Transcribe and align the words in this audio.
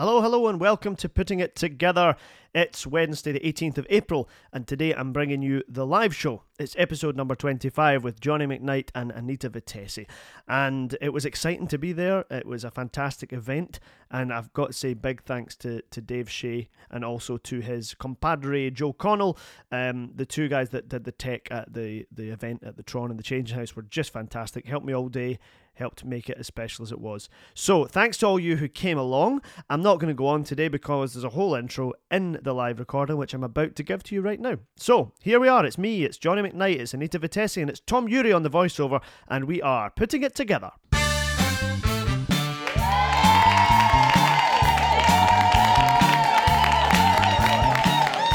Hello, 0.00 0.22
hello, 0.22 0.46
and 0.46 0.58
welcome 0.58 0.96
to 0.96 1.10
Putting 1.10 1.40
It 1.40 1.54
Together. 1.54 2.16
It's 2.54 2.86
Wednesday, 2.86 3.32
the 3.32 3.40
18th 3.40 3.76
of 3.76 3.86
April, 3.90 4.30
and 4.50 4.66
today 4.66 4.94
I'm 4.94 5.12
bringing 5.12 5.42
you 5.42 5.62
the 5.68 5.84
live 5.84 6.16
show. 6.16 6.44
It's 6.58 6.74
episode 6.78 7.18
number 7.18 7.34
25 7.34 8.02
with 8.02 8.18
Johnny 8.18 8.46
McKnight 8.46 8.88
and 8.94 9.12
Anita 9.12 9.50
Vettesse. 9.50 10.06
And 10.48 10.96
it 11.02 11.12
was 11.12 11.26
exciting 11.26 11.66
to 11.66 11.76
be 11.76 11.92
there. 11.92 12.24
It 12.30 12.46
was 12.46 12.64
a 12.64 12.70
fantastic 12.70 13.34
event, 13.34 13.78
and 14.10 14.32
I've 14.32 14.50
got 14.54 14.68
to 14.68 14.72
say 14.72 14.94
big 14.94 15.22
thanks 15.24 15.54
to, 15.56 15.82
to 15.90 16.00
Dave 16.00 16.30
Shea 16.30 16.70
and 16.90 17.04
also 17.04 17.36
to 17.36 17.60
his 17.60 17.92
compadre 17.92 18.70
Joe 18.70 18.94
Connell. 18.94 19.36
Um, 19.70 20.12
the 20.14 20.24
two 20.24 20.48
guys 20.48 20.70
that 20.70 20.88
did 20.88 21.04
the 21.04 21.12
tech 21.12 21.46
at 21.50 21.74
the, 21.74 22.06
the 22.10 22.30
event 22.30 22.64
at 22.64 22.78
the 22.78 22.82
Tron 22.82 23.10
and 23.10 23.18
the 23.18 23.22
Changing 23.22 23.58
House 23.58 23.76
were 23.76 23.82
just 23.82 24.14
fantastic. 24.14 24.66
Helped 24.66 24.86
me 24.86 24.94
all 24.94 25.10
day 25.10 25.38
helped 25.80 26.04
make 26.04 26.30
it 26.30 26.38
as 26.38 26.46
special 26.46 26.84
as 26.84 26.92
it 26.92 27.00
was. 27.00 27.28
So, 27.54 27.86
thanks 27.86 28.18
to 28.18 28.26
all 28.26 28.38
you 28.38 28.58
who 28.58 28.68
came 28.68 28.98
along. 28.98 29.42
I'm 29.68 29.82
not 29.82 29.98
going 29.98 30.08
to 30.08 30.14
go 30.14 30.28
on 30.28 30.44
today 30.44 30.68
because 30.68 31.14
there's 31.14 31.24
a 31.24 31.30
whole 31.30 31.54
intro 31.54 31.94
in 32.10 32.38
the 32.42 32.52
live 32.52 32.78
recording, 32.78 33.16
which 33.16 33.34
I'm 33.34 33.42
about 33.42 33.74
to 33.76 33.82
give 33.82 34.04
to 34.04 34.14
you 34.14 34.20
right 34.20 34.38
now. 34.38 34.58
So, 34.76 35.12
here 35.20 35.40
we 35.40 35.48
are. 35.48 35.66
It's 35.66 35.78
me, 35.78 36.04
it's 36.04 36.18
Johnny 36.18 36.42
McKnight, 36.42 36.78
it's 36.78 36.94
Anita 36.94 37.18
Vettesse, 37.18 37.60
and 37.60 37.68
it's 37.70 37.80
Tom 37.80 38.08
Urie 38.08 38.32
on 38.32 38.44
the 38.44 38.50
voiceover, 38.50 39.02
and 39.26 39.46
we 39.46 39.60
are 39.62 39.90
putting 39.90 40.22
it 40.22 40.34
together. 40.34 40.70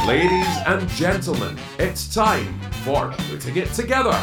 Ladies 0.08 0.58
and 0.68 0.88
gentlemen, 0.90 1.58
it's 1.80 2.14
time 2.14 2.60
for 2.84 3.12
Putting 3.30 3.58
It 3.58 3.72
Together. 3.74 4.20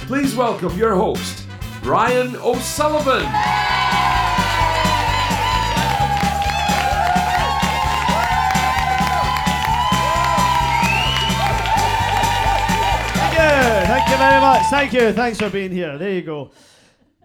Please 0.00 0.36
welcome 0.36 0.76
your 0.76 0.94
host, 0.94 1.43
Ryan 1.84 2.34
O'Sullivan. 2.36 3.20
Thank 13.12 13.34
you. 13.34 13.86
Thank 13.86 14.08
you 14.08 14.16
very 14.16 14.40
much. 14.40 14.62
Thank 14.70 14.92
you. 14.94 15.12
Thanks 15.12 15.38
for 15.38 15.50
being 15.50 15.70
here. 15.70 15.98
There 15.98 16.10
you 16.10 16.22
go. 16.22 16.52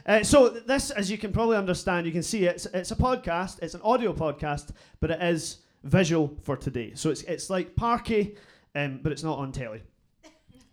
Uh, 0.05 0.23
so 0.23 0.49
this, 0.49 0.91
as 0.91 1.09
you 1.09 1.17
can 1.17 1.31
probably 1.31 1.55
understand, 1.55 2.05
you 2.05 2.11
can 2.11 2.23
see 2.23 2.43
it's 2.43 2.65
it's 2.65 2.91
a 2.91 2.97
podcast. 2.97 3.59
It's 3.61 3.75
an 3.75 3.81
audio 3.81 4.11
podcast, 4.11 4.71
but 4.99 5.09
it 5.09 5.21
is 5.23 5.59
visual 5.85 6.35
for 6.43 6.57
today. 6.57 6.91
So 6.95 7.11
it's 7.11 7.21
it's 7.21 7.49
like 7.49 7.77
Parky, 7.77 8.35
um, 8.75 8.99
but 9.01 9.13
it's 9.13 9.23
not 9.23 9.37
on 9.37 9.53
telly. 9.53 9.83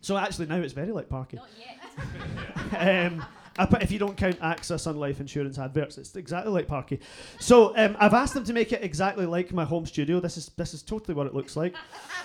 So 0.01 0.17
actually 0.17 0.47
now 0.47 0.57
it's 0.57 0.73
very 0.73 0.91
like 0.91 1.09
Parky. 1.09 1.37
Not 1.37 1.49
yet. 1.57 3.13
um, 3.13 3.25
I 3.59 3.67
put- 3.67 3.83
if 3.83 3.91
you 3.91 3.99
don't 3.99 4.17
count 4.17 4.39
AXA 4.41 4.79
Sun 4.79 4.97
Life 4.97 5.21
Insurance 5.21 5.59
adverts, 5.59 5.99
it's 5.99 6.15
exactly 6.17 6.53
like 6.53 6.67
Parky. 6.67 7.01
So 7.41 7.77
um, 7.77 7.97
I've 7.99 8.15
asked 8.15 8.35
them 8.35 8.45
to 8.45 8.53
make 8.53 8.73
it 8.73 8.83
exactly 8.83 9.27
like 9.27 9.53
my 9.53 9.65
home 9.65 9.87
studio. 9.87 10.21
This 10.21 10.37
is 10.37 10.51
this 10.57 10.75
is 10.75 10.83
totally 10.83 11.15
what 11.15 11.27
it 11.27 11.35
looks 11.35 11.57
like. 11.57 11.75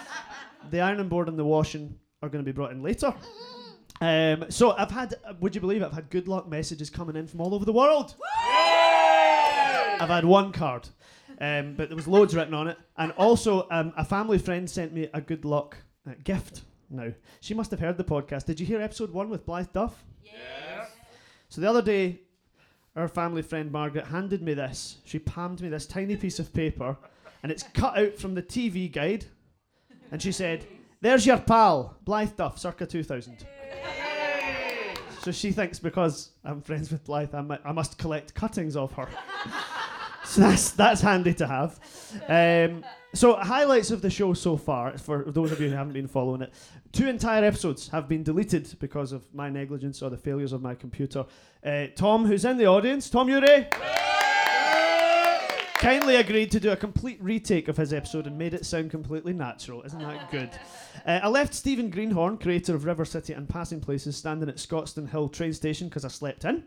the 0.72 0.82
ironing 0.82 1.08
board 1.10 1.28
and 1.30 1.38
the 1.40 1.46
washing 1.46 1.98
are 2.22 2.30
going 2.30 2.44
to 2.44 2.50
be 2.50 2.54
brought 2.54 2.72
in 2.72 2.84
later. 2.84 3.14
Um, 4.00 4.46
so 4.50 4.72
I've 4.72 4.90
had, 4.90 5.14
uh, 5.26 5.34
would 5.40 5.54
you 5.54 5.62
believe 5.62 5.82
it? 5.84 5.86
I've 5.86 5.94
had 5.94 6.10
good 6.10 6.28
luck 6.28 6.48
messages 6.50 6.90
coming 6.90 7.16
in 7.16 7.28
from 7.28 7.40
all 7.42 7.54
over 7.54 7.66
the 7.66 7.74
world. 7.74 8.16
I've 10.00 10.10
had 10.10 10.26
one 10.26 10.52
card, 10.52 10.90
um, 11.40 11.76
but 11.76 11.90
there 11.90 11.96
was 11.96 12.08
loads 12.08 12.36
written 12.36 12.56
on 12.56 12.68
it, 12.68 12.78
and 12.98 13.12
also 13.14 13.68
um, 13.70 13.94
a 13.96 14.04
family 14.04 14.40
friend 14.40 14.68
sent 14.68 14.94
me 14.94 15.08
a 15.14 15.22
good 15.22 15.46
luck 15.46 15.78
uh, 16.10 16.14
gift. 16.24 16.62
Now 16.90 17.12
she 17.40 17.54
must 17.54 17.70
have 17.72 17.80
heard 17.80 17.98
the 17.98 18.04
podcast. 18.04 18.46
Did 18.46 18.60
you 18.60 18.66
hear 18.66 18.82
episode 18.82 19.12
one 19.12 19.30
with 19.30 19.46
Blythe 19.46 19.72
Duff? 19.72 20.04
So 21.52 21.60
the 21.60 21.70
other 21.70 21.82
day, 21.82 22.22
our 22.96 23.10
family 23.10 23.42
friend 23.42 23.70
Margaret 23.74 24.06
handed 24.06 24.42
me 24.42 24.54
this. 24.54 25.00
She 25.04 25.20
palmed 25.20 25.60
me 25.60 25.68
this 25.68 25.86
tiny 25.86 26.16
piece 26.16 26.40
of 26.40 26.54
paper, 26.54 26.96
and 27.44 27.52
it's 27.52 27.64
cut 27.74 27.98
out 27.98 28.16
from 28.16 28.36
the 28.36 28.42
TV 28.42 28.90
guide. 28.90 29.26
And 30.12 30.22
she 30.22 30.32
said, 30.32 30.66
"There's 31.02 31.26
your 31.26 31.40
pal, 31.40 31.98
Blythe 32.06 32.38
Duff, 32.38 32.58
circa 32.58 32.86
2000." 32.86 33.46
So 35.20 35.34
she 35.34 35.52
thinks 35.52 35.78
because 35.78 36.32
I'm 36.46 36.62
friends 36.62 36.90
with 36.90 37.04
Blythe, 37.04 37.36
I, 37.36 37.60
I 37.66 37.74
must 37.74 37.98
collect 37.98 38.34
cuttings 38.34 38.78
of 38.78 38.94
her. 38.94 39.10
so 40.24 40.40
that's 40.40 40.72
that's 40.72 41.02
handy 41.02 41.34
to 41.34 41.48
have. 41.48 41.82
Um, 42.30 42.86
so 43.14 43.36
highlights 43.36 43.92
of 43.92 44.02
the 44.02 44.10
show 44.10 44.34
so 44.34 44.58
far, 44.58 44.98
for 44.98 45.26
those 45.28 45.52
of 45.52 45.60
you 45.60 45.70
who 45.70 45.76
haven't 45.76 45.94
been 45.94 46.08
following 46.08 46.42
it, 46.42 46.54
two 46.92 47.08
entire 47.08 47.44
episodes 47.44 47.90
have 47.90 48.08
been 48.08 48.24
deleted 48.24 48.74
because 48.80 49.12
of 49.12 49.26
my 49.34 49.50
negligence 49.50 50.02
or 50.02 50.10
the 50.10 50.18
failures 50.18 50.54
of 50.54 50.62
my 50.62 50.76
computer. 50.76 51.26
Uh, 51.66 51.88
Tom, 51.96 52.26
who's 52.26 52.46
in 52.46 52.58
the 52.58 52.66
audience, 52.66 53.10
Tom 53.10 53.30
Urie, 53.30 53.68
kindly 55.80 56.16
agreed 56.18 56.52
to 56.52 56.60
do 56.60 56.72
a 56.72 56.76
complete 56.76 57.22
retake 57.22 57.68
of 57.68 57.76
his 57.76 57.92
episode 57.92 58.28
and 58.28 58.38
made 58.38 58.54
it 58.54 58.66
sound 58.66 58.92
completely 58.92 59.34
natural. 59.34 59.82
Isn't 59.82 60.00
that 60.00 60.30
good? 60.32 60.50
Uh, 61.06 61.20
I 61.24 61.28
left 61.28 61.54
Stephen 61.54 61.90
Greenhorn, 61.90 62.38
creator 62.38 62.76
of 62.76 62.86
River 62.86 63.04
City 63.04 63.34
and 63.34 63.50
Passing 63.50 63.82
Places, 63.82 64.16
standing 64.16 64.48
at 64.48 64.58
Scotstoun 64.58 65.10
Hill 65.10 65.28
train 65.28 65.54
station 65.54 65.90
because 65.90 66.06
I 66.06 66.10
slept 66.10 66.46
in. 66.46 66.64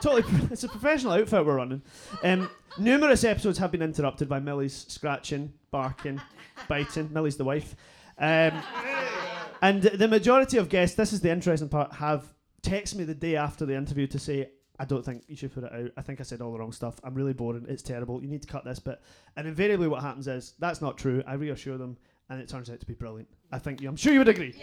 Totally, 0.00 0.24
it's 0.50 0.64
a 0.64 0.68
professional 0.68 1.12
outfit 1.12 1.44
we're 1.44 1.56
running. 1.56 1.82
Um, 2.22 2.50
numerous 2.78 3.24
episodes 3.24 3.58
have 3.58 3.70
been 3.70 3.82
interrupted 3.82 4.28
by 4.28 4.40
Millie's 4.40 4.86
scratching, 4.88 5.52
barking, 5.70 6.20
biting. 6.68 7.12
Millie's 7.12 7.36
the 7.36 7.44
wife. 7.44 7.76
Um, 8.18 8.62
and 9.62 9.82
the 9.82 10.08
majority 10.08 10.56
of 10.56 10.68
guests, 10.68 10.96
this 10.96 11.12
is 11.12 11.20
the 11.20 11.30
interesting 11.30 11.68
part, 11.68 11.92
have 11.94 12.24
texted 12.62 12.96
me 12.96 13.04
the 13.04 13.14
day 13.14 13.36
after 13.36 13.66
the 13.66 13.74
interview 13.74 14.06
to 14.08 14.18
say, 14.18 14.50
I 14.80 14.84
don't 14.84 15.04
think 15.04 15.24
you 15.26 15.36
should 15.36 15.52
put 15.52 15.64
it 15.64 15.72
out. 15.72 15.90
I 15.96 16.02
think 16.02 16.20
I 16.20 16.22
said 16.22 16.40
all 16.40 16.52
the 16.52 16.58
wrong 16.58 16.72
stuff. 16.72 17.00
I'm 17.02 17.14
really 17.14 17.32
boring. 17.32 17.66
It's 17.68 17.82
terrible. 17.82 18.22
You 18.22 18.28
need 18.28 18.42
to 18.42 18.48
cut 18.48 18.64
this 18.64 18.78
bit. 18.78 19.00
And 19.36 19.48
invariably, 19.48 19.88
what 19.88 20.02
happens 20.02 20.28
is 20.28 20.54
that's 20.60 20.80
not 20.80 20.96
true. 20.96 21.22
I 21.26 21.34
reassure 21.34 21.78
them, 21.78 21.96
and 22.30 22.40
it 22.40 22.48
turns 22.48 22.70
out 22.70 22.78
to 22.78 22.86
be 22.86 22.94
brilliant. 22.94 23.28
I 23.50 23.58
think 23.58 23.80
you. 23.80 23.88
I'm 23.88 23.96
sure 23.96 24.12
you 24.12 24.20
would 24.20 24.28
agree. 24.28 24.54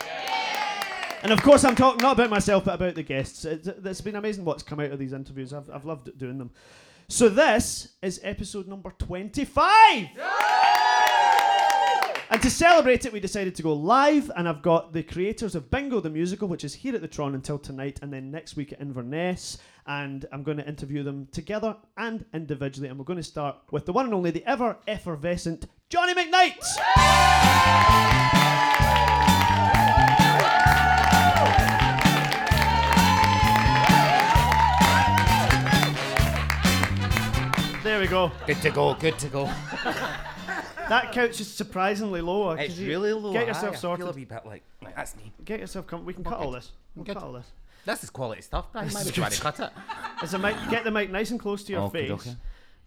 And 1.26 1.34
of 1.34 1.42
course, 1.42 1.64
I'm 1.64 1.76
talking 1.76 2.04
not 2.04 2.20
about 2.20 2.30
myself, 2.30 2.66
but 2.66 2.76
about 2.76 2.94
the 2.94 3.02
guests. 3.02 3.46
It's, 3.46 3.68
it's 3.68 4.00
been 4.00 4.16
amazing 4.16 4.46
what's 4.46 4.62
come 4.62 4.80
out 4.80 4.92
of 4.92 5.00
these 5.00 5.12
interviews. 5.12 5.54
I've, 5.54 5.68
I've 5.72 5.84
loved 5.84 6.16
doing 6.20 6.38
them. 6.38 6.52
So 7.08 7.30
this 7.30 7.96
is 8.04 8.20
episode 8.22 8.68
number 8.68 8.92
25. 8.92 10.10
And 12.30 12.42
to 12.44 12.50
celebrate 12.52 13.08
it, 13.08 13.12
we 13.12 13.20
decided 13.20 13.56
to 13.56 13.64
go 13.64 13.74
live, 13.74 14.30
and 14.36 14.48
I've 14.48 14.62
got 14.62 14.94
the 14.94 15.02
creators 15.02 15.56
of 15.56 15.72
Bingo 15.72 16.00
the 16.00 16.12
Musical, 16.12 16.48
which 16.48 16.64
is 16.64 16.76
here 16.76 16.94
at 16.94 17.02
the 17.02 17.08
Tron 17.08 17.34
until 17.34 17.58
tonight, 17.58 17.98
and 18.04 18.14
then 18.14 18.30
next 18.30 18.56
week 18.56 18.72
at 18.72 18.80
Inverness. 18.80 19.58
And 19.88 20.28
I'm 20.32 20.44
going 20.44 20.58
to 20.58 20.68
interview 20.68 21.02
them 21.02 21.28
together 21.32 21.76
and 21.98 22.24
individually, 22.36 22.90
and 22.90 23.00
we're 23.00 23.06
going 23.06 23.18
to 23.18 23.24
start 23.24 23.56
with 23.72 23.88
the 23.88 23.94
one 23.94 24.06
and 24.06 24.14
only, 24.14 24.30
the 24.30 24.48
ever 24.48 24.78
effervescent 24.88 25.66
Johnny 25.90 26.14
McKnight. 26.14 26.62
We 38.06 38.10
go. 38.10 38.32
Good 38.46 38.62
to 38.62 38.70
go, 38.70 38.94
good 38.94 39.18
to 39.18 39.28
go. 39.30 39.50
That 40.90 41.12
couch 41.12 41.42
is 41.42 41.52
surprisingly 41.52 42.22
low. 42.22 42.50
uh, 42.50 42.54
It's 42.54 42.78
you 42.78 42.88
really 42.88 43.12
low. 43.14 43.34
Get 43.34 43.48
yourself 43.48 43.64
I 43.78 43.80
feel 43.80 43.94
a 43.94 43.98
sorted. 43.98 44.16
wee 44.16 44.26
bit 44.26 44.46
like, 44.46 44.62
like 44.84 44.96
that's 44.96 45.16
me. 45.16 45.34
Get 45.44 45.60
yourself. 45.60 45.88
Com- 45.88 46.06
we 46.06 46.14
can 46.14 46.24
cut 46.24 46.34
Okay. 46.34 46.46
all 46.46 46.52
this. 46.52 46.72
We'll 46.96 47.04
Good. 47.04 47.16
cut 47.16 47.24
all 47.24 47.34
this. 47.34 47.48
This 47.84 48.04
is 48.04 48.12
quality 48.12 48.44
stuff, 48.44 48.72
Brian. 48.72 48.86
This 48.86 48.94
Why 48.94 49.00
is 49.02 49.06
would 49.08 49.18
you 49.18 49.22
want 49.24 49.34
good. 49.34 49.38
to 49.38 49.42
cut 49.42 49.60
it? 49.62 50.24
Is 50.24 50.30
the 50.30 50.38
mic? 50.38 50.56
Get 50.70 50.84
the 50.84 50.92
mic 50.92 51.10
nice 51.10 51.32
and 51.32 51.40
close 51.40 51.64
to 51.64 51.72
your 51.72 51.82
Okay, 51.86 52.02
face. 52.08 52.12
okay. 52.12 52.36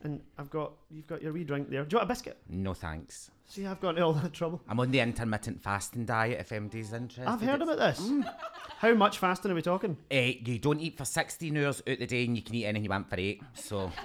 And 0.04 0.20
I've 0.38 0.48
got 0.50 0.74
you've 0.92 1.08
got 1.08 1.20
your 1.20 1.32
wee 1.32 1.42
drink 1.42 1.68
there. 1.70 1.82
Do 1.84 1.94
you 1.94 1.98
want 1.98 2.08
a 2.08 2.12
biscuit? 2.14 2.36
No 2.48 2.72
thanks. 2.72 3.32
See, 3.48 3.66
I've 3.66 3.80
got 3.80 3.98
all 3.98 4.12
that 4.12 4.32
trouble. 4.32 4.60
I'm 4.68 4.78
on 4.78 4.92
the 4.92 5.00
intermittent 5.00 5.60
fasting 5.60 6.04
diet. 6.04 6.38
If 6.38 6.50
MD's 6.50 6.92
interested, 6.92 7.26
I've 7.26 7.40
heard 7.40 7.62
about 7.62 7.78
this. 7.78 7.98
Mm. 7.98 8.32
How 8.78 8.94
much 8.94 9.18
fasting 9.18 9.50
are 9.50 9.54
we 9.56 9.62
talking? 9.62 9.96
Eh, 10.12 10.34
you 10.44 10.60
don't 10.60 10.78
eat 10.78 10.96
for 10.96 11.04
16 11.04 11.56
hours 11.56 11.80
out 11.88 11.98
the 11.98 12.06
day, 12.06 12.24
and 12.26 12.36
you 12.36 12.42
can 12.42 12.54
eat 12.54 12.66
anything 12.66 12.84
you 12.84 12.90
want 12.90 13.08
for 13.10 13.18
eight. 13.18 13.42
So 13.54 13.90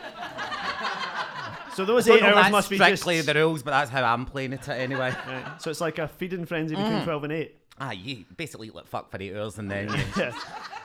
So 1.75 1.85
those 1.85 2.07
eight 2.09 2.21
hours 2.23 2.51
must 2.51 2.69
be 2.69 2.77
just. 2.77 3.01
strictly 3.01 3.21
the 3.21 3.33
rules, 3.33 3.63
but 3.63 3.71
that's 3.71 3.89
how 3.91 4.03
I'm 4.03 4.25
playing 4.25 4.53
it 4.53 4.67
anyway. 4.69 5.13
Right, 5.27 5.61
So 5.61 5.69
it's 5.71 5.81
like 5.81 5.97
a 5.99 6.07
feeding 6.07 6.45
frenzy 6.45 6.75
between 6.75 6.93
Mm. 6.93 7.03
twelve 7.03 7.23
and 7.23 7.33
eight. 7.33 7.57
ah, 7.79 7.91
you 7.91 8.25
basically 8.37 8.67
eat 8.67 8.75
like 8.75 8.85
fuck 8.87 9.09
for 9.09 9.21
eight 9.21 9.35
hours, 9.35 9.57
and 9.57 9.69
then 9.71 9.89
you 9.93 10.03
Yeah. 10.17 10.33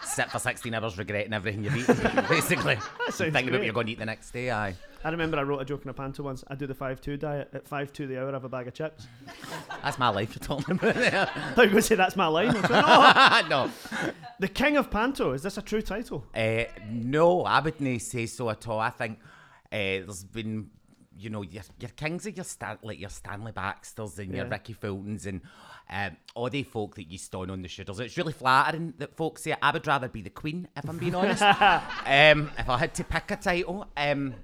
sit 0.05 0.31
for 0.31 0.38
16 0.38 0.73
hours 0.73 0.96
regretting 0.96 1.32
everything 1.35 1.64
you've 1.64 1.76
eaten. 1.76 1.96
basically, 2.29 2.76
thinking 3.11 3.29
about 3.29 3.44
great. 3.44 3.52
what 3.52 3.64
you're 3.64 3.75
going 3.75 3.87
to 3.87 3.93
eat 3.93 3.99
the 3.99 4.06
next 4.06 4.31
day. 4.31 4.50
Aye. 4.50 4.75
I 5.05 5.11
remember 5.11 5.38
I 5.38 5.43
wrote 5.43 5.61
a 5.61 5.64
joke 5.64 5.82
in 5.85 5.90
a 5.90 5.94
panto 5.94 6.23
once. 6.25 6.43
I 6.49 6.55
do 6.56 6.67
the 6.67 6.75
five 6.75 7.00
two 7.00 7.17
diet. 7.17 7.50
At 7.52 7.69
five 7.69 7.93
two 7.93 8.06
the 8.06 8.19
hour, 8.20 8.31
I 8.31 8.32
have 8.32 8.44
a 8.44 8.49
bag 8.49 8.67
of 8.67 8.75
chips. 8.75 9.06
That's 9.82 9.99
my 9.99 10.08
life 10.08 10.35
you're 10.35 10.44
talking 10.46 10.75
about 10.76 10.94
there. 10.94 11.31
I 11.35 11.40
thought 11.52 11.56
you 11.56 11.62
were 11.62 11.67
going 11.67 11.75
to 11.76 11.82
say 11.82 11.94
that's 11.94 12.17
my 12.17 12.26
line. 12.26 12.50
I 12.56 12.61
was 12.61 12.70
like, 12.70 13.49
no. 13.49 13.67
no. 13.67 13.70
The 14.40 14.49
King 14.49 14.76
of 14.76 14.90
Panto. 14.90 15.32
Is 15.35 15.43
this 15.43 15.56
a 15.58 15.62
true 15.62 15.82
title? 15.82 16.25
Uh, 16.35 16.64
no, 16.90 17.43
I 17.43 17.61
wouldn't 17.61 18.02
say 18.02 18.26
so 18.26 18.50
at 18.50 18.67
all. 18.67 18.81
I 18.81 18.90
think 18.90 19.19
uh, 19.70 19.76
there's 19.76 20.25
been, 20.25 20.70
you 21.19 21.31
know, 21.31 21.43
your, 21.43 21.62
your 21.81 21.91
kings 21.91 22.26
of 22.26 22.37
your 22.37 22.44
Stan- 22.44 22.79
like 22.82 22.99
your 23.00 23.11
Stanley 23.11 23.53
Baxters 23.53 24.19
and 24.19 24.35
your 24.35 24.47
Ricky 24.47 24.75
Fultons 24.75 25.26
and 25.26 25.41
um, 25.91 26.17
all 26.35 26.50
the 26.50 26.62
folk 26.62 26.94
that 26.97 27.11
you 27.11 27.19
stand 27.19 27.50
on 27.50 27.62
the 27.62 27.69
shoulders. 27.69 27.99
It's 28.00 28.17
really 28.17 28.32
flattering 28.32 28.94
that 28.99 29.17
folks 29.17 29.43
say. 29.43 29.55
I 29.61 29.70
would 29.70 29.87
rather 29.87 30.09
be 30.09 30.23
the 30.23 30.31
queen, 30.31 30.69
if 30.76 30.88
I'm 30.88 30.99
being 30.99 31.15
honest. 31.15 31.43
um, 31.43 32.50
if 32.59 32.69
I 32.69 32.76
had 32.79 32.94
to 32.94 33.05
pick 33.05 33.31
a 33.31 33.37
title. 33.37 33.87
Um, 33.97 34.35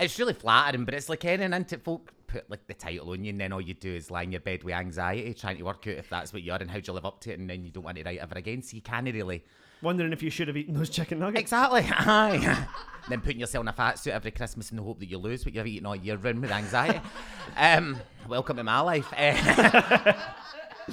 It's 0.00 0.18
really 0.18 0.34
flattering, 0.34 0.84
but 0.84 0.94
it's 0.94 1.08
like 1.08 1.24
anything, 1.24 1.52
isn't? 1.52 1.82
Folk 1.84 2.12
put 2.28 2.48
like 2.48 2.66
the 2.68 2.74
title 2.74 3.10
on 3.10 3.24
you, 3.24 3.30
and 3.30 3.40
then 3.40 3.52
all 3.52 3.60
you 3.60 3.74
do 3.74 3.92
is 3.92 4.10
lie 4.12 4.22
in 4.22 4.30
your 4.30 4.40
bed 4.40 4.62
with 4.62 4.74
anxiety, 4.74 5.34
trying 5.34 5.56
to 5.56 5.64
work 5.64 5.86
out 5.88 5.94
if 5.94 6.08
that's 6.08 6.32
what 6.32 6.42
you 6.42 6.52
are 6.52 6.58
and 6.58 6.70
how 6.70 6.78
do 6.78 6.84
you 6.86 6.92
live 6.92 7.04
up 7.06 7.20
to 7.22 7.32
it, 7.32 7.38
and 7.40 7.50
then 7.50 7.64
you 7.64 7.70
don't 7.72 7.82
want 7.82 7.96
to 7.96 8.04
write 8.04 8.18
ever 8.20 8.36
again. 8.38 8.62
So 8.62 8.76
you 8.76 8.82
can't 8.82 9.12
really. 9.12 9.42
Wondering 9.80 10.12
if 10.12 10.22
you 10.22 10.30
should 10.30 10.48
have 10.48 10.56
eaten 10.56 10.74
those 10.74 10.90
chicken 10.90 11.18
nuggets. 11.20 11.40
Exactly. 11.40 11.86
Aye. 11.90 12.66
then 13.08 13.20
putting 13.20 13.40
yourself 13.40 13.62
in 13.62 13.68
a 13.68 13.72
fat 13.72 13.98
suit 13.98 14.12
every 14.12 14.30
Christmas 14.32 14.70
in 14.70 14.76
the 14.76 14.82
hope 14.82 14.98
that 14.98 15.06
you 15.06 15.18
lose 15.18 15.44
what 15.44 15.54
you've 15.54 15.66
eaten 15.66 15.86
all 15.86 15.94
year 15.96 16.16
round 16.16 16.40
with 16.42 16.50
anxiety. 16.50 17.00
um, 17.56 17.96
welcome 18.28 18.56
to 18.56 18.64
my 18.64 18.80
life. 18.80 19.06
Uh, 19.16 20.12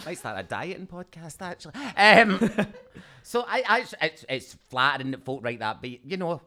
might 0.06 0.18
start 0.18 0.40
a 0.40 0.44
dieting 0.44 0.88
podcast 0.88 1.42
actually. 1.42 1.74
Um, 1.98 2.68
so 3.24 3.44
I, 3.48 3.64
I 3.68 4.06
it's, 4.06 4.26
it's 4.30 4.54
flattering 4.70 5.12
that 5.12 5.26
folk 5.26 5.44
write 5.44 5.60
that, 5.60 5.82
but 5.82 5.90
you 6.06 6.18
know. 6.18 6.42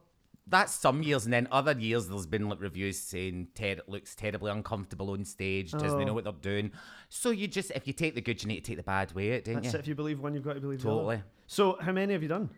That's 0.50 0.75
some 0.75 1.02
years, 1.02 1.26
and 1.26 1.32
then 1.34 1.46
other 1.52 1.73
years 1.79 2.08
there's 2.08 2.25
been 2.26 2.49
like 2.49 2.58
reviews 2.62 2.99
saying 2.99 3.49
Ted 3.55 3.82
looks 3.87 4.14
terribly 4.14 4.50
uncomfortable 4.50 5.11
on 5.11 5.26
stage, 5.26 5.73
doesn't 5.73 6.00
Oh. 6.00 6.05
know 6.05 6.14
what 6.14 6.25
they're 6.25 6.32
doing. 6.32 6.73
So 7.11 7.29
you 7.32 7.46
just, 7.49 7.70
if 7.73 7.87
you 7.87 7.93
take 7.93 8.14
the 8.14 8.23
good, 8.23 8.43
you 8.43 8.49
need 8.49 8.61
to 8.64 8.70
take 8.70 8.79
the 8.79 8.82
bad 8.82 9.12
way, 9.12 9.29
it, 9.32 9.44
don't 9.44 9.56
That's 9.56 9.75
you? 9.75 9.79
it. 9.79 9.81
If 9.81 9.88
you 9.88 9.94
believe 9.94 10.20
one, 10.20 10.32
you've 10.34 10.44
got 10.44 10.55
to 10.55 10.61
believe 10.61 10.79
the 10.81 10.88
Totally. 10.88 11.17
other. 11.17 11.25
So, 11.49 11.79
how 11.81 11.93
many 11.93 12.12
have 12.12 12.23
you 12.23 12.29
done? 12.29 12.50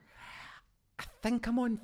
I 0.99 1.05
think 1.23 1.47
I'm 1.47 1.59
on 1.59 1.79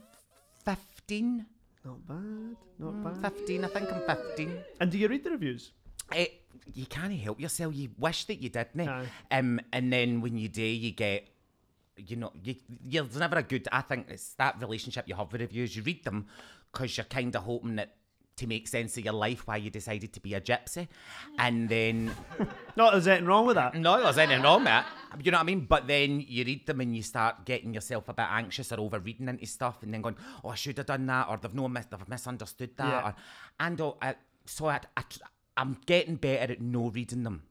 fifteen. 0.64 1.46
Not 1.84 2.02
bad. 2.06 2.56
Not 2.82 2.92
Mm, 2.94 3.22
bad. 3.22 3.32
15, 3.32 3.64
I 3.64 3.68
think 3.68 3.92
I'm 3.92 4.02
15. 4.02 4.58
And 4.80 4.90
do 4.90 4.98
you 4.98 5.06
read 5.06 5.22
the 5.22 5.30
reviews? 5.30 5.70
Eh, 6.12 6.26
you 6.74 6.84
can't 6.86 7.14
help 7.14 7.38
yourself. 7.40 7.72
You 7.76 7.90
wish 7.96 8.24
that 8.24 8.42
you 8.42 8.48
didn't. 8.50 8.88
Aye. 8.88 9.06
Um, 9.30 9.60
and 9.72 9.92
then 9.92 10.20
when 10.20 10.36
you 10.36 10.48
do, 10.48 10.62
you 10.66 10.90
get, 10.90 11.28
you 11.96 12.16
know, 12.16 12.32
you, 12.42 12.56
you, 12.82 13.02
there's 13.02 13.16
never 13.16 13.36
a 13.38 13.42
good. 13.44 13.68
I 13.70 13.82
think 13.82 14.10
it's 14.10 14.34
that 14.34 14.60
relationship 14.60 15.06
you 15.06 15.14
have 15.14 15.30
with 15.30 15.40
reviews. 15.42 15.76
You 15.76 15.84
read 15.84 16.02
them 16.04 16.26
because 16.72 16.96
you're 16.98 17.04
kind 17.06 17.34
of 17.36 17.44
hoping 17.44 17.76
that 17.76 17.94
to 18.36 18.46
make 18.46 18.68
sense 18.68 18.96
of 18.98 19.04
your 19.04 19.14
life 19.14 19.46
why 19.46 19.56
you 19.56 19.70
decided 19.70 20.12
to 20.12 20.20
be 20.20 20.34
a 20.34 20.40
gypsy, 20.40 20.88
and 21.38 21.68
then 21.68 22.10
Not 22.76 22.92
there's 22.92 23.06
anything 23.06 23.26
wrong 23.26 23.46
with 23.46 23.56
that. 23.56 23.74
no, 23.74 24.02
there's 24.02 24.18
anything 24.18 24.42
wrong 24.42 24.64
with 24.64 24.72
it. 24.72 24.84
You 25.24 25.30
know 25.32 25.38
what 25.38 25.42
I 25.42 25.46
mean? 25.46 25.60
But 25.60 25.86
then 25.86 26.22
you 26.26 26.44
read 26.44 26.66
them 26.66 26.80
and 26.80 26.94
you 26.94 27.02
start 27.02 27.44
getting 27.46 27.72
yourself 27.72 28.08
a 28.08 28.12
bit 28.12 28.26
anxious 28.28 28.70
or 28.72 28.80
over 28.80 28.98
reading 28.98 29.28
into 29.28 29.46
stuff 29.46 29.82
and 29.82 29.94
then 29.94 30.02
going, 30.02 30.16
oh, 30.44 30.50
I 30.50 30.54
should 30.54 30.76
have 30.76 30.86
done 30.86 31.06
that 31.06 31.28
or 31.28 31.38
they've 31.38 31.54
no 31.54 31.68
mis- 31.68 31.86
they've 31.86 32.08
misunderstood 32.08 32.70
that. 32.76 32.86
Yeah. 32.88 33.08
Or, 33.08 33.14
and 33.60 33.80
oh, 33.80 33.96
I, 34.02 34.14
so 34.44 34.66
I, 34.66 34.80
I, 34.96 35.02
I'm 35.56 35.78
getting 35.86 36.16
better 36.16 36.52
at 36.52 36.60
no 36.60 36.90
reading 36.90 37.22
them. 37.22 37.42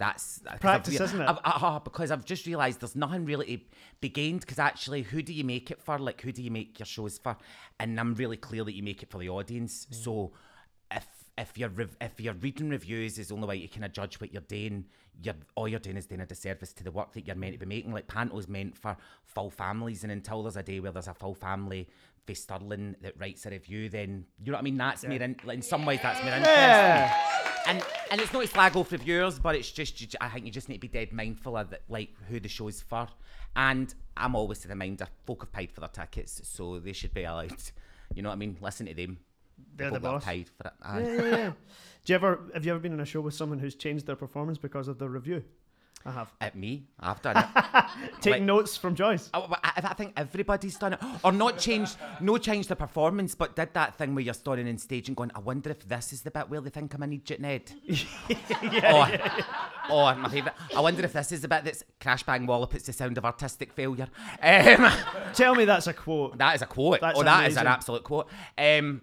That's 0.00 0.40
I've 0.48 0.60
Practice, 0.60 0.98
isn't 0.98 1.20
it? 1.20 1.28
I've, 1.28 1.38
uh, 1.44 1.78
because 1.78 2.10
I've 2.10 2.24
just 2.24 2.46
realised 2.46 2.80
there's 2.80 2.96
nothing 2.96 3.26
really 3.26 3.58
to 3.58 3.64
be 4.00 4.08
gained. 4.08 4.40
Because 4.40 4.58
actually, 4.58 5.02
who 5.02 5.20
do 5.20 5.34
you 5.34 5.44
make 5.44 5.70
it 5.70 5.82
for? 5.82 5.98
Like, 5.98 6.22
who 6.22 6.32
do 6.32 6.42
you 6.42 6.50
make 6.50 6.78
your 6.78 6.86
shows 6.86 7.18
for? 7.18 7.36
And 7.78 8.00
I'm 8.00 8.14
really 8.14 8.38
clear 8.38 8.64
that 8.64 8.72
you 8.72 8.82
make 8.82 9.02
it 9.02 9.10
for 9.10 9.18
the 9.18 9.28
audience. 9.28 9.86
Mm. 9.92 9.94
So 9.94 10.32
if 11.38 11.56
you're 11.56 11.68
rev- 11.70 11.96
if 12.00 12.20
you're 12.20 12.34
reading 12.34 12.70
reviews 12.70 13.18
is 13.18 13.28
the 13.28 13.34
only 13.34 13.46
way 13.46 13.56
you 13.56 13.68
kind 13.68 13.84
of 13.84 13.92
judge 13.92 14.20
what 14.20 14.32
you're 14.32 14.42
doing, 14.42 14.86
you're 15.22 15.34
all 15.54 15.68
you're 15.68 15.80
doing 15.80 15.96
is 15.96 16.06
doing 16.06 16.20
a 16.20 16.26
disservice 16.26 16.72
to 16.74 16.84
the 16.84 16.90
work 16.90 17.12
that 17.12 17.26
you're 17.26 17.36
meant 17.36 17.54
to 17.54 17.58
be 17.58 17.66
making. 17.66 17.92
Like 17.92 18.08
Panto's 18.08 18.48
meant 18.48 18.76
for 18.76 18.96
full 19.24 19.50
families, 19.50 20.02
and 20.02 20.12
until 20.12 20.42
there's 20.42 20.56
a 20.56 20.62
day 20.62 20.80
where 20.80 20.92
there's 20.92 21.08
a 21.08 21.14
full 21.14 21.34
family 21.34 21.88
for 22.26 22.34
Stirling 22.34 22.96
that 23.02 23.18
writes 23.18 23.46
a 23.46 23.50
review, 23.50 23.88
then 23.88 24.24
you 24.42 24.52
know 24.52 24.56
what 24.56 24.60
I 24.60 24.62
mean. 24.62 24.76
That's 24.76 25.04
more 25.04 25.12
in, 25.14 25.36
in 25.48 25.62
some 25.62 25.84
ways 25.86 26.00
that's 26.02 26.22
more 26.22 26.32
interesting. 26.32 26.54
Yeah. 26.54 27.14
And 27.66 27.82
and 28.10 28.20
it's 28.20 28.32
not 28.32 28.44
a 28.44 28.48
flag 28.48 28.76
off 28.76 28.92
reviewers, 28.92 29.38
but 29.38 29.54
it's 29.54 29.70
just 29.70 30.00
you, 30.00 30.08
I 30.20 30.28
think 30.28 30.46
you 30.46 30.52
just 30.52 30.68
need 30.68 30.76
to 30.76 30.80
be 30.80 30.88
dead 30.88 31.12
mindful 31.12 31.56
of 31.56 31.70
the, 31.70 31.80
like 31.88 32.10
who 32.28 32.40
the 32.40 32.48
show's 32.48 32.80
for. 32.80 33.08
And 33.56 33.92
I'm 34.16 34.34
always 34.34 34.60
to 34.60 34.68
the 34.68 34.76
mind 34.76 34.98
that 34.98 35.10
folk 35.26 35.42
have 35.42 35.52
paid 35.52 35.72
for 35.72 35.80
their 35.80 35.88
tickets, 35.88 36.40
so 36.44 36.78
they 36.78 36.92
should 36.92 37.14
be 37.14 37.24
allowed. 37.24 37.62
You 38.14 38.22
know 38.22 38.28
what 38.28 38.34
I 38.34 38.38
mean? 38.38 38.56
Listen 38.60 38.86
to 38.86 38.94
them. 38.94 39.18
They're 39.76 39.90
the 39.90 40.00
folk 40.00 40.02
that 40.02 40.08
have 40.10 40.20
boss. 40.20 40.24
Paid 40.24 40.48
for 40.48 40.66
it. 40.68 40.72
Aye. 40.82 41.00
Yeah, 41.00 41.12
yeah, 41.14 41.36
yeah. 41.36 41.52
Do 42.04 42.12
you 42.12 42.14
ever 42.14 42.40
have 42.54 42.64
you 42.64 42.70
ever 42.72 42.80
been 42.80 42.92
in 42.92 43.00
a 43.00 43.04
show 43.04 43.20
with 43.20 43.34
someone 43.34 43.58
who's 43.58 43.74
changed 43.74 44.06
their 44.06 44.16
performance 44.16 44.58
because 44.58 44.88
of 44.88 44.98
the 44.98 45.08
review? 45.08 45.44
I 46.02 46.12
have. 46.12 46.32
At 46.40 46.56
me, 46.56 46.84
I've 46.98 47.20
done 47.20 47.36
it. 47.36 47.44
Taking 48.22 48.32
Like- 48.32 48.42
notes 48.42 48.74
from 48.74 48.94
Joyce. 48.94 49.28
Oh, 49.34 49.46
I, 49.62 49.72
I 49.84 49.92
think 49.92 50.14
everybody's 50.16 50.78
done 50.78 50.94
it, 50.94 51.00
or 51.22 51.30
not 51.30 51.58
changed, 51.58 51.98
no 52.22 52.38
change 52.38 52.68
the 52.68 52.76
performance, 52.76 53.34
but 53.34 53.54
did 53.54 53.74
that 53.74 53.96
thing 53.96 54.14
where 54.14 54.24
you're 54.24 54.32
standing 54.32 54.66
on 54.66 54.78
stage 54.78 55.08
and 55.08 55.16
going, 55.16 55.30
I 55.34 55.40
wonder 55.40 55.68
if 55.68 55.86
this 55.86 56.14
is 56.14 56.22
the 56.22 56.30
bit 56.30 56.48
where 56.48 56.62
they 56.62 56.70
think 56.70 56.94
I'm 56.94 57.02
an 57.02 57.12
Egypt 57.12 57.42
Ned. 57.42 57.70
yeah, 57.84 58.92
oh, 58.94 59.90
oh, 59.90 60.14
my 60.14 60.28
favourite. 60.30 60.56
I 60.74 60.80
wonder 60.80 61.04
if 61.04 61.12
this 61.12 61.32
is 61.32 61.42
the 61.42 61.48
bit 61.48 61.64
that's 61.64 61.84
crash 62.00 62.22
bang 62.22 62.46
wallop. 62.46 62.74
It's 62.74 62.86
the 62.86 62.94
sound 62.94 63.18
of 63.18 63.26
artistic 63.26 63.70
failure. 63.72 64.08
Um, 64.42 64.90
Tell 65.34 65.54
me 65.54 65.66
that's 65.66 65.86
a 65.86 65.92
quote. 65.92 66.38
that 66.38 66.54
is 66.54 66.62
a 66.62 66.66
quote. 66.66 67.00
That's 67.02 67.18
oh, 67.18 67.22
that 67.24 67.48
is 67.50 67.56
an 67.58 67.66
absolute 67.66 68.04
quote. 68.04 68.28
Um, 68.56 69.02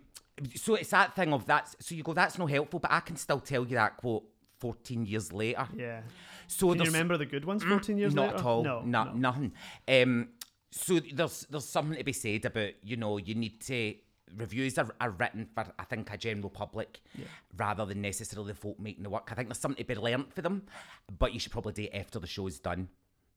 so 0.55 0.75
it's 0.75 0.89
that 0.91 1.15
thing 1.15 1.33
of 1.33 1.45
that. 1.47 1.75
So 1.79 1.95
you 1.95 2.03
go, 2.03 2.13
that's 2.13 2.37
no 2.37 2.45
helpful, 2.45 2.79
but 2.79 2.91
I 2.91 2.99
can 2.99 3.15
still 3.15 3.39
tell 3.39 3.65
you 3.65 3.75
that 3.75 3.97
quote 3.97 4.23
14 4.59 5.05
years 5.05 5.31
later. 5.33 5.67
Yeah. 5.75 6.01
So 6.47 6.69
Can 6.69 6.79
you 6.79 6.85
remember 6.85 7.17
the 7.17 7.25
good 7.25 7.45
ones 7.45 7.63
14 7.63 7.97
years 7.97 8.15
not 8.15 8.27
later? 8.27 8.37
at 8.37 8.45
all. 8.45 8.63
No. 8.63 8.81
No, 8.81 9.03
no. 9.05 9.13
nothing. 9.13 9.53
Um, 9.87 10.29
so 10.71 10.99
there's 10.99 11.47
there's 11.49 11.65
something 11.65 11.97
to 11.97 12.03
be 12.03 12.13
said 12.13 12.45
about 12.45 12.71
you 12.83 12.97
know 12.97 13.17
you 13.17 13.35
need 13.35 13.61
to 13.61 13.95
reviews 14.35 14.77
are, 14.77 14.93
are 14.99 15.11
written 15.11 15.47
for 15.53 15.65
I 15.79 15.83
think 15.85 16.11
a 16.11 16.17
general 16.17 16.49
public 16.49 16.99
rather 17.55 17.85
than 17.85 18.01
necessarily 18.01 18.51
the 18.51 18.57
folk 18.57 18.79
making 18.79 19.03
the 19.03 19.09
work. 19.09 19.29
I 19.31 19.35
think 19.35 19.47
there's 19.47 19.59
something 19.59 19.83
to 19.83 19.87
be 19.87 19.99
learnt 19.99 20.33
for 20.33 20.41
them, 20.41 20.63
but 21.17 21.33
you 21.33 21.39
should 21.39 21.51
probably 21.51 21.73
do 21.73 21.83
it 21.83 21.91
after 21.93 22.19
the 22.19 22.27
show's 22.27 22.59
done 22.59 22.89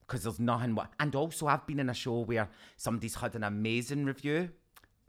because 0.05 0.23
there's 0.23 0.39
nothing. 0.39 0.75
What 0.75 0.91
and 0.99 1.15
also 1.15 1.47
I've 1.47 1.65
been 1.65 1.79
in 1.79 1.89
a 1.89 1.93
show 1.93 2.19
where 2.19 2.49
somebody's 2.77 3.15
had 3.15 3.35
an 3.35 3.43
amazing 3.43 4.05
review. 4.05 4.49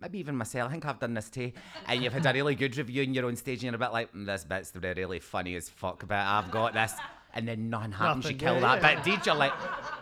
Maybe 0.03 0.19
even 0.19 0.37
myself, 0.37 0.69
I 0.69 0.73
think 0.73 0.85
I've 0.85 0.99
done 0.99 1.15
this 1.15 1.31
too. 1.31 1.53
And 1.87 2.03
you've 2.03 2.13
had 2.13 2.27
a 2.27 2.33
really 2.33 2.55
good 2.55 2.77
review 2.77 3.05
and 3.05 3.15
you're 3.15 3.27
on 3.27 3.37
stage 3.37 3.59
and 3.59 3.65
you're 3.65 3.75
a 3.77 3.79
bit 3.79 3.93
like, 3.93 4.13
"Mm, 4.13 4.27
this 4.27 4.45
bit's 4.45 4.73
really, 4.75 4.95
really 5.01 5.21
funny 5.21 5.55
as 5.55 5.71
fuck, 5.71 6.07
but 6.07 6.17
I've 6.19 6.51
got 6.51 6.75
this. 6.75 6.93
And 7.35 7.49
then 7.49 7.71
nothing 7.71 7.93
happens, 7.93 8.25
Nothing, 8.25 8.37
you 8.37 8.41
kill 8.47 8.55
yeah, 8.57 8.61
that 8.77 8.83
yeah. 8.83 8.95
bit. 8.97 9.05
Did 9.05 9.27
you're 9.27 9.35
like, 9.35 9.53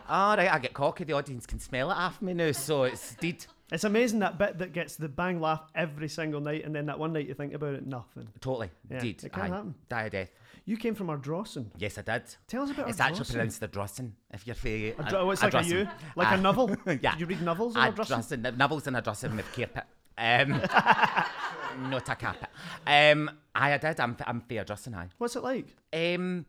all 0.09 0.37
right, 0.37 0.51
I 0.51 0.59
get 0.59 0.73
cocky. 0.75 1.05
The 1.05 1.13
audience 1.13 1.47
can 1.47 1.61
smell 1.61 1.91
it 1.93 1.97
off 1.97 2.21
me 2.21 2.35
now, 2.35 2.51
so 2.51 2.85
it's 2.85 3.15
did 3.17 3.47
It's 3.73 3.85
amazing 3.85 4.19
that 4.21 4.37
bit 4.39 4.59
that 4.59 4.73
gets 4.73 4.97
the 4.97 5.09
bang 5.09 5.41
laugh 5.41 5.63
every 5.75 6.09
single 6.09 6.41
night, 6.41 6.65
and 6.65 6.75
then 6.75 6.87
that 6.87 6.99
one 6.99 7.13
night 7.13 7.29
you 7.29 7.35
think 7.35 7.55
about 7.55 7.75
it, 7.75 7.87
nothing. 7.87 8.29
totally 8.41 8.71
Yeah, 8.91 8.99
did. 9.01 9.23
it 9.25 9.33
can 9.33 9.43
aye. 9.43 9.49
happen. 9.49 9.75
Die 9.89 10.03
of 10.03 10.13
death. 10.13 10.31
You 10.67 10.77
came 10.77 10.95
from 10.95 11.09
Ardrossan. 11.09 11.67
Yes, 11.79 11.97
I 11.99 12.03
did. 12.03 12.23
Tell 12.47 12.63
us 12.63 12.71
about 12.71 12.89
It's 12.89 12.99
Ardrossan. 12.99 13.11
actually 13.21 13.33
pronounced 13.35 13.61
the 13.61 13.69
Drossen. 13.69 14.13
If 14.33 14.47
you're 14.47 14.55
fair, 14.57 14.95
A 14.99 15.03
dro- 15.09 15.31
it's 15.31 15.43
like 15.43 15.55
a 15.55 15.63
U, 15.65 15.89
like 16.17 16.37
a 16.39 16.41
novel. 16.41 16.71
yeah. 16.87 17.13
Did 17.13 17.21
you 17.21 17.27
read 17.27 17.43
novels 17.43 17.77
in 17.77 17.83
A 17.83 17.87
Ardrossan? 17.93 18.57
Novels 18.57 18.87
in 18.87 18.95
a 18.97 19.03
Drossen 19.03 19.37
with 19.37 19.47
carpet. 19.55 19.85
Um, 20.19 20.51
not 21.91 22.09
a 22.09 22.15
carpet. 22.17 22.49
Um, 22.87 23.31
aye, 23.55 23.73
I 23.75 23.79
did. 23.79 23.99
I'm, 24.01 24.17
I'm 24.27 24.41
fair 24.41 24.65
Drossen, 24.65 24.95
aye. 24.97 25.09
What's 25.19 25.37
it 25.37 25.43
like? 25.43 25.67
Um, 25.93 26.45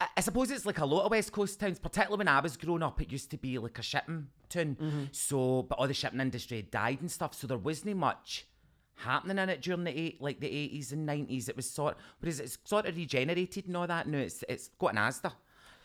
I, 0.00 0.08
I 0.16 0.20
suppose 0.20 0.50
it's 0.50 0.66
like 0.66 0.78
a 0.78 0.86
lot 0.86 1.04
of 1.04 1.10
West 1.10 1.32
Coast 1.32 1.58
towns, 1.58 1.78
particularly 1.78 2.18
when 2.18 2.28
I 2.28 2.40
was 2.40 2.56
growing 2.56 2.82
up. 2.82 3.00
It 3.00 3.12
used 3.12 3.30
to 3.30 3.38
be 3.38 3.58
like 3.58 3.78
a 3.78 3.82
shipping 3.82 4.28
town. 4.48 4.76
Mm-hmm. 4.80 5.04
So, 5.12 5.62
but 5.62 5.78
all 5.78 5.88
the 5.88 5.94
shipping 5.94 6.20
industry 6.20 6.58
had 6.58 6.70
died 6.70 7.00
and 7.00 7.10
stuff, 7.10 7.34
so 7.34 7.46
there 7.46 7.58
wasn't 7.58 7.96
much 7.96 8.46
happening 8.94 9.38
in 9.38 9.50
it 9.50 9.60
during 9.60 9.84
the 9.84 9.98
eight, 9.98 10.22
like 10.22 10.40
the 10.40 10.50
eighties 10.50 10.92
and 10.92 11.04
nineties. 11.04 11.48
It 11.48 11.56
was 11.56 11.68
sort, 11.68 11.96
whereas 12.20 12.40
it's 12.40 12.58
sort 12.64 12.86
of 12.86 12.96
regenerated 12.96 13.66
and 13.66 13.76
all 13.76 13.86
that. 13.86 14.08
Now 14.08 14.18
it's 14.18 14.42
it's 14.48 14.68
got 14.78 14.92
an 14.92 14.98
Asda. 14.98 15.32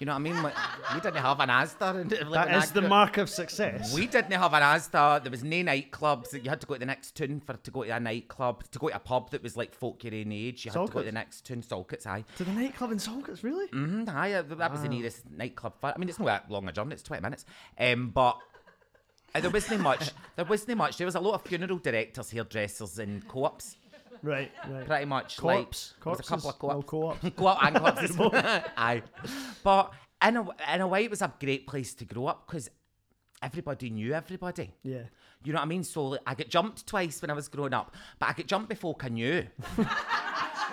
You 0.02 0.06
know 0.08 0.14
what 0.14 0.22
I 0.22 0.24
mean? 0.24 0.42
Like, 0.42 0.56
we 0.96 1.00
didn't 1.00 1.22
have 1.22 1.40
an 1.42 1.50
Asda. 1.50 1.94
like, 2.28 2.32
That 2.32 2.48
when 2.48 2.56
is 2.64 2.72
the 2.72 2.82
mark 2.82 3.18
of 3.20 3.30
success. 3.30 3.94
we 3.94 4.08
didn't 4.08 4.32
have 4.32 4.52
an 4.52 4.64
Asda. 4.64 5.22
There 5.22 5.30
was 5.30 5.44
no 5.44 5.58
nightclubs. 5.58 6.34
You 6.44 6.50
had 6.50 6.60
to 6.62 6.66
go 6.66 6.74
to 6.74 6.80
the 6.80 6.88
next 6.88 7.16
town 7.16 7.40
for 7.40 7.54
to 7.54 7.70
go 7.70 7.84
to 7.84 7.92
a 7.92 8.00
nightclub. 8.00 8.64
To 8.72 8.80
go 8.80 8.90
to 8.90 8.96
a 8.96 9.00
pub 9.00 9.30
that 9.30 9.44
was 9.44 9.56
like 9.56 9.76
folk 9.76 10.04
your 10.04 10.16
own 10.16 10.32
age, 10.32 10.66
you 10.66 10.72
had 10.72 10.88
to 10.88 10.92
go 10.92 11.00
to 11.02 11.06
the 11.06 11.12
next 11.12 11.46
town. 11.46 11.62
Saltcoats, 11.62 12.08
aye. 12.08 12.24
to 12.38 12.44
the 12.44 12.52
nightclub 12.52 12.92
in 12.94 12.98
Saltcoats, 12.98 13.44
really? 13.44 13.68
Mm, 13.68 14.10
aye, 14.10 14.42
that 14.42 14.72
was 14.72 14.82
the 14.82 14.90
nearest 14.90 15.30
nightclub. 15.30 15.74
I 15.84 15.94
mean, 16.00 16.10
it's 16.10 16.18
not 16.18 16.26
that 16.26 16.50
long 16.50 16.68
a 16.68 16.72
journey. 16.72 16.94
It's 16.94 17.04
twenty 17.04 17.22
minutes. 17.22 17.46
Um, 17.80 18.10
but 18.10 18.40
uh, 19.36 19.40
there 19.40 19.52
wasn't 19.52 19.82
much. 19.82 20.10
There 20.36 20.46
wasn't 20.46 20.80
much. 20.80 20.98
There 20.98 21.06
was 21.06 21.14
a 21.14 21.20
lot 21.20 21.36
of 21.36 21.44
funeral 21.44 21.78
directors, 21.78 22.32
hairdressers, 22.32 22.98
and 22.98 23.28
co-ops. 23.28 23.78
Right, 24.24 24.52
right. 24.70 24.86
Pretty 24.86 25.06
much. 25.06 25.38
Co-ops, 25.38 25.94
Like, 25.98 26.04
there 26.04 26.12
was 26.12 26.20
a 26.20 26.24
couple 26.24 26.50
of 26.52 26.60
corpses, 26.60 26.90
co-ops. 26.90 27.24
no 27.24 27.30
co-ops. 27.32 27.36
co-op 27.38 27.64
and 27.64 27.76
co-ops. 28.18 28.70
aye. 28.78 29.02
But 29.64 29.92
in 30.26 30.38
a, 30.38 30.48
in 30.74 30.82
a 30.82 30.88
way, 30.88 31.04
it 31.06 31.10
was 31.10 31.22
a 31.22 31.34
great 31.40 31.68
place 31.68 31.94
to 31.96 32.06
grow 32.06 32.28
up 32.28 32.48
because 32.48 32.70
everybody 33.42 33.90
knew 33.90 34.14
everybody. 34.14 34.72
Yeah. 34.84 35.04
You 35.44 35.54
know 35.54 35.60
what 35.60 35.66
I 35.66 35.68
mean? 35.68 35.84
So 35.84 36.10
like, 36.10 36.22
I 36.28 36.36
get 36.36 36.50
jumped 36.50 36.86
twice 36.86 37.22
when 37.22 37.32
I 37.32 37.34
was 37.34 37.48
growing 37.48 37.74
up, 37.74 37.96
but 38.20 38.30
I 38.30 38.34
get 38.34 38.48
jumped 38.48 38.70
before 38.70 38.96
I 39.02 39.10
knew. 39.10 39.48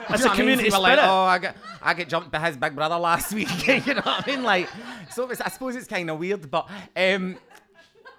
That's 0.08 0.22
You 0.22 0.26
a 0.26 0.28
what 0.28 0.30
I 0.30 0.30
mean? 0.30 0.36
community 0.36 0.70
So 0.70 0.80
like, 0.80 0.98
oh, 1.00 1.22
I 1.22 1.38
get, 1.38 1.56
I 1.82 1.94
get 1.94 2.08
jumped 2.08 2.30
by 2.30 2.38
his 2.40 2.56
big 2.56 2.74
brother 2.74 2.96
last 2.96 3.32
week. 3.38 3.66
you 3.86 3.94
know 3.94 4.02
what 4.02 4.26
I 4.26 4.30
mean? 4.30 4.42
Like, 4.42 4.68
so 5.10 5.22
it 5.24 5.30
was, 5.30 5.40
I 5.40 5.48
suppose 5.48 5.74
it's 5.76 5.88
kind 5.88 6.08
of 6.10 6.18
weird, 6.18 6.50
but 6.50 6.68
um, 6.94 7.38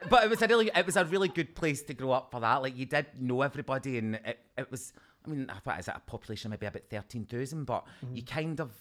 but 0.10 0.24
it 0.24 0.30
was 0.30 0.42
a 0.42 0.48
really, 0.48 0.72
it 0.76 0.86
was 0.86 0.96
a 0.98 1.06
really 1.06 1.28
good 1.28 1.56
place 1.56 1.84
to 1.84 1.94
grow 1.94 2.12
up 2.12 2.32
for 2.32 2.40
that. 2.40 2.62
Like, 2.62 2.76
you 2.78 2.86
did 2.86 3.06
know 3.20 3.42
everybody, 3.42 3.98
and 3.98 4.16
it, 4.16 4.40
it 4.58 4.72
was. 4.72 4.94
I 5.26 5.30
mean, 5.30 5.52
what 5.64 5.80
is 5.80 5.88
it? 5.90 5.94
A 5.96 6.00
population 6.00 6.50
maybe 6.52 6.66
about 6.66 6.84
thirteen 6.90 7.26
thousand, 7.26 7.66
but 7.66 7.86
you 8.14 8.24
kind 8.24 8.60
of. 8.60 8.72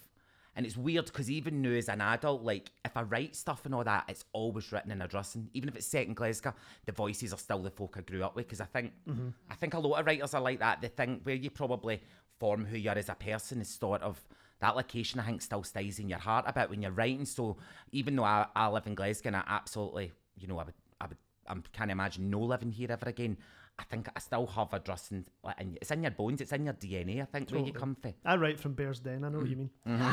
And 0.59 0.65
it's 0.65 0.75
weird 0.75 1.05
because 1.05 1.31
even 1.31 1.61
now 1.61 1.69
as 1.69 1.87
an 1.87 2.01
adult, 2.01 2.43
like 2.43 2.69
if 2.83 2.97
I 2.97 3.03
write 3.03 3.33
stuff 3.33 3.65
and 3.65 3.73
all 3.73 3.85
that, 3.85 4.03
it's 4.09 4.25
always 4.33 4.69
written 4.73 4.91
in 4.91 4.99
Ardrossan. 4.99 5.47
Even 5.53 5.69
if 5.69 5.77
it's 5.77 5.85
set 5.85 6.05
in 6.05 6.13
Glasgow, 6.13 6.53
the 6.85 6.91
voices 6.91 7.31
are 7.31 7.37
still 7.37 7.59
the 7.59 7.69
folk 7.69 7.95
I 7.97 8.01
grew 8.01 8.25
up 8.25 8.35
with. 8.35 8.45
Because 8.45 8.59
I 8.59 8.65
think 8.65 8.91
mm-hmm. 9.07 9.29
I 9.49 9.55
think 9.55 9.73
a 9.73 9.79
lot 9.79 10.01
of 10.01 10.05
writers 10.05 10.33
are 10.33 10.41
like 10.41 10.59
that. 10.59 10.81
They 10.81 10.89
think 10.89 11.21
where 11.23 11.35
you 11.35 11.49
probably 11.49 12.01
form 12.41 12.65
who 12.65 12.75
you 12.75 12.89
are 12.89 12.97
as 12.97 13.07
a 13.07 13.15
person 13.15 13.61
is 13.61 13.69
sort 13.69 14.01
of 14.01 14.19
that 14.59 14.75
location. 14.75 15.21
I 15.21 15.27
think 15.27 15.41
still 15.41 15.63
stays 15.63 15.97
in 15.97 16.09
your 16.09 16.19
heart 16.19 16.43
about 16.45 16.69
when 16.69 16.81
you're 16.81 16.91
writing. 16.91 17.23
So 17.23 17.55
even 17.93 18.17
though 18.17 18.25
I, 18.25 18.47
I 18.53 18.67
live 18.67 18.85
in 18.85 18.95
Glasgow, 18.95 19.29
and 19.29 19.37
I 19.37 19.43
absolutely, 19.47 20.11
you 20.35 20.47
know, 20.47 20.59
I 20.59 20.65
would 20.65 20.73
I 20.99 21.05
would 21.05 21.17
I 21.47 21.55
can't 21.71 21.89
imagine 21.89 22.29
no 22.29 22.41
living 22.41 22.73
here 22.73 22.91
ever 22.91 23.07
again. 23.07 23.37
I 23.79 23.83
think 23.83 24.09
I 24.15 24.19
still 24.19 24.45
have 24.45 24.69
Ardrossan. 24.71 25.25
Like, 25.43 25.59
in, 25.61 25.77
it's 25.81 25.89
in 25.91 26.01
your 26.03 26.11
bones. 26.11 26.41
It's 26.41 26.51
in 26.51 26.65
your 26.65 26.73
DNA. 26.73 27.21
I 27.21 27.25
think 27.25 27.49
where 27.49 27.61
you 27.61 27.71
come 27.71 27.95
from. 27.95 28.13
I 28.25 28.35
write 28.35 28.59
from 28.59 28.73
Bearsden. 28.75 29.23
I 29.23 29.29
know 29.29 29.39
what 29.39 29.47
you 29.47 29.55
mean. 29.55 29.69
Mm-hmm. 29.87 30.03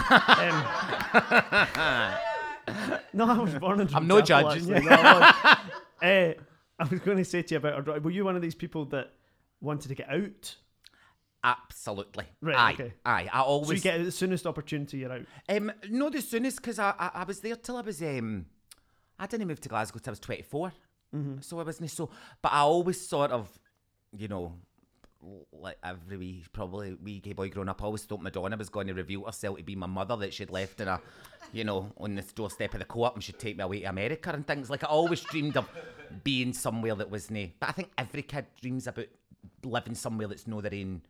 Um, 2.70 2.98
no, 3.12 3.28
I 3.28 3.38
was 3.38 3.54
born 3.54 3.80
in. 3.80 3.94
I'm 3.94 4.06
no 4.06 4.20
judging 4.20 4.68
you. 4.68 4.80
No, 4.80 4.90
I 4.90 5.18
was. 5.18 5.56
Eh, 6.02 6.34
I 6.78 6.84
was 6.84 7.00
going 7.00 7.16
to 7.16 7.24
say 7.24 7.40
to 7.42 7.54
you 7.54 7.58
about. 7.58 7.88
our 7.88 8.00
Were 8.00 8.10
you 8.10 8.24
one 8.24 8.36
of 8.36 8.42
these 8.42 8.54
people 8.54 8.84
that 8.86 9.12
wanted 9.62 9.88
to 9.88 9.94
get 9.94 10.10
out? 10.10 10.54
Absolutely. 11.42 12.26
Right, 12.42 12.56
Aye. 12.56 12.72
okay. 12.74 12.92
Aye. 13.04 13.28
I 13.32 13.38
So 13.40 13.44
always. 13.44 13.84
you 13.84 13.90
get 13.90 14.04
the 14.04 14.12
soonest 14.12 14.46
opportunity 14.46 14.98
you're 14.98 15.12
out. 15.12 15.22
Um, 15.48 15.72
no, 15.88 16.10
the 16.10 16.20
soonest 16.20 16.56
because 16.58 16.78
I, 16.78 16.92
I 16.98 17.10
I 17.14 17.24
was 17.24 17.40
there 17.40 17.56
till 17.56 17.76
I 17.78 17.80
was 17.80 18.02
um, 18.02 18.46
I 19.18 19.26
didn't 19.26 19.48
move 19.48 19.60
to 19.60 19.68
Glasgow 19.68 19.98
till 19.98 20.10
I 20.10 20.12
was 20.12 20.20
Mm-hmm. 21.14 21.40
so 21.40 21.58
I 21.60 21.62
wasn't 21.62 21.90
so. 21.90 22.10
But 22.42 22.52
I 22.52 22.60
always 22.60 23.00
sort 23.06 23.30
of, 23.30 23.48
you 24.16 24.28
know, 24.28 24.54
like 25.52 25.78
every 25.82 26.16
wee 26.16 26.44
probably 26.52 26.94
wee 26.94 27.20
gay 27.20 27.32
boy 27.32 27.48
growing 27.48 27.68
up, 27.68 27.82
I 27.82 27.86
always 27.86 28.04
thought 28.04 28.22
Madonna 28.22 28.56
was 28.56 28.68
going 28.68 28.86
to 28.88 28.94
reveal 28.94 29.24
herself 29.24 29.56
to 29.58 29.62
be 29.64 29.74
my 29.76 29.86
mother 29.86 30.16
that 30.16 30.34
she'd 30.34 30.50
left 30.50 30.80
in 30.80 30.88
a, 30.88 31.00
you 31.52 31.64
know, 31.64 31.90
on 31.98 32.14
the 32.14 32.22
doorstep 32.34 32.74
of 32.74 32.80
the 32.80 32.84
co-op 32.84 33.14
and 33.14 33.24
she'd 33.24 33.38
take 33.38 33.56
me 33.56 33.64
away 33.64 33.80
to 33.80 33.86
America 33.86 34.30
and 34.30 34.46
things. 34.46 34.68
Like 34.70 34.84
I 34.84 34.88
always 34.88 35.20
dreamed 35.22 35.56
of 35.56 35.68
being 36.22 36.52
somewhere 36.52 36.94
that 36.94 37.10
wasn't. 37.10 37.58
But 37.58 37.70
I 37.70 37.72
think 37.72 37.90
every 37.96 38.22
kid 38.22 38.46
dreams 38.60 38.86
about 38.86 39.06
living 39.64 39.94
somewhere 39.94 40.28
that's 40.28 40.46
no 40.46 40.60
their 40.60 40.74
own 40.74 41.02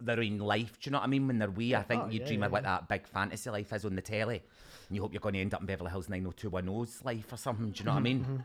their 0.00 0.20
own 0.20 0.38
life. 0.38 0.78
Do 0.80 0.88
you 0.88 0.92
know 0.92 0.98
what 0.98 1.04
I 1.04 1.08
mean? 1.08 1.26
When 1.26 1.38
they're 1.38 1.50
wee, 1.50 1.74
I 1.74 1.82
think 1.82 2.04
Oh, 2.04 2.08
you 2.08 2.20
yeah, 2.20 2.26
dream 2.26 2.40
yeah, 2.40 2.46
of 2.46 2.52
what 2.52 2.62
that 2.62 2.88
big 2.88 3.06
fantasy 3.06 3.50
life 3.50 3.72
is 3.72 3.84
on 3.84 3.96
the 3.96 4.02
telly. 4.02 4.42
And 4.88 4.96
you 4.96 5.02
hope 5.02 5.12
you're 5.12 5.20
going 5.20 5.34
to 5.34 5.40
end 5.40 5.54
up 5.54 5.60
in 5.60 5.66
Beverly 5.66 5.90
Hills 5.90 6.06
90210's 6.06 7.04
life 7.04 7.32
or 7.32 7.36
something. 7.36 7.70
Do 7.70 7.80
you 7.80 7.84
know 7.86 7.92
what 7.92 7.98
I 7.98 8.02
mean? 8.02 8.20
Mm-hmm. 8.20 8.36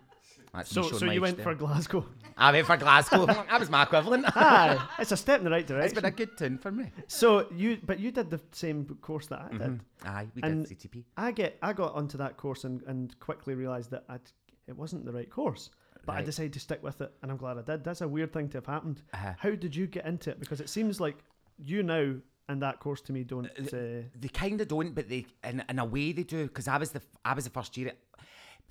That's 0.54 0.72
So, 0.72 0.82
so 0.84 1.06
you 1.12 1.22
went 1.22 1.38
there. 1.38 1.44
for 1.44 1.56
Glasgow. 1.56 2.06
I 2.38 2.52
went 2.52 2.68
for 2.68 2.78
Glasgow. 2.78 3.26
that 3.50 3.60
was 3.60 3.70
my 3.70 3.84
equivalent. 3.84 4.26
Aye, 4.36 4.80
it's 5.00 5.12
a 5.12 5.18
step 5.18 5.40
in 5.40 5.46
the 5.46 5.52
right 5.52 5.66
direction. 5.66 5.86
it's 5.86 5.94
been 5.94 6.06
a 6.06 6.12
good 6.12 6.38
tune 6.38 6.58
for 6.58 6.72
me. 6.72 6.92
So 7.08 7.48
you, 7.56 7.80
but 7.86 8.00
you 8.00 8.12
did 8.12 8.30
the 8.30 8.40
same 8.52 8.86
course 9.02 9.28
that 9.28 9.42
I 9.42 9.50
did. 9.52 9.62
Mm-hmm. 9.62 10.08
Aye, 10.08 10.28
we 10.36 10.42
And- 10.44 10.66
did 10.68 10.80
CTP. 10.80 11.04
I 11.18 11.32
get, 11.32 11.58
I 11.62 11.74
got 11.74 11.94
onto 11.96 12.18
that 12.20 12.38
course 12.38 12.64
and, 12.64 12.82
and 12.84 13.18
quickly 13.20 13.56
realised 13.56 13.92
that 13.92 14.06
I'd, 14.10 14.22
it 14.68 14.76
wasn't 14.78 15.06
the 15.06 15.12
right 15.14 15.30
course. 15.30 15.70
But 16.06 16.16
I 16.16 16.22
decided 16.22 16.54
to 16.54 16.60
stick 16.62 16.82
with 16.82 17.02
it, 17.02 17.12
and 17.22 17.30
I'm 17.30 17.36
glad 17.36 17.58
I 17.58 17.64
did. 17.64 17.84
That's 17.84 18.00
a 18.00 18.08
weird 18.08 18.32
thing 18.32 18.48
to 18.50 18.58
have 18.60 18.66
happened. 18.66 19.02
Uh-huh. 19.14 19.34
How 19.38 19.50
did 19.56 19.76
you 19.76 19.88
get 19.88 20.06
into 20.06 20.30
it? 20.30 20.40
Because 20.40 20.62
it 20.62 20.70
seems 20.70 21.02
like 21.02 21.18
you 21.58 21.84
now 21.84 22.14
and 22.48 22.62
that 22.62 22.80
course 22.80 23.02
to 23.02 23.12
me 23.12 23.26
don't. 23.26 23.48
Uh, 23.48 24.08
They 24.16 24.30
kind 24.34 24.62
of 24.62 24.70
don't, 24.70 24.96
but 24.96 25.10
they 25.10 25.26
in, 25.44 25.62
in 25.68 25.80
a 25.80 25.84
way 25.86 26.14
they 26.14 26.24
do. 26.24 26.44
Because 26.48 26.70
I 26.70 26.78
was 26.78 26.92
the 26.92 27.02
I 27.26 27.34
was 27.34 27.44
the 27.44 27.50
first 27.50 27.76
year. 27.76 27.92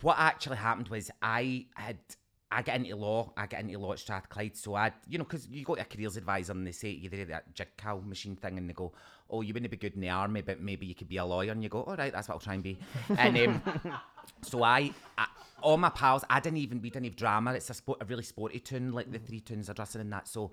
What 0.03 0.19
actually 0.19 0.57
happened 0.59 0.89
was 0.89 1.11
I 1.23 1.67
had 1.75 1.99
I 2.51 2.63
get 2.63 2.77
into 2.77 2.95
law. 2.95 3.33
I 3.37 3.47
get 3.47 3.61
into 3.61 3.79
law 3.79 3.93
at 3.93 3.99
Strathclyde. 3.99 4.57
So 4.57 4.75
I, 4.75 4.93
you 5.09 5.19
know, 5.19 5.25
because 5.25 5.49
you 5.49 5.65
go 5.65 5.75
to 5.75 5.83
a 5.83 5.85
careers 5.85 6.17
advisor 6.17 6.53
and 6.53 6.67
they 6.67 6.73
say 6.73 6.91
you 6.91 7.11
do 7.11 7.25
that 7.27 7.55
jig 7.55 7.69
cow 7.77 8.01
machine 8.05 8.37
thing, 8.37 8.57
and 8.57 8.69
they 8.69 8.73
go, 8.73 8.93
"Oh, 9.29 9.41
you 9.41 9.53
wouldn't 9.53 9.71
be 9.71 9.77
good 9.77 9.95
in 9.95 10.01
the 10.01 10.11
army, 10.11 10.43
but 10.43 10.61
maybe 10.61 10.87
you 10.87 10.95
could 10.95 11.09
be 11.09 11.17
a 11.17 11.25
lawyer." 11.25 11.51
And 11.51 11.63
you 11.63 11.69
go, 11.69 11.83
"All 11.83 11.97
right, 11.97 12.13
that's 12.13 12.29
what 12.29 12.35
I'll 12.35 12.41
try 12.41 12.55
and 12.55 12.63
be." 12.63 12.79
and 13.19 13.37
um, 13.37 13.63
so 14.43 14.63
I, 14.63 14.93
I, 15.19 15.27
all 15.61 15.77
my 15.77 15.91
pals, 15.91 16.25
I 16.31 16.39
didn't 16.39 16.59
even 16.59 16.81
we 16.81 16.91
didn't 16.91 17.07
have 17.07 17.17
drama. 17.17 17.53
It's 17.55 17.71
a 17.71 17.75
sport, 17.75 17.99
a 18.01 18.05
really 18.05 18.23
sporty 18.23 18.61
tune, 18.61 18.93
like 18.93 19.11
the 19.11 19.19
three 19.19 19.41
tunes 19.41 19.69
Ardrossan 19.69 20.01
in 20.01 20.11
that. 20.11 20.29
So 20.29 20.53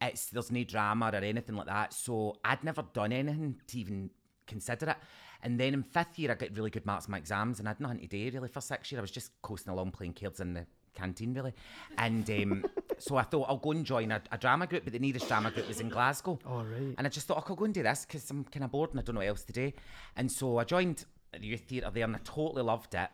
it's 0.00 0.26
there's 0.26 0.52
no 0.52 0.62
drama 0.62 1.10
or 1.12 1.16
anything 1.16 1.56
like 1.56 1.66
that. 1.66 1.92
So 1.92 2.36
I'd 2.44 2.62
never 2.62 2.82
done 2.92 3.12
anything 3.12 3.56
to 3.66 3.78
even 3.78 4.10
consider 4.46 4.90
it. 4.90 4.96
And 5.42 5.58
then 5.58 5.74
in 5.74 5.82
fifth 5.82 6.18
year, 6.18 6.30
I 6.30 6.34
got 6.34 6.56
really 6.56 6.70
good 6.70 6.86
marks 6.86 7.06
in 7.06 7.12
my 7.12 7.18
exams, 7.18 7.58
and 7.58 7.68
I 7.68 7.70
had 7.70 7.80
nothing 7.80 7.98
to 8.00 8.06
do 8.06 8.30
really 8.32 8.48
for 8.48 8.60
six 8.60 8.92
year. 8.92 9.00
I 9.00 9.02
was 9.02 9.10
just 9.10 9.30
coasting 9.42 9.72
along 9.72 9.92
playing 9.92 10.14
cards 10.14 10.40
in 10.40 10.54
the 10.54 10.66
canteen 10.94 11.34
really. 11.34 11.52
And 11.98 12.28
um, 12.30 12.64
so 12.98 13.16
I 13.16 13.22
thought 13.22 13.46
I'll 13.48 13.56
go 13.56 13.72
and 13.72 13.84
join 13.84 14.12
a, 14.12 14.22
a 14.30 14.38
drama 14.38 14.66
group, 14.66 14.84
but 14.84 14.92
the 14.92 14.98
nearest 14.98 15.28
drama 15.28 15.50
group 15.50 15.68
was 15.68 15.80
in 15.80 15.88
Glasgow. 15.88 16.38
All 16.46 16.64
right. 16.64 16.94
And 16.96 17.06
I 17.06 17.10
just 17.10 17.26
thought 17.26 17.38
I 17.38 17.40
could 17.40 17.56
go 17.56 17.64
and 17.64 17.74
do 17.74 17.82
this 17.82 18.04
because 18.06 18.28
I'm 18.30 18.44
kind 18.44 18.64
of 18.64 18.70
bored 18.70 18.90
and 18.90 19.00
I 19.00 19.02
don't 19.02 19.14
know 19.14 19.20
what 19.20 19.28
else 19.28 19.44
to 19.44 19.52
do. 19.52 19.72
And 20.16 20.30
so 20.30 20.58
I 20.58 20.64
joined 20.64 21.04
the 21.32 21.46
youth 21.46 21.62
theatre 21.62 21.90
there 21.92 22.04
and 22.04 22.16
I 22.16 22.20
totally 22.24 22.62
loved 22.62 22.94
it. 22.94 23.08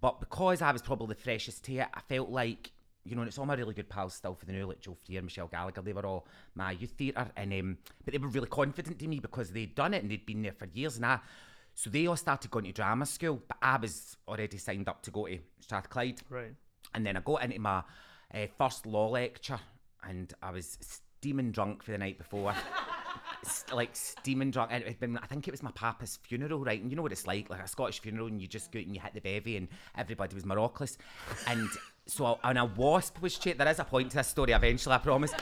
But 0.00 0.20
because 0.20 0.62
I 0.62 0.72
was 0.72 0.82
probably 0.82 1.08
the 1.08 1.20
freshest 1.20 1.64
to 1.64 1.74
it, 1.74 1.88
I 1.92 2.00
felt 2.08 2.30
like, 2.30 2.70
you 3.04 3.14
know, 3.14 3.22
and 3.22 3.28
it's 3.28 3.38
all 3.38 3.46
my 3.46 3.54
really 3.54 3.74
good 3.74 3.88
pals 3.88 4.14
still 4.14 4.34
for 4.34 4.46
the 4.46 4.52
new, 4.52 4.66
like 4.66 4.80
Jo 4.80 4.94
Freer, 4.94 5.22
Michelle 5.22 5.46
Gallagher, 5.48 5.82
they 5.82 5.92
were 5.92 6.06
all 6.06 6.26
my 6.54 6.72
youth 6.72 6.92
theatre. 6.92 7.28
And 7.36 7.52
um, 7.52 7.78
but 8.04 8.12
they 8.12 8.18
were 8.18 8.28
really 8.28 8.46
confident 8.48 8.98
to 8.98 9.08
me 9.08 9.18
because 9.18 9.50
they'd 9.50 9.74
done 9.74 9.94
it 9.94 10.02
and 10.02 10.10
they'd 10.10 10.24
been 10.24 10.42
there 10.42 10.52
for 10.52 10.66
years. 10.72 10.96
And 10.96 11.06
I, 11.06 11.18
so 11.74 11.90
they 11.90 12.06
all 12.06 12.16
started 12.16 12.50
going 12.50 12.66
to 12.66 12.72
drama 12.72 13.06
school, 13.06 13.42
but 13.46 13.56
I 13.62 13.76
was 13.76 14.16
already 14.28 14.58
signed 14.58 14.88
up 14.88 15.02
to 15.02 15.10
go 15.10 15.26
to 15.26 15.38
Strathclyde. 15.60 16.20
right. 16.28 16.54
And 16.94 17.06
then 17.06 17.16
I 17.16 17.20
got 17.20 17.44
into 17.44 17.58
my 17.60 17.82
uh, 18.34 18.46
first 18.58 18.84
law 18.84 19.08
lecture 19.08 19.60
and 20.08 20.32
I 20.42 20.50
was 20.50 20.76
steaming 20.80 21.52
drunk 21.52 21.82
for 21.82 21.92
the 21.92 21.98
night 21.98 22.18
before. 22.18 22.54
Like 23.72 23.90
steaming 23.94 24.50
drunk. 24.50 24.70
And 24.72 24.82
it 24.82 24.88
had 24.88 25.00
been, 25.00 25.18
I 25.18 25.26
think 25.26 25.48
it 25.48 25.52
was 25.52 25.62
my 25.62 25.70
papa's 25.72 26.18
funeral, 26.22 26.64
right? 26.64 26.80
And 26.80 26.90
you 26.90 26.96
know 26.96 27.02
what 27.02 27.12
it's 27.12 27.26
like, 27.26 27.50
like 27.50 27.62
a 27.62 27.68
Scottish 27.68 28.00
funeral, 28.00 28.26
and 28.26 28.40
you 28.40 28.46
just 28.46 28.72
go 28.72 28.78
and 28.78 28.94
you 28.94 29.00
hit 29.00 29.14
the 29.14 29.20
bevy, 29.20 29.56
and 29.56 29.68
everybody 29.96 30.34
was 30.34 30.44
Morockless. 30.44 30.96
And 31.46 31.68
so, 32.06 32.38
and 32.42 32.58
a 32.58 32.64
wasp 32.64 33.22
was 33.22 33.38
chasing. 33.38 33.58
There 33.58 33.68
is 33.68 33.78
a 33.78 33.84
point 33.84 34.10
to 34.10 34.16
this 34.16 34.28
story 34.28 34.52
eventually, 34.52 34.94
I 34.94 34.98
promise. 34.98 35.32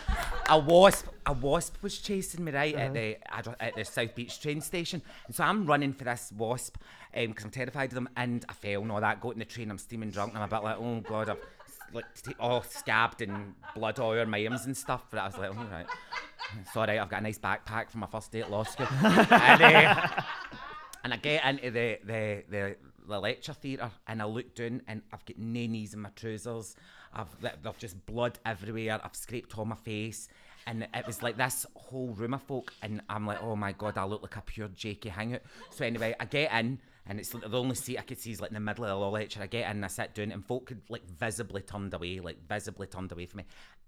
A 0.48 0.58
wasp, 0.58 1.06
a 1.26 1.32
wasp 1.32 1.82
was 1.82 1.98
chasing 1.98 2.44
me 2.44 2.52
right 2.52 2.74
at 2.74 2.90
uh-huh. 2.90 2.92
the 2.92 3.62
at, 3.64 3.76
the 3.76 3.84
South 3.84 4.14
Beach 4.14 4.40
train 4.40 4.60
station, 4.60 5.00
and 5.26 5.34
so 5.34 5.44
I'm 5.44 5.66
running 5.66 5.92
for 5.92 6.04
this 6.04 6.32
wasp 6.36 6.76
um, 7.16 7.28
because 7.28 7.44
I'm 7.44 7.50
terrified 7.50 7.90
of 7.90 7.94
them, 7.94 8.08
and 8.16 8.44
I 8.48 8.52
fell 8.52 8.82
and 8.82 8.92
all 8.92 9.00
that. 9.00 9.20
Got 9.20 9.34
in 9.34 9.38
the 9.38 9.44
train, 9.44 9.70
I'm 9.70 9.78
steaming 9.78 10.10
drunk, 10.10 10.34
and 10.34 10.42
I'm 10.42 10.48
a 10.48 10.54
bit 10.54 10.62
like, 10.62 10.76
oh 10.78 11.00
god, 11.00 11.30
I've 11.30 11.38
like 11.92 12.04
all 12.38 12.62
scabbed 12.62 13.22
and 13.22 13.54
blood 13.74 13.98
all 13.98 14.10
over 14.10 14.26
my 14.26 14.44
arms 14.46 14.66
and 14.66 14.76
stuff. 14.76 15.04
But 15.10 15.20
I 15.20 15.26
was 15.26 15.36
like, 15.38 15.56
all 15.56 15.64
right. 15.64 15.86
Right, 16.74 16.98
I've 16.98 17.08
got 17.10 17.20
a 17.20 17.24
nice 17.24 17.38
backpack 17.38 17.90
from 17.90 18.00
my 18.00 18.06
first 18.06 18.32
day 18.32 18.40
at 18.40 18.50
law 18.50 18.62
school. 18.62 18.86
and, 19.02 19.62
uh, 19.62 20.08
and 21.04 21.12
I 21.12 21.16
get 21.16 21.44
into 21.44 21.70
the, 21.70 21.98
the, 22.04 22.44
the, 22.48 22.76
the 23.06 23.20
lecture 23.20 23.52
theatre 23.52 23.90
and 24.06 24.22
I 24.22 24.24
look 24.24 24.54
down 24.54 24.82
and 24.88 25.02
I've 25.12 25.24
got 25.26 25.38
no 25.38 25.66
knees 25.66 25.92
in 25.94 26.00
my 26.00 26.10
trousers. 26.10 26.74
I've 27.12 27.28
there's 27.40 27.76
just 27.78 28.06
blood 28.06 28.38
everywhere. 28.46 29.00
I've 29.02 29.16
scraped 29.16 29.58
all 29.58 29.64
my 29.64 29.76
face. 29.76 30.28
And 30.66 30.86
it 30.92 31.06
was 31.06 31.22
like 31.22 31.38
this 31.38 31.64
whole 31.74 32.08
room 32.08 32.34
of 32.34 32.42
folk, 32.42 32.74
and 32.82 33.00
I'm 33.08 33.26
like, 33.26 33.42
oh 33.42 33.56
my 33.56 33.72
god, 33.72 33.96
I 33.96 34.04
look 34.04 34.20
like 34.20 34.36
a 34.36 34.42
pure 34.42 34.68
Jakey 34.68 35.08
hangout. 35.08 35.40
So 35.70 35.86
anyway, 35.86 36.14
I 36.20 36.26
get 36.26 36.52
in, 36.52 36.78
and 37.08 37.18
it's 37.18 37.30
the 37.30 37.56
only 37.56 37.74
seat 37.74 37.98
I 37.98 38.02
could 38.02 38.18
see 38.18 38.32
is 38.32 38.40
like 38.40 38.50
in 38.50 38.54
the 38.54 38.60
middle 38.60 38.84
of 38.84 38.90
the 38.90 38.96
law 38.96 39.08
lecture. 39.08 39.42
I 39.42 39.46
get 39.46 39.64
in, 39.64 39.76
and 39.76 39.84
I 39.84 39.88
sit 39.88 40.14
down, 40.14 40.30
and 40.30 40.44
folk 40.44 40.66
could 40.66 40.82
like 40.90 41.08
visibly 41.08 41.62
turned 41.62 41.94
away, 41.94 42.20
like 42.20 42.46
visibly 42.46 42.86
turned 42.86 43.10
away 43.10 43.24
from 43.24 43.38
me. 43.38 43.44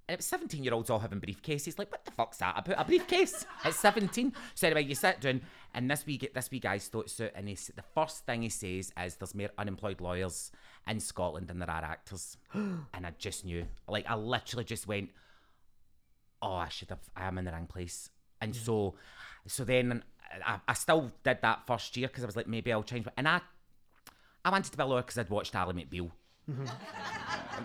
And 0.09 0.15
it 0.15 0.19
was 0.19 0.27
17 0.27 0.65
year 0.65 0.73
olds 0.73 0.89
all 0.89 0.99
having 0.99 1.21
briefcases. 1.21 1.79
Like, 1.79 1.93
what 1.93 2.05
the 2.07 2.13
fuck's 2.13 2.39
that 2.39 2.59
about? 2.59 2.81
A 2.81 2.85
briefcase 2.85 3.45
at 3.65 3.75
17? 3.75 4.33
So 4.55 4.67
anyway, 4.67 4.85
you 4.85 4.95
sit 4.95 5.21
down, 5.21 5.43
and 5.75 5.91
this 5.91 6.07
wee, 6.07 6.17
get 6.17 6.33
this 6.33 6.51
wee 6.51 6.61
guy 6.61 6.79
starts 6.79 7.21
out, 7.21 7.33
and 7.35 7.47
he, 7.47 7.55
the 7.55 7.85
first 7.95 8.25
thing 8.25 8.41
he 8.41 8.49
says 8.49 8.91
is, 9.05 9.17
"There's 9.17 9.35
more 9.35 9.51
unemployed 9.59 10.01
lawyers 10.01 10.51
in 10.89 10.99
Scotland 10.99 11.49
than 11.49 11.59
there 11.59 11.71
are 11.71 11.85
actors." 11.85 12.39
and 12.55 13.07
I 13.07 13.13
just 13.19 13.45
knew, 13.45 13.67
like, 13.87 14.09
I 14.09 14.15
literally 14.15 14.65
just 14.65 14.87
went, 14.87 15.11
"Oh, 16.41 16.55
I 16.55 16.69
should 16.69 16.89
have. 16.89 17.11
I 17.15 17.27
am 17.27 17.37
in 17.37 17.45
the 17.45 17.53
wrong 17.53 17.67
place." 17.67 18.09
And 18.41 18.57
so, 18.57 18.95
so 19.47 19.65
then 19.65 20.03
I, 20.45 20.61
I 20.69 20.75
still 20.75 21.11
did 21.25 21.39
that 21.43 21.67
first 21.67 21.97
year 21.97 22.09
because 22.09 22.23
I 22.25 22.27
was 22.27 22.37
like, 22.37 22.47
maybe 22.47 22.73
I'll 22.73 22.83
change. 22.83 23.07
And 23.17 23.27
I, 23.29 23.41
I 24.45 24.51
wanted 24.51 24.71
to 24.71 24.77
be 24.77 24.83
a 24.83 24.87
lawyer 24.87 25.03
because 25.03 25.19
I'd 25.19 25.31
watched 25.31 25.55
Ally 25.55 25.73
McBeal. 25.73 26.11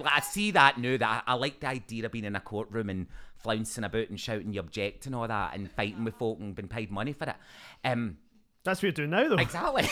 Like, 0.01 0.13
I 0.13 0.19
see 0.19 0.51
that 0.51 0.77
now 0.77 0.97
that 0.97 1.23
I, 1.27 1.31
I 1.31 1.35
like 1.35 1.59
the 1.59 1.67
idea 1.67 2.05
of 2.05 2.11
being 2.11 2.25
in 2.25 2.35
a 2.35 2.39
courtroom 2.41 2.89
and 2.89 3.07
flouncing 3.37 3.83
about 3.83 4.09
and 4.09 4.19
shouting 4.19 4.53
you 4.53 4.59
object 4.59 5.05
and 5.05 5.15
all 5.15 5.27
that 5.27 5.55
and 5.55 5.71
fighting 5.71 6.03
with 6.03 6.15
folk 6.15 6.39
and 6.39 6.53
being 6.55 6.67
paid 6.67 6.91
money 6.91 7.13
for 7.13 7.25
it. 7.29 7.35
Um, 7.83 8.17
That's 8.63 8.79
what 8.79 8.83
you're 8.83 8.91
doing 8.91 9.11
now, 9.11 9.29
though. 9.29 9.35
exactly. 9.37 9.87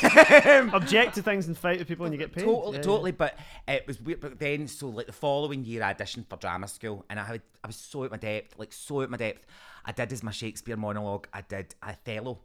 Object 0.73 1.15
to 1.15 1.21
things 1.21 1.47
and 1.47 1.57
fight 1.57 1.79
with 1.79 1.87
people 1.87 2.05
and 2.05 2.13
you 2.13 2.19
get 2.19 2.33
paid. 2.33 2.43
Totally, 2.43 2.73
Yeah, 2.73 2.77
yeah. 2.77 2.81
totally. 2.83 3.11
But 3.11 3.37
it 3.67 3.87
was 3.87 4.01
weird. 4.01 4.19
But 4.19 4.39
then, 4.39 4.67
so 4.67 4.89
like 4.89 5.05
the 5.07 5.13
following 5.13 5.63
year, 5.63 5.83
I 5.83 5.93
auditioned 5.93 6.27
for 6.27 6.35
drama 6.37 6.67
school, 6.67 7.05
and 7.09 7.19
I 7.19 7.23
had 7.23 7.41
I 7.63 7.67
was 7.67 7.75
so 7.77 8.03
at 8.03 8.11
my 8.11 8.17
depth, 8.17 8.59
like 8.59 8.73
so 8.73 9.01
at 9.01 9.09
my 9.09 9.17
depth. 9.17 9.45
I 9.85 9.91
did 9.91 10.11
as 10.11 10.23
my 10.23 10.31
Shakespeare 10.31 10.77
monologue. 10.77 11.27
I 11.33 11.41
did 11.41 11.75
Othello, 11.83 12.39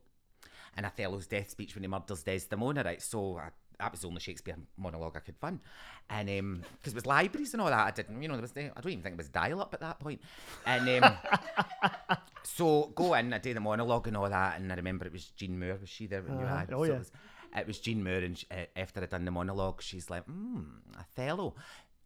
and 0.78 0.86
Othello's 0.86 1.26
death 1.26 1.50
speech 1.50 1.74
when 1.74 1.82
he 1.84 1.88
murders 1.88 2.22
Desdemona. 2.22 2.82
Right, 2.84 3.02
so 3.02 3.36
I, 3.36 3.50
that 3.78 3.92
was 3.92 4.00
the 4.00 4.08
only 4.08 4.20
Shakespeare 4.20 4.56
monologue 4.78 5.16
I 5.16 5.20
could 5.20 5.36
fund, 5.36 5.60
and 6.08 6.28
um, 6.30 6.62
because 6.78 6.94
it 6.94 6.96
was 6.96 7.06
libraries 7.06 7.52
and 7.52 7.60
all 7.60 7.68
that, 7.68 7.86
I 7.86 7.90
didn't, 7.90 8.22
you 8.22 8.28
know, 8.28 8.34
there 8.34 8.42
was 8.42 8.52
I 8.56 8.80
don't 8.80 8.92
even 8.92 9.02
think 9.02 9.12
it 9.14 9.18
was 9.18 9.28
dial 9.28 9.60
up 9.60 9.74
at 9.74 9.80
that 9.80 10.00
point. 10.00 10.20
and 10.64 11.04
um. 11.04 11.16
So 12.44 12.90
go 12.94 13.12
in, 13.14 13.32
I 13.34 13.38
do 13.38 13.52
the 13.52 13.60
monologue 13.60 14.08
and 14.08 14.16
all 14.16 14.28
that, 14.30 14.58
and 14.58 14.72
I 14.72 14.76
remember 14.76 15.04
it 15.06 15.12
was 15.12 15.26
Jean 15.36 15.60
Moore. 15.60 15.76
Was 15.80 15.88
she 15.90 16.06
there 16.06 16.22
when 16.22 16.38
you 16.38 16.46
Uh-huh. 16.46 16.56
had? 16.56 16.72
Oh, 16.72 16.78
So 16.78 16.84
it 16.84 16.88
yeah. 16.94 16.98
was- 16.98 17.12
it 17.56 17.66
was 17.66 17.78
Jean 17.78 18.02
Moore, 18.02 18.14
and 18.28 18.38
sh- 18.38 18.44
uh, 18.50 18.64
after 18.76 19.02
I'd 19.02 19.10
done 19.10 19.24
the 19.26 19.30
monologue, 19.30 19.80
she's 19.82 20.08
like, 20.10 20.24
"Hmm, 20.24 20.62
Othello. 20.98 21.54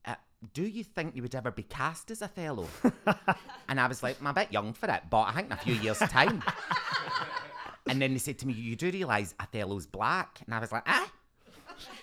Uh, 0.05 0.15
do 0.53 0.63
you 0.63 0.83
think 0.85 1.15
you 1.17 1.23
would 1.23 1.35
ever 1.35 1.51
be 1.53 1.63
cast 1.63 2.11
as 2.11 2.23
Othello?" 2.23 2.67
and 3.69 3.81
I 3.81 3.87
was 3.87 4.03
like, 4.03 4.21
"I'm 4.21 4.27
a 4.29 4.33
bit 4.33 4.53
young 4.53 4.73
for 4.73 4.89
it, 4.91 5.03
but 5.11 5.23
I 5.23 5.33
think 5.33 5.47
in 5.47 5.53
a 5.53 5.57
few 5.57 5.75
years' 5.75 5.99
time." 5.99 6.43
and 7.89 8.01
then 8.01 8.13
they 8.13 8.19
said 8.19 8.39
to 8.39 8.47
me, 8.47 8.53
"You 8.53 8.77
do 8.77 8.91
realise 8.91 9.35
Othello's 9.41 9.87
black?" 9.87 10.41
And 10.47 10.55
I 10.55 10.61
was 10.61 10.73
like, 10.73 10.85
"Ah." 10.87 11.11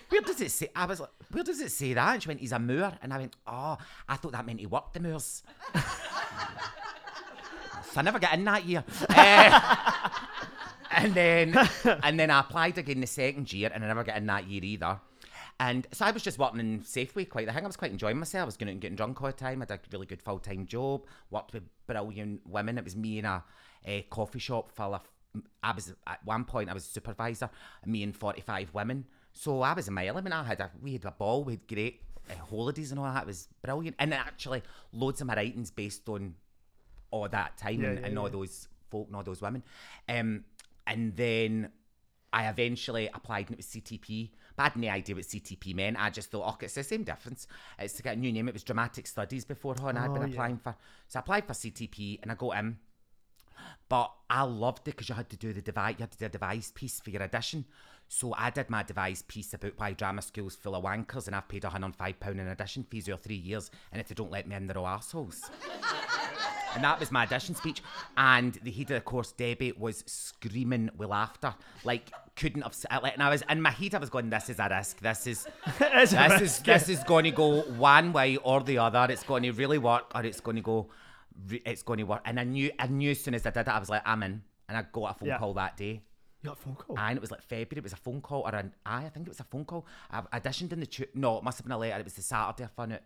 Where 0.08 0.20
does 0.20 0.40
it 0.40 0.50
say? 0.50 0.68
I 0.74 0.86
was 0.86 0.98
like, 1.00 1.10
where 1.30 1.44
does 1.44 1.60
it 1.60 1.70
say 1.70 1.94
that? 1.94 2.14
And 2.14 2.22
she 2.22 2.28
went, 2.28 2.40
he's 2.40 2.50
a 2.52 2.58
Moor. 2.58 2.92
And 3.00 3.12
I 3.12 3.18
went, 3.18 3.36
oh, 3.46 3.78
I 4.08 4.16
thought 4.16 4.32
that 4.32 4.44
meant 4.44 4.58
he 4.58 4.66
worked 4.66 4.94
the 4.94 5.00
Moors. 5.00 5.44
so 5.74 5.80
I 7.96 8.02
never 8.02 8.18
got 8.18 8.34
in 8.34 8.44
that 8.44 8.64
year. 8.64 8.84
Eh, 9.10 9.60
and 10.90 11.14
then 11.14 11.68
and 12.02 12.18
then 12.18 12.30
I 12.30 12.40
applied 12.40 12.78
again 12.78 13.00
the 13.00 13.06
second 13.06 13.52
year 13.52 13.70
and 13.72 13.84
I 13.84 13.86
never 13.86 14.04
got 14.04 14.16
in 14.16 14.26
that 14.26 14.46
year 14.48 14.62
either. 14.64 15.00
And 15.60 15.86
so 15.92 16.06
I 16.06 16.10
was 16.10 16.22
just 16.22 16.38
working 16.38 16.58
in 16.58 16.80
Safeway 16.80 17.28
quite. 17.28 17.48
I 17.48 17.52
think 17.52 17.64
I 17.64 17.66
was 17.66 17.76
quite 17.76 17.90
enjoying 17.90 18.18
myself. 18.18 18.42
I 18.42 18.46
was 18.46 18.56
going 18.56 18.70
out 18.70 18.72
and 18.72 18.80
getting 18.80 18.96
drunk 18.96 19.20
all 19.20 19.26
the 19.26 19.34
time. 19.34 19.60
I 19.60 19.66
had 19.68 19.78
a 19.78 19.80
really 19.92 20.06
good 20.06 20.22
full 20.22 20.38
time 20.38 20.66
job. 20.66 21.04
Worked 21.30 21.52
with 21.52 21.64
brilliant 21.86 22.46
women. 22.46 22.78
It 22.78 22.84
was 22.84 22.96
me 22.96 23.18
in 23.18 23.26
a, 23.26 23.44
a 23.84 24.02
coffee 24.02 24.38
shop 24.38 24.72
full 24.72 24.94
of. 24.94 25.02
I 25.62 25.72
was 25.72 25.94
at 26.06 26.24
one 26.24 26.44
point 26.44 26.68
I 26.70 26.74
was 26.74 26.84
a 26.86 26.90
supervisor. 26.90 27.50
Me 27.86 28.02
and 28.02 28.16
forty 28.16 28.40
five 28.40 28.72
women. 28.74 29.06
So 29.32 29.62
I 29.62 29.72
was 29.74 29.86
in 29.88 29.94
my 29.94 30.06
element. 30.06 30.34
I 30.34 30.42
had 30.44 30.60
a 30.60 30.70
we 30.82 30.92
had 30.94 31.04
a 31.04 31.12
ball. 31.12 31.44
We 31.44 31.52
had 31.54 31.66
great 31.68 32.02
uh, 32.30 32.34
holidays 32.50 32.90
and 32.90 32.98
all 32.98 33.06
that. 33.06 33.22
It 33.22 33.26
was 33.26 33.48
brilliant. 33.62 33.96
And 33.98 34.12
actually, 34.12 34.62
loads 34.92 35.20
of 35.20 35.26
my 35.26 35.36
writings 35.36 35.70
based 35.70 36.08
on 36.08 36.34
all 37.10 37.28
that 37.28 37.56
time 37.56 37.80
Yeah, 37.80 37.88
and, 37.90 38.00
yeah, 38.00 38.06
and 38.06 38.18
all 38.18 38.26
yeah. 38.26 38.32
those 38.32 38.68
folk 38.90 39.06
and 39.06 39.16
all 39.16 39.22
those 39.22 39.40
women. 39.42 39.62
Um, 40.08 40.44
and 40.86 41.16
then 41.16 41.70
I 42.32 42.48
eventually 42.48 43.08
applied 43.12 43.46
and 43.48 43.52
it 43.52 43.58
was 43.58 43.66
CTP. 43.66 44.30
But 44.56 44.62
I 44.62 44.66
had 44.66 44.76
no 44.76 44.88
idea 44.88 45.14
what 45.14 45.24
CTP 45.24 45.74
meant. 45.74 45.96
I 45.98 46.10
just 46.10 46.30
thought, 46.30 46.44
oh, 46.46 46.56
it's 46.60 46.74
the 46.74 46.82
same 46.82 47.04
difference. 47.04 47.46
It's 47.78 47.94
to 47.94 48.02
get 48.02 48.16
a 48.16 48.20
new 48.20 48.32
name. 48.32 48.48
It 48.48 48.54
was 48.54 48.64
Dramatic 48.64 49.06
Studies 49.06 49.44
before 49.44 49.76
and 49.84 49.98
I'd 49.98 50.12
been 50.12 50.22
Oh, 50.22 50.26
applying 50.26 50.58
for. 50.58 50.74
So 51.08 51.18
I 51.18 51.20
applied 51.20 51.46
for 51.46 51.52
CTP 51.52 52.18
and 52.22 52.30
I 52.32 52.34
got 52.34 52.58
in. 52.58 52.78
But 53.88 54.12
I 54.28 54.42
loved 54.42 54.86
it 54.88 54.92
because 54.92 55.08
you 55.08 55.14
had 55.14 55.28
to 55.30 55.36
do 55.36 55.52
the 55.52 55.60
device, 55.62 55.96
you 55.98 56.02
had 56.04 56.12
to 56.12 56.18
do 56.18 56.26
a 56.26 56.28
device 56.28 56.72
piece 56.74 57.00
for 57.00 57.10
your 57.10 57.22
audition. 57.22 57.64
So 58.08 58.34
I 58.36 58.50
did 58.50 58.70
my 58.70 58.82
device 58.82 59.22
piece 59.26 59.54
about 59.54 59.72
why 59.76 59.92
drama 59.92 60.22
school's 60.22 60.56
full 60.56 60.74
of 60.74 60.82
wankers 60.84 61.26
and 61.26 61.34
I've 61.36 61.46
paid 61.48 61.62
£105 61.62 62.28
in 62.30 62.48
audition 62.48 62.84
fees 62.84 63.08
over 63.08 63.18
three 63.18 63.36
years 63.36 63.70
and 63.92 64.00
if 64.00 64.08
they 64.08 64.14
don't 64.16 64.30
let 64.32 64.48
me 64.48 64.56
in, 64.56 64.66
they're 64.66 64.78
all 64.78 64.86
assholes. 64.86 65.48
And 66.72 66.84
that 66.84 67.00
was 67.00 67.10
my 67.10 67.22
audition 67.24 67.56
speech. 67.56 67.82
And 68.16 68.54
the 68.62 68.70
head 68.70 68.82
of 68.92 68.94
the 68.94 69.00
course, 69.00 69.32
Debbie, 69.32 69.72
was 69.72 70.04
screaming 70.06 70.88
with 70.96 71.08
laughter. 71.08 71.52
Like, 71.82 72.12
couldn't 72.36 72.62
have. 72.62 72.70
s- 72.70 72.86
I- 72.88 72.98
Like, 72.98 73.14
and 73.14 73.24
I 73.24 73.28
was 73.28 73.42
in 73.50 73.60
my 73.60 73.72
head, 73.72 73.92
I 73.96 73.98
was 73.98 74.08
going, 74.08 74.30
this 74.30 74.48
is 74.48 74.60
a 74.60 74.68
risk. 74.70 75.00
This 75.00 75.26
is. 75.26 75.48
This 76.38 76.40
is 76.42 76.58
this 76.60 76.88
is 76.88 77.02
going 77.02 77.24
to 77.24 77.32
go 77.32 77.62
one 77.62 78.12
way 78.12 78.36
or 78.36 78.62
the 78.62 78.78
other. 78.78 79.08
It's 79.10 79.24
going 79.24 79.42
to 79.42 79.50
really 79.52 79.78
work, 79.78 80.12
or 80.14 80.22
it's 80.22 80.38
going 80.40 80.56
to 80.58 80.62
go. 80.62 80.86
It's 81.64 81.82
going 81.82 81.98
to 81.98 82.04
work. 82.04 82.22
And 82.24 82.38
I 82.40 82.44
knew, 82.44 82.70
I 82.78 82.86
knew 82.86 83.10
as 83.12 83.20
soon 83.22 83.34
as 83.34 83.46
I 83.46 83.50
did 83.50 83.60
it, 83.60 83.68
I 83.68 83.78
was 83.78 83.88
like, 83.88 84.02
I'm 84.04 84.22
in. 84.22 84.42
And 84.68 84.76
I 84.78 84.84
got 84.92 85.10
a 85.10 85.14
phone 85.18 85.28
Yeah. 85.28 85.38
call 85.38 85.54
that 85.54 85.76
day. 85.76 86.02
You 86.42 86.48
got 86.50 86.58
a 86.58 86.60
phone 86.60 86.74
call. 86.76 86.98
And 86.98 87.16
it 87.16 87.20
was 87.20 87.30
like 87.30 87.42
February. 87.42 87.78
It 87.78 87.82
was 87.82 87.92
a 87.92 87.96
phone 87.96 88.20
call, 88.20 88.42
or 88.42 88.54
an 88.54 88.72
aye, 88.86 89.04
I 89.06 89.08
think 89.08 89.26
it 89.26 89.30
was 89.30 89.40
a 89.40 89.44
phone 89.44 89.64
call. 89.64 89.86
I 90.10 90.20
auditioned 90.38 90.72
in 90.72 90.80
the 90.80 90.86
tu- 90.86 91.06
no, 91.14 91.38
it 91.38 91.44
must 91.44 91.58
have 91.58 91.64
been 91.64 91.72
a 91.72 91.78
letter. 91.78 91.98
It 92.00 92.04
was 92.04 92.14
the 92.14 92.22
Saturday 92.22 92.64
I 92.64 92.68
found 92.68 92.92
it. 92.92 93.02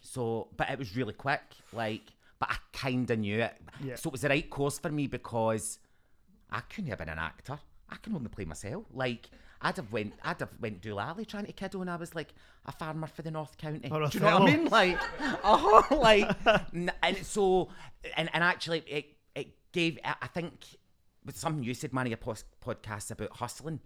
So, 0.00 0.48
but 0.56 0.70
it 0.70 0.78
was 0.78 0.94
really 0.96 1.14
quick. 1.14 1.40
Like, 1.72 2.02
but 2.38 2.50
I 2.50 2.56
kind 2.72 3.10
of 3.10 3.18
knew 3.18 3.40
it. 3.40 3.56
Yeah. 3.82 3.96
So 3.96 4.08
it 4.10 4.12
was 4.12 4.20
the 4.20 4.28
right 4.28 4.48
course 4.48 4.78
for 4.78 4.90
me 4.90 5.06
because 5.06 5.78
I 6.50 6.60
couldn't 6.60 6.90
have 6.90 6.98
been 6.98 7.08
an 7.08 7.18
actor. 7.18 7.58
I 7.88 7.96
can 7.96 8.14
only 8.14 8.28
play 8.28 8.44
myself. 8.44 8.84
Like. 8.92 9.30
I'd 9.62 9.76
have 9.76 9.90
went, 9.92 10.14
I'd 10.22 10.40
have 10.40 10.50
went 10.60 10.82
doolally 10.82 11.26
trying 11.26 11.46
to 11.46 11.52
kiddo, 11.52 11.80
and 11.80 11.90
I 11.90 11.96
was 11.96 12.14
like 12.14 12.34
a 12.66 12.72
farmer 12.72 13.06
for 13.06 13.22
the 13.22 13.30
North 13.30 13.56
County. 13.58 13.88
Or 13.90 14.06
Do 14.08 14.18
you 14.18 14.24
know 14.24 14.38
what 14.40 14.50
I 14.50 14.56
mean? 14.56 14.64
Like, 14.66 14.98
oh, 15.44 15.86
like, 16.02 16.30
n- 16.74 16.92
and 17.02 17.16
so, 17.26 17.68
and, 18.16 18.28
and 18.32 18.44
actually, 18.44 18.80
it 18.86 19.16
it 19.34 19.48
gave. 19.72 19.98
I 20.04 20.26
think 20.26 20.64
with 21.24 21.36
something 21.38 21.64
you 21.64 21.74
said, 21.74 21.92
man, 21.92 22.06
of 22.06 22.10
your 22.10 22.16
pos- 22.18 22.44
podcasts 22.64 23.10
about 23.10 23.36
hustling, 23.36 23.80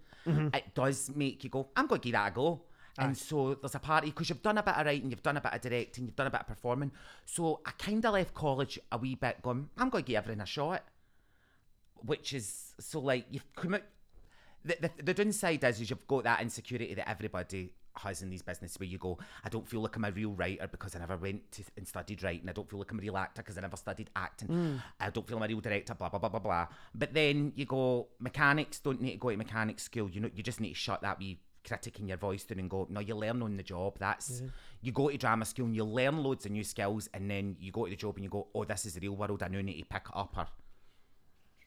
it 0.53 0.75
does 0.75 1.09
make 1.15 1.43
you 1.43 1.49
go, 1.49 1.69
I'm 1.75 1.87
going 1.87 1.99
to 2.01 2.05
give 2.05 2.13
that 2.13 2.27
a 2.31 2.31
go. 2.35 2.61
And 2.97 3.17
so 3.17 3.55
there's 3.55 3.73
a 3.73 3.79
party 3.79 4.07
because 4.11 4.29
you've 4.29 4.43
done 4.43 4.57
a 4.59 4.63
bit 4.63 4.75
of 4.77 4.85
writing, 4.85 5.09
you've 5.09 5.23
done 5.23 5.37
a 5.37 5.41
bit 5.41 5.53
of 5.53 5.61
directing, 5.61 6.05
you've 6.05 6.15
done 6.15 6.27
a 6.27 6.29
bit 6.29 6.41
of 6.41 6.47
performing. 6.47 6.91
So 7.25 7.61
I 7.65 7.71
kind 7.71 8.03
of 8.05 8.13
left 8.13 8.33
college 8.35 8.77
a 8.91 8.97
wee 8.97 9.15
bit 9.15 9.41
going, 9.41 9.69
I'm 9.77 9.89
going 9.89 10.03
to 10.03 10.07
give 10.11 10.17
everything 10.17 10.41
a 10.41 10.45
shot. 10.45 10.83
Which 12.05 12.33
is 12.33 12.73
so 12.79 12.99
like 12.99 13.25
you've 13.31 13.45
come 13.55 13.75
out. 13.75 13.83
The, 14.63 14.77
the, 14.79 15.03
the 15.03 15.13
downside 15.13 15.63
is, 15.63 15.81
is 15.81 15.89
you've 15.89 16.07
got 16.07 16.23
that 16.23 16.41
insecurity 16.41 16.93
that 16.93 17.09
everybody 17.09 17.73
has 17.97 18.21
in 18.21 18.29
these 18.29 18.41
businesses 18.41 18.79
where 18.79 18.87
you 18.87 18.97
go, 18.97 19.17
I 19.43 19.49
don't 19.49 19.67
feel 19.67 19.81
like 19.81 19.95
I'm 19.95 20.05
a 20.05 20.11
real 20.11 20.31
writer 20.31 20.67
because 20.67 20.95
I 20.95 20.99
never 20.99 21.17
went 21.17 21.51
to 21.53 21.63
and 21.77 21.87
studied 21.87 22.23
writing. 22.23 22.49
I 22.49 22.53
don't 22.53 22.69
feel 22.69 22.79
like 22.79 22.91
I'm 22.91 22.99
a 22.99 23.01
real 23.01 23.17
actor 23.17 23.41
because 23.41 23.57
I 23.57 23.61
never 23.61 23.77
studied 23.77 24.09
acting. 24.15 24.47
Mm. 24.47 24.83
I 24.99 25.09
don't 25.09 25.27
feel 25.27 25.37
I'm 25.37 25.43
a 25.43 25.47
real 25.47 25.59
director, 25.59 25.93
blah, 25.93 26.09
blah, 26.09 26.19
blah, 26.19 26.29
blah, 26.29 26.39
blah. 26.39 26.67
But 26.95 27.13
then 27.13 27.53
you 27.55 27.65
go, 27.65 28.07
mechanics 28.19 28.79
don't 28.79 29.01
need 29.01 29.11
to 29.13 29.17
go 29.17 29.29
to 29.29 29.37
mechanics 29.37 29.83
school. 29.83 30.09
You 30.09 30.21
know, 30.21 30.29
you 30.33 30.43
just 30.43 30.61
need 30.61 30.69
to 30.69 30.75
shut 30.75 31.01
that 31.01 31.19
wee 31.19 31.39
critic 31.67 31.99
in 31.99 32.07
your 32.07 32.17
voice 32.17 32.43
down 32.43 32.59
and 32.59 32.69
go, 32.69 32.87
no, 32.89 32.99
you 32.99 33.15
learn 33.15 33.41
on 33.41 33.57
the 33.57 33.63
job. 33.63 33.97
That's, 33.99 34.41
you 34.81 34.91
go 34.91 35.09
to 35.09 35.17
drama 35.17 35.45
school 35.45 35.65
and 35.65 35.75
you 35.75 35.83
learn 35.83 36.23
loads 36.23 36.45
of 36.45 36.51
new 36.51 36.63
skills 36.63 37.09
and 37.13 37.29
then 37.29 37.55
you 37.59 37.71
go 37.71 37.85
to 37.85 37.91
the 37.91 37.95
job 37.95 38.15
and 38.15 38.23
you 38.23 38.29
go, 38.29 38.47
oh, 38.55 38.63
this 38.63 38.85
is 38.85 38.93
the 38.93 38.99
real 39.01 39.15
world. 39.15 39.43
I 39.43 39.47
now 39.47 39.61
need 39.61 39.79
to 39.79 39.85
pick 39.85 40.03
it 40.07 40.15
up 40.15 40.35
or 40.37 40.47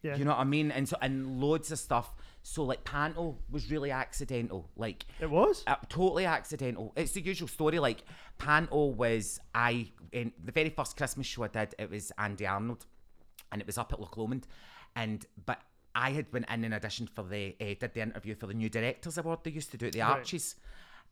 yeah. 0.04 0.16
you 0.16 0.24
know 0.24 0.30
what 0.30 0.38
I 0.40 0.44
mean? 0.44 0.70
And 0.70 0.88
so 0.88 0.96
and 1.02 1.40
loads 1.40 1.72
of 1.72 1.78
stuff. 1.78 2.14
So 2.42 2.62
like 2.62 2.84
Panto 2.84 3.38
was 3.50 3.70
really 3.70 3.90
accidental. 3.90 4.68
Like 4.76 5.06
it 5.18 5.30
was. 5.30 5.64
uh, 5.66 5.76
totally 5.88 6.26
accidental. 6.26 6.92
It's 6.94 7.12
the 7.12 7.22
usual 7.22 7.48
story. 7.48 7.78
Like 7.78 8.04
Panto 8.38 8.86
was 8.86 9.40
I 9.54 9.88
in 10.12 10.32
the 10.44 10.52
very 10.52 10.68
first 10.68 10.96
Christmas 10.96 11.26
show 11.26 11.44
I 11.44 11.48
did. 11.48 11.74
It 11.78 11.90
was 11.90 12.12
Andy 12.18 12.46
Arnold, 12.46 12.84
and 13.50 13.60
it 13.62 13.66
was 13.66 13.78
up 13.78 13.92
at 13.94 14.00
Loch 14.00 14.16
Lomond, 14.16 14.46
and 14.94 15.24
but 15.46 15.62
I 15.94 16.10
had 16.10 16.30
been 16.30 16.44
in 16.52 16.64
an 16.64 16.74
audition 16.74 17.06
for 17.06 17.22
the 17.22 17.56
uh, 17.60 17.64
did 17.80 17.94
the 17.94 18.02
interview 18.02 18.34
for 18.34 18.46
the 18.46 18.54
new 18.54 18.68
directors 18.68 19.16
award 19.16 19.40
they 19.42 19.50
used 19.52 19.70
to 19.70 19.78
do 19.78 19.86
at 19.86 19.92
the 19.92 20.00
Right. 20.00 20.18
Arches. 20.18 20.56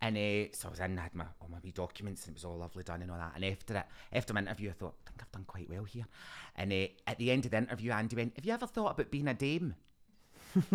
And 0.02 0.16
uh, 0.18 0.50
so 0.52 0.66
I 0.68 0.70
was 0.72 0.80
in, 0.80 0.98
I 0.98 1.02
had 1.02 1.14
my 1.14 1.24
all 1.40 1.48
my 1.48 1.58
wee 1.62 1.70
documents, 1.70 2.26
and 2.26 2.32
it 2.32 2.36
was 2.38 2.44
all 2.44 2.58
lovely 2.58 2.82
done 2.82 3.00
and 3.02 3.10
all 3.10 3.16
that. 3.18 3.32
And 3.36 3.44
after 3.44 3.76
it, 3.76 3.86
after 4.12 4.34
my 4.34 4.40
interview, 4.40 4.68
I 4.70 4.72
thought, 4.72 4.94
I 5.06 5.10
think 5.10 5.22
I've 5.22 5.32
done 5.32 5.44
quite 5.46 5.70
well 5.70 5.84
here. 5.84 6.06
And 6.56 6.72
uh, 6.72 6.86
at 7.06 7.18
the 7.18 7.30
end 7.30 7.44
of 7.44 7.52
the 7.52 7.56
interview, 7.58 7.92
Andy 7.92 8.16
went, 8.16 8.32
"Have 8.36 8.44
you 8.44 8.52
ever 8.52 8.66
thought 8.66 8.90
about 8.90 9.10
being 9.10 9.28
a 9.28 9.34
dame?" 9.34 9.74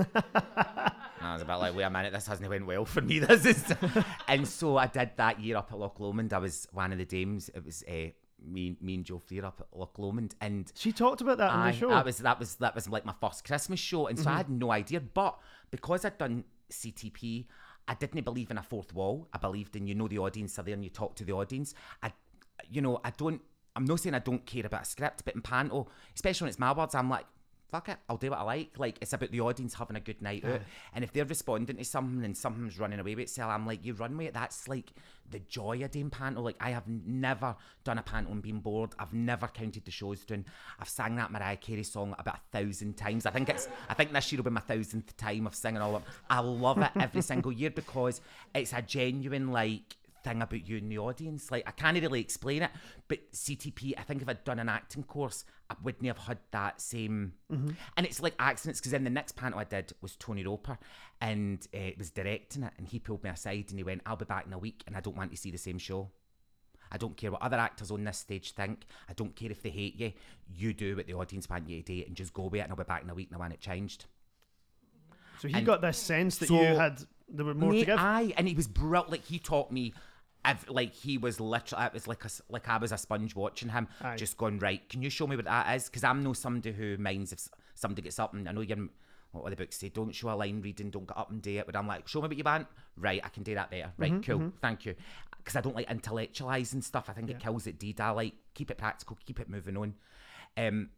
And 1.19 1.25
I 1.29 1.33
was 1.33 1.41
about 1.41 1.59
like, 1.59 1.75
wait 1.75 1.83
a 1.83 1.89
minute, 1.89 2.13
this 2.13 2.27
hasn't 2.27 2.47
went 2.47 2.67
well 2.67 2.85
for 2.85 3.01
me. 3.01 3.17
This 3.27 3.43
is, 3.45 3.73
and 4.27 4.47
so 4.47 4.77
I 4.77 4.85
did 4.85 5.11
that 5.17 5.39
year 5.39 5.57
up 5.57 5.71
at 5.71 5.79
Loch 5.79 5.99
Lomond. 5.99 6.31
I 6.31 6.37
was 6.37 6.67
one 6.71 6.91
of 6.91 6.99
the 6.99 7.05
dames. 7.05 7.49
It 7.55 7.65
was 7.65 7.83
uh, 7.87 8.11
me, 8.45 8.77
me 8.79 8.93
and 8.95 9.03
Jo 9.03 9.17
Freer 9.17 9.43
up 9.43 9.59
at 9.71 9.77
Loch 9.77 9.97
Lomond, 9.97 10.35
and 10.41 10.71
She 10.75 10.91
talked 10.91 11.21
about 11.21 11.39
that 11.39 11.49
on 11.49 11.67
the 11.67 11.73
show. 11.73 11.89
that 11.89 12.05
was 12.05 12.19
that 12.19 12.37
was 12.39 12.55
that 12.57 12.75
was 12.75 12.87
like 12.87 13.03
my 13.03 13.15
first 13.19 13.43
Christmas 13.45 13.79
show, 13.79 14.05
and 14.07 14.17
so 14.17 14.25
Mm-hmm. 14.25 14.33
I 14.33 14.37
had 14.37 14.49
no 14.49 14.71
idea. 14.71 14.99
But 15.01 15.39
because 15.71 16.05
I'd 16.05 16.17
done 16.19 16.43
CTP, 16.71 17.45
I 17.87 17.93
didn't 17.93 18.23
believe 18.23 18.51
in 18.51 18.57
a 18.57 18.63
fourth 18.63 18.93
wall. 18.93 19.27
I 19.33 19.37
believed 19.37 19.75
in 19.75 19.87
you 19.87 19.95
know 19.95 20.07
the 20.07 20.19
audience 20.19 20.59
are 20.59 20.63
there 20.63 20.73
and 20.73 20.83
you 20.83 20.89
talk 20.89 21.15
to 21.15 21.25
the 21.25 21.33
audience. 21.33 21.73
I, 22.03 22.11
you 22.69 22.81
know, 22.81 22.99
I 23.03 23.11
don't. 23.11 23.41
I'm 23.75 23.85
not 23.85 23.99
saying 23.99 24.15
I 24.15 24.19
don't 24.19 24.45
care 24.45 24.65
about 24.65 24.81
a 24.81 24.85
script, 24.85 25.23
but 25.23 25.35
in 25.35 25.41
Panto, 25.41 25.87
especially 26.15 26.45
when 26.45 26.49
it's 26.49 26.59
my 26.59 26.73
words, 26.73 26.95
I'm 26.95 27.09
like. 27.09 27.25
Fuck 27.69 27.89
it, 27.89 27.97
I'll 28.07 28.17
do 28.17 28.29
what 28.29 28.39
I 28.39 28.43
like. 28.43 28.79
Like 28.79 28.97
it's 29.01 29.13
about 29.13 29.31
the 29.31 29.41
audience 29.41 29.73
having 29.73 29.97
a 29.97 29.99
good 29.99 30.21
night 30.21 30.45
out, 30.45 30.61
and 30.93 31.03
if 31.03 31.11
they're 31.11 31.25
responding 31.25 31.77
to 31.77 31.83
something 31.83 32.23
and 32.23 32.35
something's 32.35 32.79
running 32.79 32.99
away 32.99 33.15
with 33.15 33.23
itself, 33.23 33.51
I'm 33.51 33.65
like, 33.65 33.83
you 33.83 33.93
run 33.93 34.15
with 34.17 34.27
it. 34.27 34.33
That's 34.33 34.67
like 34.67 34.91
the 35.29 35.39
joy 35.39 35.83
of 35.83 35.91
doing 35.91 36.09
panto. 36.09 36.41
Like 36.41 36.55
I 36.61 36.69
have 36.69 36.87
never 36.87 37.55
done 37.83 37.97
a 37.97 38.03
panto 38.03 38.31
and 38.31 38.41
been 38.41 38.59
bored. 38.59 38.91
I've 38.97 39.13
never 39.13 39.47
counted 39.47 39.85
the 39.85 39.91
shows 39.91 40.23
doing. 40.23 40.45
I've 40.79 40.89
sang 40.89 41.15
that 41.17 41.31
Mariah 41.31 41.57
Carey 41.57 41.83
song 41.83 42.15
about 42.17 42.35
a 42.35 42.57
thousand 42.57 42.95
times. 42.95 43.25
I 43.25 43.31
think 43.31 43.49
it's. 43.49 43.67
I 43.89 43.93
think 43.93 44.13
this 44.13 44.31
year 44.31 44.37
will 44.37 44.49
be 44.49 44.51
my 44.51 44.61
thousandth 44.61 45.15
time 45.17 45.47
of 45.47 45.55
singing 45.55 45.81
all 45.81 45.95
of. 45.95 46.03
I 46.29 46.39
love 46.39 46.77
it 46.79 46.91
every 46.99 47.21
single 47.33 47.51
year 47.51 47.69
because 47.71 48.21
it's 48.55 48.73
a 48.73 48.81
genuine 48.81 49.51
like 49.51 49.97
thing 50.23 50.41
about 50.41 50.67
you 50.67 50.77
in 50.77 50.89
the 50.89 50.97
audience. 50.97 51.51
Like 51.51 51.63
I 51.67 51.71
can't 51.71 51.99
really 51.99 52.21
explain 52.21 52.63
it, 52.63 52.71
but 53.07 53.31
CTP. 53.31 53.93
I 53.97 54.03
think 54.03 54.21
if 54.21 54.29
I'd 54.29 54.43
done 54.43 54.59
an 54.59 54.69
acting 54.69 55.03
course, 55.03 55.45
I 55.69 55.75
wouldn't 55.83 56.05
have 56.05 56.17
had 56.17 56.39
that 56.51 56.81
same. 56.81 57.33
And 57.49 58.05
it's 58.05 58.21
like 58.21 58.33
accidents 58.39 58.79
because 58.79 58.91
then 58.91 59.03
the 59.03 59.09
next 59.09 59.35
panel 59.35 59.59
I 59.59 59.63
did 59.63 59.93
was 60.01 60.15
Tony 60.15 60.45
Roper, 60.45 60.77
and 61.21 61.65
uh, 61.73 61.91
was 61.97 62.09
directing 62.11 62.63
it, 62.63 62.73
and 62.77 62.87
he 62.87 62.99
pulled 62.99 63.23
me 63.23 63.29
aside 63.29 63.65
and 63.69 63.79
he 63.79 63.83
went, 63.83 64.01
"I'll 64.05 64.15
be 64.15 64.25
back 64.25 64.45
in 64.45 64.53
a 64.53 64.57
week, 64.57 64.83
and 64.87 64.95
I 64.95 64.99
don't 65.01 65.17
want 65.17 65.31
to 65.31 65.37
see 65.37 65.51
the 65.51 65.57
same 65.57 65.77
show." 65.77 66.09
I 66.89 66.97
don't 66.97 67.17
care 67.17 67.31
what 67.31 67.41
other 67.41 67.57
actors 67.57 67.91
on 67.91 68.03
this 68.05 68.17
stage 68.17 68.51
think. 68.51 68.85
I 69.09 69.13
don't 69.13 69.35
care 69.35 69.51
if 69.51 69.61
they 69.61 69.69
hate 69.69 69.99
you. 69.99 70.13
You 70.55 70.73
do 70.73 70.95
what 70.95 71.05
the 71.05 71.15
audience 71.15 71.49
want 71.49 71.67
you 71.69 71.81
to 71.81 71.95
do 71.95 72.03
and 72.07 72.15
just 72.15 72.33
go 72.33 72.43
with 72.43 72.53
it. 72.55 72.59
And 72.59 72.71
I'll 72.71 72.77
be 72.77 72.83
back 72.85 73.03
in 73.03 73.09
a 73.09 73.13
week 73.13 73.27
and 73.27 73.35
I 73.35 73.39
want 73.39 73.51
it 73.51 73.59
changed. 73.59 74.05
so 75.39 75.49
he 75.49 75.53
and 75.53 75.65
got 75.65 75.81
this 75.81 75.97
sense 75.97 76.37
that 76.37 76.47
so- 76.47 76.61
you 76.61 76.75
had 76.77 77.03
there 77.29 77.45
were 77.45 77.53
more 77.53 77.71
to 77.71 77.77
Mate, 77.77 77.85
give. 77.85 77.99
Aye, 77.99 78.33
and 78.37 78.47
he 78.47 78.53
was 78.53 78.67
brilliant. 78.67 79.11
Like 79.11 79.25
he 79.25 79.39
taught 79.39 79.71
me, 79.71 79.93
like 80.69 80.93
he 80.93 81.17
was 81.17 81.39
literally. 81.39 81.85
It 81.85 81.93
was 81.93 82.07
like 82.07 82.23
a 82.25 82.29
like 82.49 82.67
I 82.67 82.77
was 82.77 82.91
a 82.91 82.97
sponge 82.97 83.35
watching 83.35 83.69
him, 83.69 83.87
Aye. 84.01 84.15
just 84.15 84.37
going 84.37 84.59
right. 84.59 84.87
Can 84.89 85.01
you 85.01 85.09
show 85.09 85.27
me 85.27 85.35
what 85.35 85.45
that 85.45 85.75
is? 85.75 85.85
Because 85.85 86.03
I'm 86.03 86.23
no 86.23 86.33
somebody 86.33 86.71
who 86.71 86.97
minds 86.97 87.31
if 87.33 87.47
somebody 87.75 88.01
gets 88.01 88.19
up 88.19 88.33
and 88.33 88.47
I 88.47 88.51
know 88.51 88.61
you're. 88.61 88.77
what 89.31 89.49
the 89.49 89.55
books 89.55 89.77
say? 89.77 89.89
Don't 89.89 90.15
show 90.15 90.29
a 90.29 90.35
line 90.35 90.61
reading, 90.61 90.89
don't 90.89 91.07
get 91.07 91.17
up 91.17 91.29
and 91.29 91.41
do 91.41 91.57
it. 91.57 91.65
But 91.65 91.75
I'm 91.75 91.87
like, 91.87 92.07
show 92.07 92.21
me 92.21 92.27
what 92.27 92.37
you 92.37 92.43
want. 92.43 92.67
Right, 92.97 93.21
I 93.23 93.29
can 93.29 93.43
do 93.43 93.55
that 93.55 93.69
better. 93.69 93.91
Right, 93.97 94.23
cool. 94.23 94.51
Thank 94.61 94.85
you. 94.85 94.95
Because 95.37 95.55
I 95.55 95.61
don't 95.61 95.75
like 95.75 95.87
intellectualizing 95.87 96.83
stuff. 96.83 97.09
I 97.09 97.13
think 97.13 97.29
it 97.29 97.39
kills 97.39 97.67
it 97.67 97.77
deed. 97.77 98.01
I 98.01 98.09
like 98.11 98.33
keep 98.53 98.71
it 98.71 98.77
practical, 98.77 99.17
keep 99.25 99.39
it 99.39 99.49
moving 99.49 99.77
on. 99.77 99.93
Um, 100.57 100.89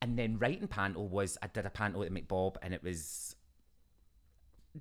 and 0.00 0.18
then 0.18 0.38
writing 0.38 0.66
panto 0.66 1.00
was 1.02 1.38
I 1.42 1.46
did 1.46 1.64
a 1.64 1.70
panto 1.70 2.02
at 2.02 2.10
McBob, 2.10 2.56
and 2.62 2.74
it 2.74 2.82
was 2.82 3.36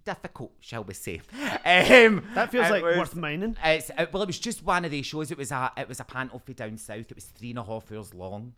difficult, 0.06 0.52
shall 0.60 0.84
we 0.84 0.94
say? 0.94 1.22
Um, 1.66 2.24
That 2.36 2.52
feels 2.52 2.70
like 2.70 2.84
was- 2.84 2.98
worth 2.98 3.16
mining. 3.16 3.56
it's, 3.64 3.92
uh, 3.98 4.06
well, 4.12 4.24
it 4.24 4.28
was 4.28 4.40
just 4.40 4.64
one 4.66 4.86
of 4.86 4.92
these 4.92 5.06
shows. 5.06 5.32
It 5.32 5.38
was 5.38 5.52
a 5.52 5.72
it 5.78 5.88
was 5.88 6.00
a 6.00 6.04
panel 6.06 6.40
for 6.40 6.54
down 6.54 6.78
south. 6.78 7.10
It 7.12 7.16
was 7.16 7.26
three 7.26 7.52
and 7.52 7.60
a 7.60 7.64
half 7.64 7.92
hours 7.92 8.14
long. 8.14 8.54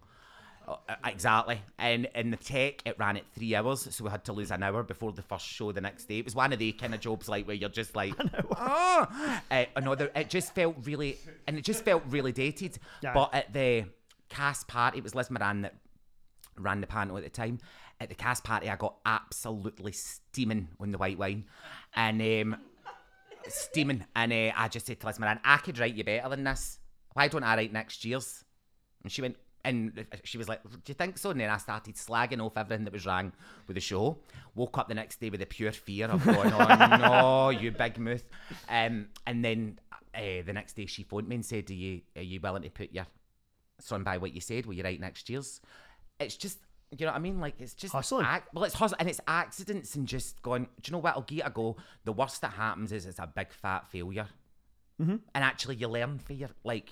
Uh, 0.65 0.75
exactly, 1.05 1.59
and 1.77 2.07
in 2.15 2.31
the 2.31 2.37
tech 2.37 2.81
it 2.85 2.95
ran 2.97 3.17
at 3.17 3.25
three 3.35 3.53
hours, 3.53 3.85
so 3.93 4.05
we 4.05 4.09
had 4.09 4.23
to 4.23 4.31
lose 4.31 4.49
an 4.49 4.63
hour 4.63 4.81
before 4.81 5.11
the 5.11 5.21
first 5.21 5.45
show 5.45 5.73
the 5.73 5.81
next 5.81 6.05
day. 6.05 6.19
It 6.19 6.25
was 6.25 6.35
one 6.35 6.53
of 6.53 6.59
the 6.59 6.71
kind 6.71 6.93
of 6.93 7.01
jobs 7.01 7.27
like 7.27 7.45
where 7.45 7.55
you're 7.55 7.67
just 7.67 7.97
like, 7.97 8.13
oh, 8.57 9.41
uh, 9.51 9.65
another. 9.75 10.09
It 10.15 10.29
just 10.29 10.55
felt 10.55 10.77
really, 10.83 11.17
and 11.47 11.57
it 11.57 11.65
just 11.65 11.83
felt 11.83 12.03
really 12.07 12.31
dated. 12.31 12.77
Yeah. 13.01 13.13
But 13.13 13.33
at 13.33 13.51
the 13.51 13.85
cast 14.29 14.69
party, 14.69 14.99
it 14.99 15.03
was 15.03 15.13
Liz 15.13 15.29
Moran 15.29 15.63
that 15.63 15.75
ran 16.57 16.79
the 16.79 16.87
panel 16.87 17.17
at 17.17 17.23
the 17.23 17.29
time. 17.29 17.59
At 18.03 18.09
the 18.09 18.15
cast 18.15 18.43
party, 18.43 18.69
I 18.69 18.75
got 18.75 18.95
absolutely 19.05 19.93
steaming 19.93 20.67
on 20.77 20.91
the 20.91 20.97
white 20.97 21.17
wine, 21.17 21.45
and 21.95 22.21
um, 22.21 22.59
steaming. 23.47 24.05
And 24.13 24.33
uh, 24.33 24.51
I 24.57 24.67
just 24.67 24.85
said 24.85 24.99
to 24.99 25.07
Liz 25.07 25.19
Moran, 25.19 25.39
I 25.45 25.55
could 25.57 25.79
write 25.79 25.95
you 25.95 26.03
better 26.03 26.27
than 26.27 26.43
this. 26.43 26.79
Why 27.13 27.29
don't 27.29 27.43
I 27.43 27.55
write 27.55 27.71
next 27.71 28.03
year's? 28.03 28.43
And 29.03 29.09
she 29.09 29.21
went, 29.21 29.37
and 29.63 30.05
she 30.25 30.37
was 30.37 30.49
like, 30.49 30.61
Do 30.63 30.79
you 30.87 30.93
think 30.93 31.17
so? 31.17 31.29
And 31.29 31.39
then 31.39 31.49
I 31.49 31.55
started 31.55 31.95
slagging 31.95 32.45
off 32.45 32.57
everything 32.57 32.83
that 32.83 32.91
was 32.91 33.05
wrong 33.05 33.31
with 33.67 33.75
the 33.75 33.81
show. 33.81 34.17
Woke 34.53 34.77
up 34.77 34.89
the 34.89 34.95
next 34.95 35.21
day 35.21 35.29
with 35.29 35.39
the 35.39 35.45
pure 35.45 35.71
fear 35.71 36.07
of 36.07 36.25
going, 36.25 36.51
Oh 36.51 36.97
no, 36.97 37.49
you 37.61 37.71
big 37.71 37.97
mouth. 37.97 38.23
Um, 38.67 39.07
and 39.25 39.45
then 39.45 39.79
uh, 40.13 40.43
the 40.45 40.51
next 40.51 40.73
day 40.73 40.87
she 40.87 41.03
phoned 41.03 41.29
me 41.29 41.35
and 41.35 41.45
said, 41.45 41.69
Are 41.69 41.73
you, 41.73 42.01
are 42.17 42.21
you 42.21 42.41
willing 42.41 42.63
to 42.63 42.69
put 42.69 42.91
your 42.91 43.07
son 43.79 44.03
by 44.03 44.17
what 44.17 44.33
you 44.33 44.41
said? 44.41 44.65
Will 44.65 44.73
you 44.73 44.83
write 44.83 44.99
next 44.99 45.29
year's? 45.29 45.61
It's 46.19 46.35
just, 46.35 46.59
you 46.99 47.05
know 47.05 47.11
what 47.11 47.17
I 47.17 47.21
mean? 47.21 47.39
Like, 47.39 47.55
it's 47.59 47.73
just. 47.73 47.93
Hustling. 47.93 48.25
ac- 48.25 48.45
well, 48.53 48.63
it's 48.63 48.75
hustle, 48.75 48.97
and 48.99 49.09
it's 49.09 49.21
accidents 49.27 49.95
and 49.95 50.07
just 50.07 50.41
going, 50.41 50.63
Do 50.81 50.89
you 50.89 50.91
know 50.93 50.99
what? 50.99 51.15
I'll 51.15 51.21
give 51.21 51.39
it 51.39 51.47
a 51.47 51.49
go. 51.49 51.77
The 52.03 52.13
worst 52.13 52.41
that 52.41 52.53
happens 52.53 52.91
is 52.91 53.05
it's 53.05 53.19
a 53.19 53.27
big 53.27 53.51
fat 53.51 53.89
failure 53.89 54.27
mm-hmm. 55.01 55.15
and 55.33 55.43
actually 55.43 55.75
you 55.75 55.87
learn 55.87 56.19
for 56.19 56.33
your 56.33 56.49
like 56.63 56.91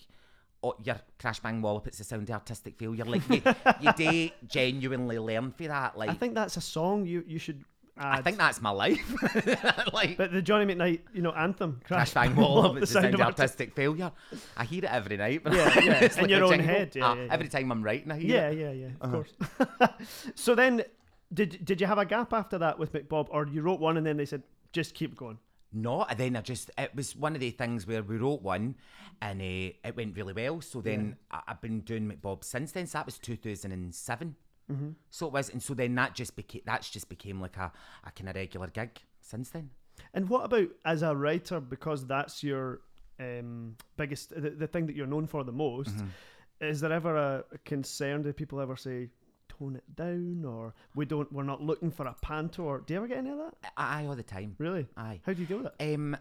oh, 0.63 0.75
your 0.83 0.97
crash 1.19 1.39
bang 1.39 1.61
wallop 1.61 1.87
it's 1.87 1.97
the 1.97 2.03
sound 2.03 2.29
artistic 2.29 2.77
failure 2.77 3.05
like 3.05 3.27
you, 3.29 3.41
you 3.79 3.93
do 3.97 4.29
genuinely 4.47 5.19
learn 5.19 5.51
for 5.51 5.67
that 5.67 5.97
like 5.97 6.09
I 6.09 6.13
think 6.13 6.35
that's 6.35 6.57
a 6.57 6.61
song 6.61 7.05
you, 7.05 7.23
you 7.27 7.39
should 7.39 7.63
Ads. 7.97 8.19
I 8.19 8.21
think 8.21 8.37
that's 8.37 8.61
my 8.61 8.69
life. 8.69 9.93
like, 9.93 10.17
but 10.17 10.31
the 10.31 10.41
Johnny 10.41 10.73
McKnight, 10.73 11.01
you 11.13 11.21
know, 11.21 11.31
anthem, 11.31 11.81
Crash, 11.83 12.13
Bang 12.13 12.35
wall. 12.35 12.77
it's 12.77 12.93
the 12.93 13.01
sound 13.01 13.13
of 13.13 13.21
artistic 13.21 13.73
failure. 13.73 14.11
I 14.55 14.63
hear 14.63 14.85
it 14.85 14.91
every 14.91 15.17
night. 15.17 15.41
Yeah, 15.45 15.79
yeah. 15.79 16.03
in 16.03 16.11
like 16.15 16.29
your 16.29 16.43
own 16.45 16.51
jingle. 16.51 16.67
head. 16.67 16.95
Yeah, 16.95 17.13
yeah, 17.13 17.23
yeah, 17.23 17.33
Every 17.33 17.47
time 17.49 17.71
I'm 17.71 17.83
writing, 17.83 18.11
I 18.11 18.17
hear 18.17 18.35
yeah, 18.35 18.49
it. 18.49 18.57
Yeah, 18.57 18.71
yeah, 18.71 18.87
yeah, 18.87 18.87
of 19.01 19.13
uh-huh. 19.13 19.87
course. 19.87 20.31
so 20.35 20.55
then, 20.55 20.83
did 21.33 21.63
did 21.65 21.81
you 21.81 21.87
have 21.87 21.97
a 21.97 22.05
gap 22.05 22.33
after 22.33 22.57
that 22.57 22.79
with 22.79 22.93
McBob, 22.93 23.27
or 23.29 23.47
you 23.47 23.61
wrote 23.61 23.79
one 23.79 23.97
and 23.97 24.05
then 24.05 24.17
they 24.17 24.25
said, 24.25 24.43
just 24.73 24.93
keep 24.93 25.15
going? 25.15 25.37
No, 25.73 26.03
and 26.03 26.17
then 26.17 26.35
I 26.35 26.41
just, 26.41 26.69
it 26.77 26.93
was 26.93 27.15
one 27.15 27.33
of 27.33 27.39
the 27.39 27.51
things 27.51 27.87
where 27.87 28.03
we 28.03 28.17
wrote 28.17 28.41
one 28.41 28.75
and 29.21 29.41
uh, 29.41 29.71
it 29.85 29.95
went 29.95 30.17
really 30.17 30.33
well. 30.33 30.59
So 30.59 30.81
then 30.81 31.15
I, 31.31 31.41
have 31.47 31.61
been 31.61 31.79
doing 31.81 32.11
McBob 32.11 32.43
since 32.43 32.73
then. 32.73 32.87
So 32.87 32.97
that 32.97 33.05
was 33.05 33.17
2007. 33.19 34.35
Mm-hmm. 34.71 34.89
So 35.09 35.27
it 35.27 35.33
was, 35.33 35.49
and 35.49 35.61
so 35.61 35.73
then 35.73 35.95
that 35.95 36.15
just 36.15 36.35
became 36.35 36.61
that's 36.65 36.89
just 36.89 37.09
became 37.09 37.41
like 37.41 37.57
a, 37.57 37.71
a 38.05 38.11
kind 38.11 38.29
of 38.29 38.35
regular 38.35 38.67
gig 38.67 38.99
since 39.21 39.49
then. 39.49 39.69
And 40.13 40.29
what 40.29 40.45
about 40.45 40.69
as 40.85 41.01
a 41.03 41.15
writer? 41.15 41.59
Because 41.59 42.05
that's 42.05 42.43
your 42.43 42.81
um, 43.19 43.75
biggest, 43.97 44.29
the, 44.29 44.49
the 44.49 44.67
thing 44.67 44.87
that 44.87 44.95
you're 44.95 45.07
known 45.07 45.27
for 45.27 45.43
the 45.43 45.51
most. 45.51 45.95
Mm-hmm. 45.95 46.07
Is 46.65 46.81
there 46.81 46.91
ever 46.91 47.15
a, 47.15 47.43
concern? 47.65 48.21
Do 48.21 48.33
people 48.33 48.59
ever 48.59 48.75
say, 48.75 49.09
tone 49.49 49.75
it 49.75 49.95
down 49.95 50.43
or 50.45 50.73
we 50.95 51.05
don't 51.05 51.31
we're 51.31 51.43
not 51.43 51.61
looking 51.61 51.91
for 51.91 52.05
a 52.05 52.15
panto 52.21 52.63
or 52.63 52.79
do 52.79 52.93
you 52.93 52.99
ever 52.99 53.07
get 53.07 53.17
any 53.17 53.31
of 53.31 53.37
that 53.37 53.73
aye 53.75 54.05
all 54.05 54.15
the 54.15 54.23
time 54.23 54.55
really 54.59 54.87
aye 54.95 55.19
how 55.25 55.33
do 55.33 55.41
you 55.41 55.45
deal 55.45 55.57
with 55.57 55.73
it 55.77 55.93
um 55.93 56.15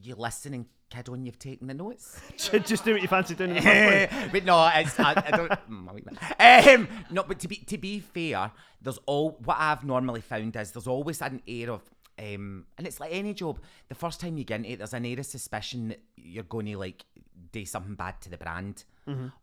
you 0.00 0.14
listen 0.14 0.54
and 0.54 0.66
kid, 0.90 1.08
when 1.08 1.24
you've 1.24 1.38
taken 1.38 1.66
the 1.66 1.74
notes. 1.74 2.20
just 2.36 2.84
do 2.84 2.92
what 2.92 3.02
you 3.02 3.08
fancy 3.08 3.34
doing. 3.34 3.50
In 3.50 3.56
the 3.56 3.62
first 3.62 4.10
place. 4.10 4.28
but 4.32 4.44
no, 4.44 4.70
it's, 4.74 4.98
I, 5.00 5.22
I 5.26 5.30
don't. 5.36 5.52
I. 6.40 6.74
Um, 6.74 6.88
no, 7.10 7.22
but 7.24 7.38
to 7.40 7.48
be 7.48 7.56
to 7.56 7.78
be 7.78 8.00
fair, 8.00 8.50
there's 8.82 8.98
all 9.06 9.38
what 9.44 9.56
I've 9.58 9.84
normally 9.84 10.20
found 10.20 10.54
is 10.56 10.72
there's 10.72 10.86
always 10.86 11.20
an 11.22 11.42
air 11.46 11.70
of. 11.70 11.82
Um, 12.20 12.66
and 12.76 12.84
it's 12.84 12.98
like 12.98 13.10
any 13.12 13.32
job. 13.32 13.60
The 13.88 13.94
first 13.94 14.20
time 14.20 14.36
you 14.38 14.42
get 14.44 14.56
into 14.56 14.70
it, 14.72 14.78
there's 14.78 14.92
an 14.92 15.06
air 15.06 15.20
of 15.20 15.26
suspicion 15.26 15.88
that 15.90 16.00
you're 16.16 16.42
going 16.42 16.66
to 16.66 16.76
like 16.76 17.04
do 17.52 17.64
something 17.64 17.94
bad 17.94 18.20
to 18.22 18.28
the 18.28 18.36
brand, 18.36 18.82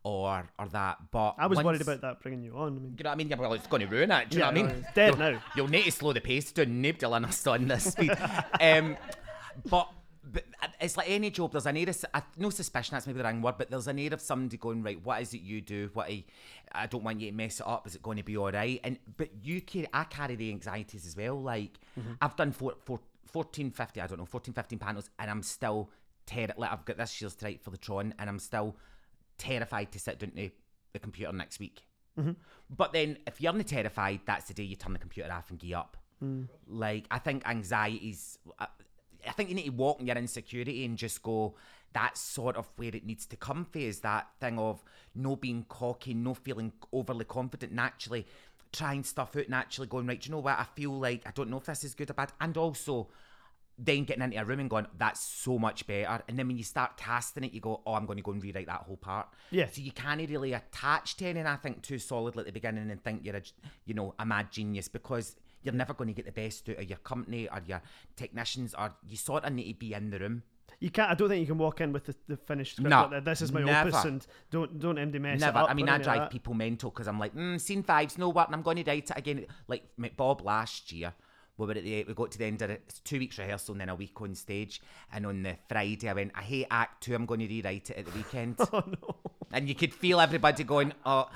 or 0.02 0.46
or 0.58 0.68
that. 0.68 0.98
But 1.10 1.30
Mm-hmm. 1.32 1.40
I 1.40 1.46
was 1.46 1.62
worried 1.64 1.80
about 1.80 2.02
that 2.02 2.20
bringing 2.20 2.42
you 2.42 2.54
on. 2.54 2.66
I 2.66 2.70
mean, 2.80 2.94
You 2.98 3.04
know 3.04 3.08
what 3.10 3.14
I 3.14 3.16
mean? 3.16 3.28
Yeah, 3.28 3.36
well, 3.36 3.54
it's 3.54 3.66
going 3.66 3.80
to 3.80 3.88
ruin 3.88 4.10
it. 4.10 4.28
Do 4.28 4.36
you 4.36 4.44
Yeah, 4.44 4.50
know 4.50 4.60
what 4.60 4.70
I 4.70 4.72
mean? 4.74 4.82
it's 4.84 4.92
dead 4.94 5.08
you'll, 5.08 5.18
now. 5.32 5.42
You'll 5.56 5.68
need 5.68 5.84
to 5.84 5.92
slow 5.92 6.12
the 6.12 6.20
pace 6.20 6.52
down. 6.52 6.82
Nobody 6.82 7.06
will 7.06 7.14
understand 7.14 7.70
this 7.70 7.84
speed. 7.92 8.10
um, 8.60 8.96
but, 9.70 9.88
but 10.30 10.44
it's 10.80 10.96
like 10.96 11.08
any 11.08 11.30
job. 11.30 11.52
There's 11.52 11.66
an 11.66 11.76
air 11.76 11.88
of, 11.88 12.04
uh, 12.12 12.20
no 12.36 12.50
suspicion. 12.50 12.94
That's 12.94 13.06
maybe 13.06 13.18
the 13.18 13.24
wrong 13.24 13.40
word, 13.42 13.54
but 13.58 13.70
there's 13.70 13.86
an 13.86 13.98
air 13.98 14.12
of 14.12 14.20
somebody 14.20 14.56
going 14.56 14.82
right. 14.82 15.00
What 15.04 15.22
is 15.22 15.32
it 15.34 15.40
you 15.40 15.60
do? 15.60 15.90
What 15.94 16.08
I, 16.08 16.24
I 16.72 16.86
don't 16.86 17.04
want 17.04 17.20
you 17.20 17.30
to 17.30 17.36
mess 17.36 17.60
it 17.60 17.66
up. 17.66 17.86
Is 17.86 17.94
it 17.94 18.02
going 18.02 18.16
to 18.16 18.22
be 18.24 18.36
all 18.36 18.50
right? 18.50 18.80
And 18.84 18.98
but 19.16 19.30
you 19.42 19.60
carry, 19.60 19.86
I 19.92 20.04
carry 20.04 20.34
the 20.36 20.50
anxieties 20.50 21.06
as 21.06 21.16
well. 21.16 21.40
Like 21.40 21.78
Mm-hmm. 21.98 22.12
I've 22.20 22.36
done 22.36 22.52
four, 22.52 22.74
four, 22.84 23.00
14, 23.26 23.70
50, 23.70 24.00
I 24.00 24.06
don't 24.06 24.18
know, 24.18 24.26
14, 24.26 24.52
15 24.52 24.78
panels, 24.78 25.08
and 25.18 25.30
I'm 25.30 25.42
still 25.42 25.90
terrified. 26.26 26.58
Like 26.58 26.72
I've 26.72 26.84
got 26.84 26.98
this 26.98 27.20
year's 27.20 27.34
to 27.36 27.44
write 27.46 27.62
for 27.62 27.70
the 27.70 27.78
Tron, 27.78 28.12
and 28.18 28.28
I'm 28.28 28.38
still 28.38 28.76
terrified 29.38 29.92
to 29.92 29.98
sit 29.98 30.18
down 30.18 30.30
to 30.32 30.50
the 30.92 30.98
computer 30.98 31.32
next 31.32 31.58
week. 31.60 31.82
But 32.74 32.92
then, 32.92 33.18
if 33.26 33.40
you're 33.40 33.52
not 33.52 33.66
terrified, 33.66 34.20
that's 34.26 34.48
the 34.48 34.54
day 34.54 34.62
you 34.62 34.76
turn 34.76 34.92
the 34.94 34.98
computer 34.98 35.30
off 35.32 35.50
and 35.50 35.58
gear 35.58 35.76
up. 35.76 35.96
Like, 36.66 37.04
I 37.10 37.18
think 37.18 37.46
anxiety's. 37.46 38.38
I, 38.58 38.66
I 39.26 39.32
think 39.32 39.48
you 39.48 39.54
need 39.54 39.66
to 39.66 39.70
walk 39.70 40.00
in 40.00 40.06
your 40.06 40.16
insecurity 40.16 40.84
and 40.84 40.96
just 40.96 41.22
go. 41.22 41.54
That's 41.92 42.20
sort 42.20 42.56
of 42.56 42.68
where 42.76 42.94
it 42.94 43.06
needs 43.06 43.24
to 43.26 43.36
come 43.36 43.64
from. 43.64 43.80
Is 43.80 44.00
that 44.00 44.28
thing 44.40 44.58
of 44.58 44.82
no 45.14 45.36
being 45.36 45.64
cocky, 45.68 46.12
no 46.14 46.34
feeling 46.34 46.72
overly 46.92 47.24
confident, 47.24 47.72
naturally 47.72 48.26
trying 48.72 49.04
stuff 49.04 49.34
out 49.36 49.46
and 49.46 49.54
actually 49.54 49.86
going 49.86 50.06
right. 50.06 50.24
You 50.24 50.32
know 50.32 50.40
what? 50.40 50.58
I 50.58 50.64
feel 50.74 50.98
like 50.98 51.22
I 51.26 51.30
don't 51.30 51.48
know 51.48 51.56
if 51.56 51.64
this 51.64 51.84
is 51.84 51.94
good 51.94 52.10
or 52.10 52.14
bad, 52.14 52.32
and 52.40 52.56
also 52.56 53.08
then 53.78 54.04
getting 54.04 54.22
into 54.22 54.40
a 54.40 54.44
room 54.44 54.60
and 54.60 54.70
going, 54.70 54.86
that's 54.96 55.20
so 55.20 55.58
much 55.58 55.86
better. 55.86 56.22
And 56.28 56.38
then 56.38 56.48
when 56.48 56.56
you 56.56 56.64
start 56.64 56.96
casting 56.96 57.44
it, 57.44 57.52
you 57.52 57.60
go, 57.60 57.82
oh, 57.86 57.94
I'm 57.94 58.06
going 58.06 58.16
to 58.16 58.22
go 58.22 58.32
and 58.32 58.42
rewrite 58.42 58.66
that 58.66 58.82
whole 58.82 58.96
part. 58.96 59.28
Yeah. 59.50 59.66
So 59.70 59.82
you 59.82 59.92
can't 59.92 60.18
really 60.30 60.54
attach 60.54 61.16
to 61.18 61.26
anything, 61.26 61.46
I 61.46 61.56
think, 61.56 61.82
too 61.82 61.98
solidly 61.98 62.40
at 62.40 62.46
the 62.46 62.52
beginning 62.52 62.90
and 62.90 63.02
think 63.04 63.24
you're 63.24 63.36
a, 63.36 63.42
you 63.84 63.92
know, 63.92 64.14
a 64.18 64.24
mad 64.24 64.50
genius 64.50 64.88
because 64.88 65.36
you're 65.62 65.74
never 65.74 65.94
going 65.94 66.08
to 66.08 66.14
get 66.14 66.26
the 66.26 66.32
best 66.32 66.68
out 66.68 66.78
of 66.78 66.88
your 66.88 66.98
company 66.98 67.48
or 67.48 67.60
your 67.66 67.82
technicians 68.16 68.74
or 68.74 68.94
you 69.06 69.16
sort 69.16 69.44
of 69.44 69.52
need 69.52 69.72
to 69.72 69.78
be 69.78 69.92
in 69.94 70.10
the 70.10 70.18
room. 70.18 70.42
you 70.80 70.90
can't. 70.90 71.10
I 71.10 71.14
don't 71.14 71.28
think 71.28 71.40
you 71.40 71.46
can 71.46 71.58
walk 71.58 71.80
in 71.80 71.92
with 71.92 72.04
the, 72.04 72.14
the 72.28 72.36
finished 72.36 72.76
script. 72.76 72.90
No, 72.90 73.08
like 73.10 73.24
this 73.24 73.40
is 73.42 73.52
my 73.52 73.62
never. 73.62 73.88
opus, 73.88 74.04
and 74.04 74.26
don't 74.50 74.78
don't 74.78 74.96
MD 74.96 75.20
mess 75.20 75.40
Never. 75.40 75.58
it 75.58 75.62
up. 75.62 75.70
I 75.70 75.74
mean, 75.74 75.88
I 75.88 75.98
drive 75.98 76.30
people 76.30 76.54
mental 76.54 76.90
because 76.90 77.08
I'm 77.08 77.18
like, 77.18 77.34
mm, 77.34 77.60
scene 77.60 77.82
five's 77.82 78.18
no 78.18 78.28
work, 78.28 78.46
and 78.48 78.54
I'm 78.54 78.62
going 78.62 78.76
to 78.76 78.90
write 78.90 79.10
it 79.10 79.16
again. 79.16 79.46
Like 79.68 79.84
Bob 80.16 80.42
last 80.42 80.92
year, 80.92 81.14
we 81.58 81.66
were 81.66 81.72
at 81.72 81.84
the 81.84 82.04
we 82.04 82.14
got 82.14 82.30
to 82.32 82.38
the 82.38 82.44
end 82.44 82.62
of 82.62 82.70
it. 82.70 82.82
It's 82.86 83.00
two 83.00 83.18
weeks 83.18 83.38
rehearsal 83.38 83.72
and 83.72 83.80
then 83.80 83.88
a 83.88 83.94
week 83.94 84.20
on 84.20 84.34
stage. 84.34 84.80
And 85.12 85.24
on 85.26 85.42
the 85.42 85.56
Friday, 85.68 86.08
I 86.08 86.12
went, 86.12 86.32
I 86.34 86.42
hate 86.42 86.66
Act 86.70 87.02
Two. 87.04 87.14
I'm 87.14 87.26
going 87.26 87.40
to 87.40 87.46
rewrite 87.48 87.90
it 87.90 87.96
at 87.98 88.06
the 88.06 88.12
weekend. 88.12 88.56
Oh 88.72 88.82
no. 88.86 89.16
and 89.52 89.68
you 89.68 89.74
could 89.76 89.94
feel 89.94 90.20
everybody 90.20 90.64
going, 90.64 90.92
oh. 91.06 91.28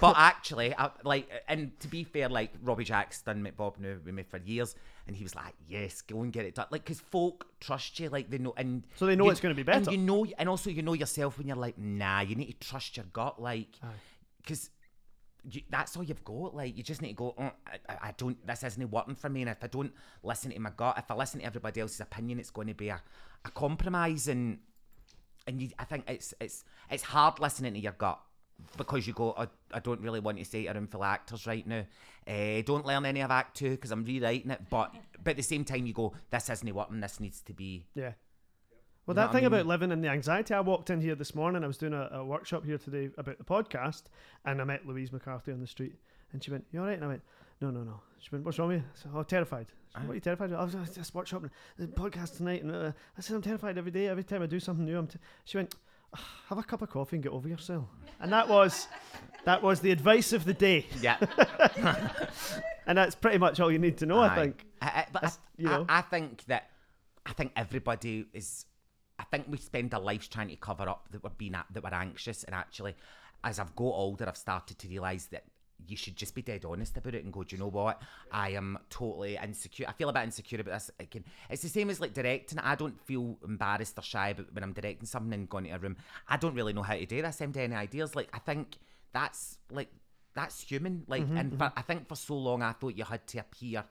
But 0.00 0.14
actually, 0.16 0.72
I, 0.76 0.90
like, 1.04 1.28
and 1.48 1.78
to 1.80 1.88
be 1.88 2.04
fair, 2.04 2.28
like 2.28 2.52
Robbie 2.62 2.84
Jack's 2.84 3.20
done 3.22 3.42
McBob 3.44 3.78
now 3.80 3.94
with 4.04 4.14
me 4.14 4.22
for 4.22 4.38
years, 4.38 4.76
and 5.08 5.16
he 5.16 5.24
was 5.24 5.34
like, 5.34 5.52
yes, 5.68 6.00
go 6.00 6.22
and 6.22 6.32
get 6.32 6.46
it 6.46 6.54
done. 6.54 6.66
Like, 6.70 6.84
because 6.84 7.00
folk 7.00 7.46
trust 7.60 7.98
you, 8.00 8.08
like 8.08 8.30
they 8.30 8.38
know, 8.38 8.54
and 8.56 8.84
So 8.94 9.04
they 9.06 9.16
know 9.16 9.24
you- 9.24 9.30
it's 9.32 9.40
gonna 9.40 9.54
be 9.54 9.62
better. 9.64 9.78
And 9.90 9.92
you 9.92 9.98
know, 9.98 10.24
and 10.38 10.48
also 10.48 10.70
you 10.70 10.82
know 10.82 10.92
yourself 10.94 11.38
when 11.38 11.48
you're 11.48 11.56
like, 11.56 11.76
nah, 11.76 12.20
you 12.20 12.34
need 12.36 12.52
to 12.60 12.68
trust 12.68 12.96
your 12.96 13.06
gut, 13.12 13.42
like, 13.42 13.68
because. 14.42 14.70
You, 15.48 15.62
that's 15.70 15.96
all 15.96 16.02
you've 16.02 16.24
got. 16.24 16.56
Like 16.56 16.76
you 16.76 16.82
just 16.82 17.00
need 17.02 17.10
to 17.10 17.14
go. 17.14 17.34
"Mm, 17.38 17.52
I, 17.88 18.08
I- 18.08 18.14
don't. 18.16 18.44
This 18.46 18.64
isn't 18.64 18.90
working 18.90 19.14
for 19.14 19.28
me. 19.28 19.42
And 19.42 19.50
if 19.50 19.62
I 19.62 19.68
don't 19.68 19.92
listen 20.22 20.50
to 20.50 20.58
my 20.58 20.70
gut, 20.76 20.96
if 20.98 21.10
I 21.10 21.14
listen 21.14 21.40
to 21.40 21.46
everybody 21.46 21.80
else's 21.80 22.00
opinion, 22.00 22.38
it's 22.40 22.50
going 22.50 22.68
to 22.68 22.74
be 22.74 22.88
a, 22.88 23.00
a 23.44 23.50
compromise. 23.50 24.26
And 24.28 24.58
and 25.46 25.62
you, 25.62 25.70
I 25.78 25.84
think 25.84 26.04
it's 26.08 26.34
it's 26.40 26.64
it's 26.90 27.04
hard 27.04 27.38
listening 27.38 27.74
to 27.74 27.78
your 27.80 27.92
gut 27.92 28.18
because 28.76 29.06
you 29.06 29.12
go, 29.12 29.34
I, 29.36 29.46
I 29.72 29.80
don't 29.80 30.00
really 30.00 30.18
want 30.20 30.38
to 30.38 30.44
say 30.44 30.66
a 30.66 30.74
room 30.74 30.86
full 30.88 31.04
actors 31.04 31.46
right 31.46 31.66
now. 31.66 31.84
Uh, 32.26 32.62
don't 32.64 32.84
learn 32.86 33.06
any 33.06 33.20
of 33.20 33.30
Act 33.30 33.56
Two 33.56 33.70
because 33.70 33.92
I'm 33.92 34.02
rewriting 34.04 34.50
it. 34.50 34.62
But 34.68 34.94
but 35.22 35.30
at 35.32 35.36
the 35.36 35.42
same 35.42 35.64
time, 35.64 35.86
you 35.86 35.92
go, 35.92 36.12
this 36.30 36.50
isn't 36.50 36.74
working. 36.74 37.00
This 37.00 37.20
needs 37.20 37.40
to 37.42 37.52
be. 37.52 37.86
Yeah. 37.94 38.12
Well, 39.06 39.14
know 39.14 39.22
that 39.22 39.26
what 39.28 39.30
I 39.30 39.32
thing 39.34 39.44
mean? 39.44 39.60
about 39.60 39.66
living 39.66 39.92
in 39.92 40.00
the 40.00 40.08
anxiety, 40.08 40.52
I 40.52 40.60
walked 40.60 40.90
in 40.90 41.00
here 41.00 41.14
this 41.14 41.34
morning. 41.34 41.62
I 41.62 41.66
was 41.66 41.78
doing 41.78 41.92
a, 41.92 42.08
a 42.12 42.24
workshop 42.24 42.64
here 42.64 42.78
today 42.78 43.10
about 43.16 43.38
the 43.38 43.44
podcast, 43.44 44.04
and 44.44 44.60
I 44.60 44.64
met 44.64 44.86
Louise 44.86 45.12
McCarthy 45.12 45.52
on 45.52 45.60
the 45.60 45.66
street, 45.66 45.94
and 46.32 46.42
she 46.42 46.50
went, 46.50 46.64
"You 46.72 46.80
all 46.80 46.86
right?" 46.86 46.94
And 46.94 47.04
I 47.04 47.08
went, 47.08 47.22
no, 47.60 47.70
no, 47.70 47.82
no. 47.82 48.00
She 48.18 48.28
went, 48.32 48.44
what's 48.44 48.58
wrong 48.58 48.68
with 48.68 48.78
you? 48.78 48.84
I 48.84 48.98
said, 49.00 49.10
oh, 49.14 49.22
terrified. 49.22 49.66
Went, 49.94 50.08
what 50.08 50.12
are 50.12 50.14
you 50.16 50.20
terrified 50.20 50.52
of? 50.52 50.60
I 50.60 50.64
was 50.64 50.76
was 50.76 50.90
just 50.90 51.14
workshopping 51.14 51.50
the 51.78 51.86
podcast 51.86 52.36
tonight, 52.36 52.62
and 52.62 52.74
uh, 52.74 52.92
I 53.16 53.20
said, 53.20 53.36
I'm 53.36 53.42
terrified 53.42 53.78
every 53.78 53.90
day. 53.90 54.08
Every 54.08 54.24
time 54.24 54.42
I 54.42 54.46
do 54.46 54.60
something 54.60 54.84
new, 54.84 54.98
I'm. 54.98 55.06
T-. 55.06 55.18
She 55.44 55.56
went, 55.56 55.74
"Ah, 56.14 56.20
have 56.48 56.58
a 56.58 56.62
cup 56.62 56.82
of 56.82 56.90
coffee 56.90 57.16
and 57.16 57.22
get 57.22 57.32
over 57.32 57.48
yourself. 57.48 57.86
And 58.20 58.32
that 58.32 58.48
was, 58.48 58.88
that 59.44 59.62
was 59.62 59.80
the 59.80 59.90
advice 59.90 60.32
of 60.32 60.44
the 60.44 60.54
day. 60.54 60.86
Yeah. 61.00 61.18
And 62.88 62.96
that's 62.96 63.16
pretty 63.16 63.38
much 63.38 63.58
all 63.58 63.68
you 63.68 63.80
need 63.80 63.96
to 63.98 64.06
know, 64.06 64.20
I 64.20 64.32
think. 64.36 64.64
I, 64.80 64.86
I, 64.86 65.06
but 65.12 65.24
I, 65.24 65.30
you 65.58 65.66
know. 65.66 65.86
I 65.88 66.02
think 66.02 66.44
that 66.44 66.70
I 67.26 67.32
think 67.32 67.50
everybody 67.56 68.26
is. 68.32 68.64
I 69.18 69.24
think 69.24 69.46
we 69.48 69.58
spend 69.58 69.94
our 69.94 70.00
lives 70.00 70.28
trying 70.28 70.48
to 70.48 70.56
cover 70.56 70.88
up 70.88 71.08
that 71.10 71.22
we're 71.22 71.30
being 71.30 71.52
that 71.52 71.82
we're 71.82 71.94
anxious, 71.94 72.44
and 72.44 72.54
actually, 72.54 72.94
as 73.44 73.58
I've 73.58 73.74
got 73.76 73.84
older, 73.84 74.28
I've 74.28 74.36
started 74.36 74.78
to 74.78 74.88
realise 74.88 75.26
that 75.26 75.44
you 75.86 75.96
should 75.96 76.16
just 76.16 76.34
be 76.34 76.42
dead 76.42 76.64
honest 76.64 76.96
about 76.96 77.14
it 77.14 77.22
and 77.22 77.32
go, 77.32 77.42
do 77.42 77.54
you 77.54 77.60
know 77.60 77.68
what? 77.68 78.00
I 78.32 78.50
am 78.50 78.78
totally 78.88 79.36
insecure. 79.36 79.86
I 79.86 79.92
feel 79.92 80.08
a 80.08 80.12
bit 80.12 80.24
insecure 80.24 80.60
about 80.60 80.72
this. 80.72 80.90
Again, 80.98 81.24
it's 81.50 81.62
the 81.62 81.68
same 81.68 81.90
as 81.90 82.00
like 82.00 82.14
directing. 82.14 82.58
I 82.58 82.74
don't 82.74 82.98
feel 83.02 83.38
embarrassed 83.44 83.98
or 83.98 84.02
shy 84.02 84.30
about 84.30 84.52
when 84.54 84.64
I'm 84.64 84.72
directing 84.72 85.06
something 85.06 85.34
and 85.34 85.48
going 85.48 85.64
to 85.64 85.70
a 85.70 85.78
room. 85.78 85.96
I 86.28 86.38
don't 86.38 86.54
really 86.54 86.72
know 86.72 86.82
how 86.82 86.94
to 86.94 87.06
do 87.06 87.22
this. 87.22 87.40
I'm 87.40 87.52
any 87.56 87.74
ideas. 87.74 88.16
Like 88.16 88.30
I 88.32 88.38
think 88.38 88.78
that's 89.12 89.58
like 89.70 89.90
that's 90.34 90.60
human. 90.62 91.04
Like, 91.08 91.24
mm-hmm, 91.24 91.36
and 91.36 91.52
for, 91.52 91.64
mm-hmm. 91.64 91.78
I 91.78 91.82
think 91.82 92.08
for 92.08 92.16
so 92.16 92.36
long 92.36 92.62
I 92.62 92.72
thought 92.72 92.96
you 92.96 93.04
had 93.04 93.26
to 93.28 93.38
appear 93.38 93.84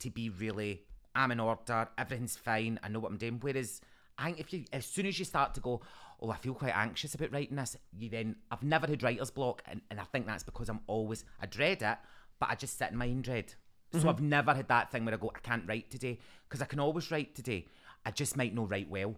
to 0.00 0.10
be 0.10 0.28
really, 0.28 0.82
I'm 1.14 1.30
in 1.30 1.40
order, 1.40 1.88
everything's 1.96 2.36
fine, 2.36 2.78
I 2.82 2.88
know 2.88 3.00
what 3.00 3.10
I'm 3.10 3.18
doing. 3.18 3.38
Whereas 3.40 3.80
if 4.18 4.52
you, 4.52 4.64
as 4.72 4.86
soon 4.86 5.06
as 5.06 5.18
you 5.18 5.24
start 5.24 5.54
to 5.54 5.60
go, 5.60 5.80
oh, 6.20 6.30
I 6.30 6.36
feel 6.36 6.54
quite 6.54 6.76
anxious 6.76 7.14
about 7.14 7.32
writing 7.32 7.56
this, 7.56 7.76
you 7.96 8.08
then, 8.08 8.36
I've 8.50 8.62
never 8.62 8.86
had 8.86 9.02
writer's 9.02 9.30
block, 9.30 9.62
and, 9.66 9.80
and 9.90 10.00
I 10.00 10.04
think 10.04 10.26
that's 10.26 10.42
because 10.42 10.68
I'm 10.68 10.80
always, 10.86 11.24
I 11.40 11.46
dread 11.46 11.82
it, 11.82 11.98
but 12.38 12.50
I 12.50 12.54
just 12.54 12.78
sit 12.78 12.90
in 12.90 12.96
my 12.96 13.08
own 13.08 13.22
dread. 13.22 13.54
So 13.92 13.98
mm-hmm. 14.00 14.08
I've 14.08 14.20
never 14.20 14.54
had 14.54 14.68
that 14.68 14.90
thing 14.90 15.04
where 15.04 15.14
I 15.14 15.18
go, 15.18 15.32
I 15.34 15.38
can't 15.40 15.68
write 15.68 15.90
today, 15.90 16.18
because 16.48 16.62
I 16.62 16.66
can 16.66 16.80
always 16.80 17.10
write 17.10 17.34
today. 17.34 17.66
I 18.04 18.10
just 18.10 18.36
might 18.36 18.54
not 18.54 18.70
write 18.70 18.88
well. 18.88 19.14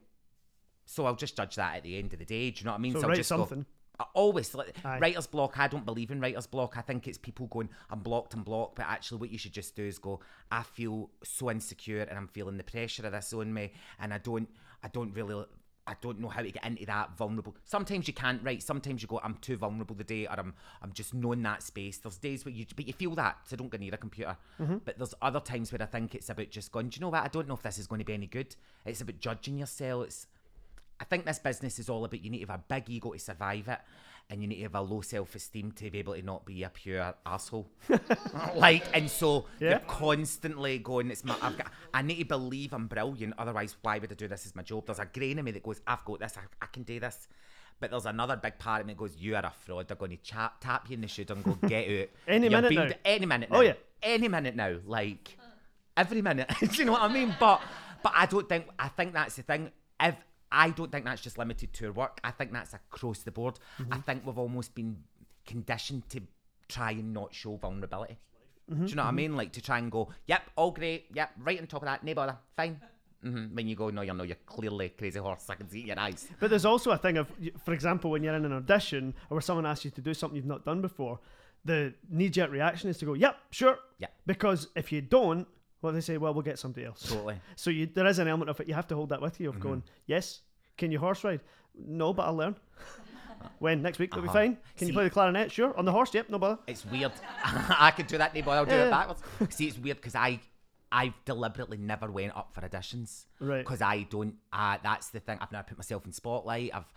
So 0.85 1.07
I'll 1.07 1.17
just 1.17 1.37
judge 1.37 1.57
that 1.57 1.77
at 1.77 1.83
the 1.83 1.99
end 1.99 2.13
of 2.13 2.19
the 2.19 2.25
day. 2.25 2.51
Do 2.51 2.61
you 2.61 2.65
know 2.67 2.73
what 2.73 2.79
I 2.79 2.81
mean? 2.81 2.93
So 2.93 3.03
I'll 3.03 3.09
write 3.09 3.17
just 3.17 3.31
go- 3.31 3.39
something. 3.39 3.67
I 3.99 4.05
always 4.13 4.55
like, 4.55 4.75
Aye. 4.85 4.99
writer's 4.99 5.27
block. 5.27 5.59
I 5.59 5.69
don't 5.69 5.87
believe 5.87 6.11
in 6.11 6.21
writer's 6.21 6.47
block. 6.47 6.77
I 6.77 6.83
think 6.83 7.09
it's 7.09 7.17
people 7.17 7.47
going, 7.47 7.71
I'm 7.89 8.01
blocked, 8.01 8.35
I'm 8.35 8.43
blocked. 8.43 8.77
But 8.77 8.87
actually, 8.87 9.19
what 9.19 9.31
you 9.31 9.39
should 9.39 9.55
just 9.55 9.75
do 9.75 9.85
is 9.85 9.99
go, 9.99 10.21
I 10.51 10.63
feel 10.63 11.11
so 11.25 11.51
insecure 11.51 12.03
and 12.03 12.19
I'm 12.19 12.29
feeling 12.29 12.59
the 12.59 12.63
pressure 12.63 13.07
of 13.07 13.13
this 13.13 13.33
on 13.33 13.53
me, 13.55 13.73
and 13.99 14.13
I 14.13 14.19
don't, 14.19 14.51
I 14.83 14.89
don't 14.89 15.13
really. 15.15 15.45
I 15.89 15.95
don't 16.01 16.19
know 16.19 16.29
how 16.29 16.43
to 16.43 16.51
get 16.51 16.65
into 16.65 16.85
that 16.87 17.17
vulnerable. 17.17 17.55
Sometimes 17.65 18.09
you 18.09 18.15
can't 18.15 18.43
write. 18.43 18.61
Sometimes 18.61 19.03
you 19.03 19.09
go, 19.09 19.21
I'm 19.23 19.37
too 19.37 19.57
vulnerable 19.57 19.95
today, 19.95 20.27
or 20.27 20.33
I'm, 20.33 20.53
I'm 20.83 20.93
just 20.93 21.15
knowing 21.15 21.45
that 21.45 21.63
space. 21.63 21.99
There's 21.99 22.19
days 22.19 22.45
where 22.45 22.53
you, 22.53 22.67
but 22.75 22.89
you 22.89 22.93
feel 22.93 23.15
that, 23.15 23.37
so 23.45 23.55
don't 23.55 23.71
go 23.71 23.79
near 23.79 23.95
a 23.95 23.97
computer. 23.97 24.37
Mm-hmm. 24.61 24.79
But 24.85 24.99
there's 24.99 25.15
other 25.23 25.39
times 25.39 25.71
where 25.71 25.81
I 25.81 25.87
think 25.87 26.17
it's 26.17 26.29
about 26.29 26.51
just 26.51 26.73
going. 26.73 26.89
Do 26.89 26.97
you 26.97 27.03
know 27.03 27.11
what? 27.11 27.23
I 27.23 27.29
don't 27.29 27.47
know 27.47 27.55
if 27.55 27.63
this 27.63 27.79
is 27.79 27.87
going 27.87 28.01
to 28.01 28.05
be 28.05 28.15
any 28.15 28.27
good. 28.27 28.57
It's 28.85 29.01
about 29.01 29.21
judging 29.21 29.59
yourself. 29.59 30.07
It's, 30.07 30.27
I 31.01 31.05
think 31.05 31.25
this 31.27 31.39
business 31.39 31.79
is 31.79 31.89
all 31.89 32.05
about 32.05 32.23
you 32.23 32.31
need 32.31 32.41
to 32.45 32.47
have 32.53 32.61
a 32.61 32.65
big 32.69 32.89
ego 32.89 33.13
to 33.13 33.19
survive 33.19 33.69
it, 33.69 33.79
and 34.31 34.41
you 34.43 34.49
need 34.49 34.57
to 34.57 34.63
have 34.63 34.75
a 34.75 34.81
low 34.81 35.01
self 35.03 35.35
esteem 35.35 35.73
to 35.73 35.91
be 35.91 35.99
able 35.99 36.15
to 36.15 36.23
not 36.23 36.45
be 36.47 36.63
a 36.63 36.69
pure 36.71 37.15
asshole. 37.27 37.69
like, 38.55 38.85
and 38.95 39.11
so 39.11 39.47
Yeah. 39.61 39.71
you're 39.71 39.79
constantly 39.81 40.79
going. 40.79 41.11
It's 41.11 41.25
my. 41.25 41.37
I've 41.43 41.57
got. 41.57 41.71
I 41.93 42.03
need 42.03 42.19
to 42.19 42.25
believe 42.25 42.73
I'm 42.73 42.87
brilliant. 42.87 43.35
Otherwise, 43.39 43.77
why 43.83 43.99
would 43.99 44.11
I 44.11 44.15
do 44.15 44.29
this 44.29 44.47
as 44.47 44.55
my 44.55 44.63
job? 44.63 44.87
There's 44.87 44.99
a 44.99 45.07
grain 45.07 45.39
of 45.39 45.45
me 45.45 45.51
that 45.53 45.63
goes, 45.63 45.81
I've 45.87 46.05
got 46.05 46.21
this. 46.21 46.35
I, 46.37 46.43
I 46.65 46.67
can 46.67 46.83
do 46.83 46.99
this. 47.01 47.29
But 47.79 47.91
there's 47.91 48.07
another 48.07 48.37
big 48.37 48.59
part 48.59 48.81
of 48.81 48.87
me 48.87 48.95
that 48.95 48.99
goes, 48.99 49.17
you 49.19 49.37
are 49.37 49.45
a 49.45 49.53
fraud. 49.65 49.87
They're 49.89 49.99
going 49.99 50.13
to 50.13 50.17
chap, 50.17 50.61
tap 50.61 50.89
you 50.89 50.95
in 50.95 51.03
the 51.03 51.09
shoulder 51.09 51.35
and 51.35 51.45
go, 51.45 51.53
get 51.69 51.85
out. 52.03 52.09
Any 52.27 52.49
You're 52.49 52.63
minute 52.63 52.73
now. 52.75 52.87
d- 52.89 52.95
Any 53.05 53.27
minute 53.27 53.49
oh, 53.51 53.55
now. 53.57 53.61
Oh, 53.61 53.63
yeah. 53.63 53.73
Any 54.03 54.29
minute 54.29 54.57
now. 54.57 54.77
Like, 54.87 55.37
every 55.95 56.23
minute. 56.23 56.51
Do 56.61 56.67
you 56.73 56.87
know 56.87 56.93
what 56.93 57.03
I 57.03 57.13
mean? 57.13 57.37
But 57.39 57.61
but 58.03 58.13
I 58.17 58.25
don't 58.27 58.49
think 58.49 58.67
I 58.79 58.89
think 58.89 59.13
that's 59.13 59.37
the 59.37 59.43
thing. 59.43 59.71
If 60.01 60.15
I 60.51 60.71
don't 60.71 60.91
think 60.93 61.05
that's 61.05 61.23
just 61.23 61.39
limited 61.39 61.73
to 61.75 61.87
our 61.87 61.93
work. 61.93 62.21
I 62.23 62.31
think 62.31 62.53
that's 62.53 62.75
across 62.75 63.21
the 63.21 63.31
board. 63.31 63.59
Mm-hmm. 63.81 63.93
I 63.93 63.99
think 63.99 64.27
we've 64.27 64.39
almost 64.39 64.75
been 64.75 64.97
conditioned 65.47 66.09
to 66.11 66.21
try 66.69 66.93
and 66.93 67.13
not 67.13 67.35
show 67.35 67.57
vulnerability. 67.57 68.19
Mm-hmm, 68.71 68.85
do 68.85 68.91
you 68.91 68.97
know 68.97 69.03
what 69.03 69.07
I 69.07 69.11
mm-hmm. 69.11 69.17
mean? 69.17 69.37
Like 69.37 69.53
to 69.53 69.63
try 69.63 69.79
and 69.79 69.91
go, 69.91 70.09
yep, 70.27 70.43
all 70.57 70.71
great, 70.73 71.07
yep, 71.15 71.31
right 71.39 71.61
on 71.61 71.67
top 71.67 71.83
of 71.83 71.87
that, 71.87 72.03
no 72.03 72.15
bother, 72.15 72.37
fine. 72.57 72.81
hmm 73.23 73.47
When 73.55 73.69
you 73.69 73.77
go, 73.77 73.91
no, 73.91 74.03
you're 74.03 74.15
no, 74.15 74.25
you're 74.25 74.37
clearly 74.47 74.89
crazy 74.91 75.21
horse. 75.21 75.49
I 75.49 75.55
can 75.55 75.69
see 75.69 75.83
your 75.83 75.99
eyes. 75.99 76.27
But 76.41 76.51
there's 76.51 76.65
also 76.65 76.91
a 76.91 76.99
thing 76.99 77.17
of, 77.17 77.31
for 77.65 77.73
example, 77.73 78.11
when 78.11 78.25
you're 78.25 78.35
in 78.35 78.45
an 78.45 78.53
audition 78.53 79.15
or 79.31 79.37
where 79.37 79.41
someone 79.41 79.67
asks 79.67 79.85
you 79.85 79.91
to 79.93 80.01
do 80.01 80.15
something 80.15 80.37
you've 80.37 80.47
not 80.47 80.65
done 80.65 80.81
before, 80.81 81.21
the 81.65 81.95
knee 82.11 82.29
jerk 82.29 82.51
reaction 82.51 82.91
is 82.91 82.99
to 82.99 83.05
go, 83.05 83.15
yep, 83.15 83.37
sure. 83.51 83.79
Yeah. 83.99 84.09
Because 84.27 84.69
if 84.75 84.91
you 84.91 85.01
don't, 85.01 85.47
well, 85.87 85.95
they 85.95 86.01
say, 86.01 86.17
well, 86.19 86.35
we'll 86.35 86.43
get 86.43 86.59
somebody 86.59 86.85
else. 86.87 87.03
Totally. 87.09 87.37
So 87.57 87.71
you, 87.71 87.87
there 87.87 88.07
is 88.07 88.19
an 88.19 88.29
element 88.29 88.51
of 88.51 88.61
it. 88.61 88.69
You 88.69 88.75
have 88.75 88.87
to 88.89 88.95
hold 88.95 89.09
that 89.11 89.23
with 89.23 89.41
you 89.41 89.49
Mm-hmm. 89.49 89.57
of 89.57 89.63
going, 89.63 89.83
yes, 90.07 90.41
can 90.77 90.91
you 90.93 90.99
horse 90.99 91.25
ride? 91.25 91.41
No, 91.75 92.13
but 92.13 92.25
I'll 92.27 92.37
learn. 92.37 92.57
when 93.59 93.83
next 93.83 93.99
week? 93.99 94.11
That'll 94.11 94.23
be 94.23 94.29
Uh-huh. 94.29 94.39
fine. 94.39 94.59
Can 94.77 94.89
you 94.89 94.95
play 94.95 95.05
the 95.05 95.11
clarinet? 95.11 95.51
Sure. 95.53 95.77
On 95.79 95.85
the 95.85 95.93
horse? 95.93 96.13
Yep. 96.15 96.31
No 96.31 96.39
bother. 96.39 96.59
It's 96.67 96.85
weird. 96.85 97.13
I 97.45 97.93
could 97.97 98.07
do 98.07 98.19
that, 98.19 98.35
no 98.35 98.43
bother. 98.43 98.59
I'll 98.61 98.65
do 98.67 98.75
Yeah. 98.75 98.87
it 98.89 98.91
backwards. 98.91 99.23
See, 99.57 99.67
it's 99.69 99.79
weird 99.79 99.97
because 99.99 100.15
I, 100.15 100.41
I've 100.91 101.15
deliberately 101.25 101.77
never 101.79 102.11
went 102.11 102.37
up 102.37 102.53
for 102.55 102.61
auditions. 102.63 103.25
Right. 103.41 103.59
Because 103.59 103.83
I 103.83 104.03
don't. 104.11 104.35
Uh, 104.53 104.79
that's 104.83 105.09
the 105.11 105.21
thing. 105.21 105.39
I've 105.41 105.53
never 105.53 105.65
put 105.65 105.79
myself 105.79 106.05
in 106.07 106.13
spotlight. 106.13 106.71
I've, 106.75 106.93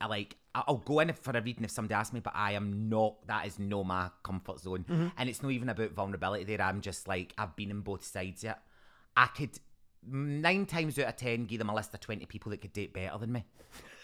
I 0.00 0.06
like. 0.06 0.36
I'll 0.54 0.76
go 0.76 1.00
in 1.00 1.12
for 1.12 1.36
a 1.36 1.40
reading 1.42 1.64
if 1.64 1.70
somebody 1.72 1.94
asks 1.94 2.12
me, 2.12 2.20
but 2.20 2.32
I 2.36 2.52
am 2.52 2.88
not. 2.88 3.26
That 3.26 3.46
is 3.46 3.58
no 3.58 3.82
my 3.84 4.10
comfort 4.22 4.60
zone, 4.60 4.84
Mm-hmm. 4.88 5.08
and 5.16 5.28
it's 5.28 5.42
not 5.42 5.50
even 5.52 5.68
about 5.68 5.90
vulnerability. 5.92 6.44
There, 6.44 6.62
I'm 6.62 6.80
just 6.80 7.08
like 7.08 7.32
I've 7.36 7.56
been 7.56 7.70
in 7.70 7.80
both 7.80 8.04
sides 8.04 8.44
yet. 8.44 8.62
I 9.16 9.26
could 9.26 9.58
nine 10.06 10.66
times 10.66 10.98
out 10.98 11.08
of 11.08 11.16
ten 11.16 11.46
give 11.46 11.58
them 11.58 11.70
a 11.70 11.74
list 11.74 11.94
of 11.94 12.00
twenty 12.00 12.26
people 12.26 12.50
that 12.50 12.60
could 12.60 12.72
date 12.72 12.92
better 12.92 13.16
than 13.18 13.32
me. 13.32 13.44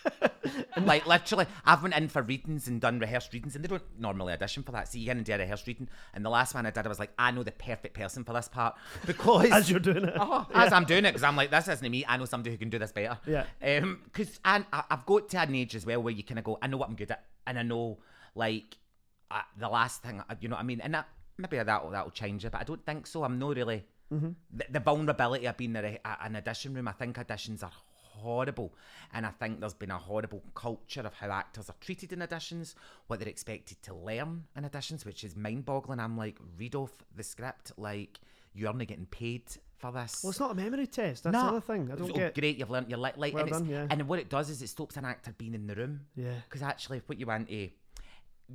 like 0.84 1.06
literally, 1.06 1.46
I've 1.64 1.82
went 1.82 1.94
in 1.96 2.08
for 2.08 2.22
readings 2.22 2.68
and 2.68 2.80
done 2.80 2.98
rehearsed 2.98 3.32
readings, 3.32 3.54
and 3.54 3.64
they 3.64 3.68
don't 3.68 3.82
normally 3.98 4.32
audition 4.32 4.62
for 4.62 4.72
that. 4.72 4.88
So 4.88 4.98
you 4.98 5.06
get 5.06 5.12
in 5.12 5.18
and 5.18 5.26
do 5.26 5.32
a 5.34 5.38
rehearsed 5.38 5.66
reading, 5.66 5.88
and 6.14 6.24
the 6.24 6.30
last 6.30 6.54
one 6.54 6.66
I 6.66 6.70
did, 6.70 6.84
I 6.84 6.88
was 6.88 6.98
like, 6.98 7.12
I 7.18 7.30
know 7.30 7.42
the 7.42 7.52
perfect 7.52 7.94
person 7.94 8.24
for 8.24 8.32
this 8.32 8.48
part 8.48 8.76
because 9.06 9.50
As 9.50 9.70
you're 9.70 9.80
doing 9.80 10.04
it. 10.04 10.14
Oh, 10.18 10.46
as 10.54 10.72
I'm 10.72 10.84
doing 10.84 11.04
it, 11.04 11.10
because 11.10 11.22
I'm 11.22 11.36
like, 11.36 11.50
this 11.50 11.68
isn't 11.68 11.90
me. 11.90 12.04
I 12.06 12.16
know 12.16 12.24
somebody 12.24 12.50
who 12.50 12.58
can 12.58 12.70
do 12.70 12.78
this 12.78 12.92
better. 12.92 13.18
Yeah. 13.26 13.44
Um, 13.62 14.00
because 14.04 14.40
I 14.44 14.64
I've 14.72 15.06
got 15.06 15.28
to 15.30 15.40
an 15.40 15.54
age 15.54 15.74
as 15.74 15.86
well 15.86 16.02
where 16.02 16.12
you 16.12 16.22
kind 16.22 16.38
of 16.38 16.44
go, 16.44 16.58
I 16.62 16.66
know 16.66 16.76
what 16.76 16.88
I'm 16.88 16.96
good 16.96 17.10
at, 17.10 17.24
and 17.46 17.58
I 17.58 17.62
know 17.62 17.98
like 18.34 18.76
uh, 19.30 19.42
the 19.58 19.68
last 19.68 20.02
thing, 20.02 20.22
you 20.40 20.48
know 20.48 20.56
what 20.56 20.62
I 20.62 20.64
mean, 20.64 20.80
and 20.80 20.94
that 20.94 21.08
maybe 21.38 21.56
that 21.56 21.66
that'll 21.66 22.10
change 22.10 22.44
it, 22.44 22.52
but 22.52 22.60
I 22.60 22.64
don't 22.64 22.84
think 22.84 23.06
so. 23.06 23.24
I'm 23.24 23.38
not 23.38 23.56
really 23.56 23.84
the, 24.10 24.64
the 24.70 24.80
vulnerability 24.80 25.46
of 25.46 25.56
being 25.56 25.76
in 25.76 25.84
an 25.84 26.36
audition 26.36 26.74
room. 26.74 26.88
I 26.88 26.92
think 26.92 27.16
auditions 27.16 27.62
are 27.62 27.70
horrible, 28.20 28.74
and 29.12 29.24
I 29.26 29.30
think 29.30 29.60
there's 29.60 29.74
been 29.74 29.90
a 29.90 29.98
horrible 29.98 30.42
culture 30.54 31.00
of 31.00 31.14
how 31.14 31.30
actors 31.30 31.68
are 31.70 31.76
treated 31.80 32.12
in 32.12 32.20
auditions, 32.20 32.74
what 33.06 33.18
they're 33.20 33.28
expected 33.28 33.82
to 33.82 33.94
learn 33.94 34.44
in 34.56 34.64
auditions, 34.64 35.04
which 35.04 35.24
is 35.24 35.36
mind-boggling. 35.36 35.98
I'm 36.00 36.16
like, 36.16 36.38
read 36.58 36.74
off 36.74 36.92
the 37.16 37.22
script, 37.22 37.72
like 37.76 38.20
you're 38.54 38.72
not 38.72 38.86
getting 38.86 39.06
paid 39.06 39.42
for 39.78 39.92
this. 39.92 40.20
Well, 40.22 40.30
it's 40.30 40.40
not 40.40 40.50
a 40.50 40.54
memory 40.54 40.86
test. 40.86 41.24
That's 41.24 41.36
the 41.36 41.42
other 41.42 41.60
thing. 41.60 41.90
I 41.90 41.94
don't 41.96 42.10
Oh, 42.10 42.14
get. 42.14 42.34
great, 42.34 42.58
you've 42.58 42.70
learned 42.70 42.90
your 42.90 42.98
like, 42.98 43.16
like 43.16 43.32
Well 43.32 43.44
and, 43.44 43.52
done, 43.52 43.66
yeah. 43.66 43.86
and 43.90 44.06
what 44.08 44.18
it 44.18 44.28
does 44.28 44.50
is 44.50 44.60
it 44.60 44.68
stops 44.68 44.96
an 44.96 45.04
actor 45.04 45.32
being 45.38 45.54
in 45.54 45.66
the 45.66 45.74
room. 45.74 46.00
Yeah. 46.16 46.34
Because 46.48 46.62
actually, 46.62 47.00
what 47.06 47.18
you 47.18 47.26
want 47.26 47.48
to, 47.48 47.68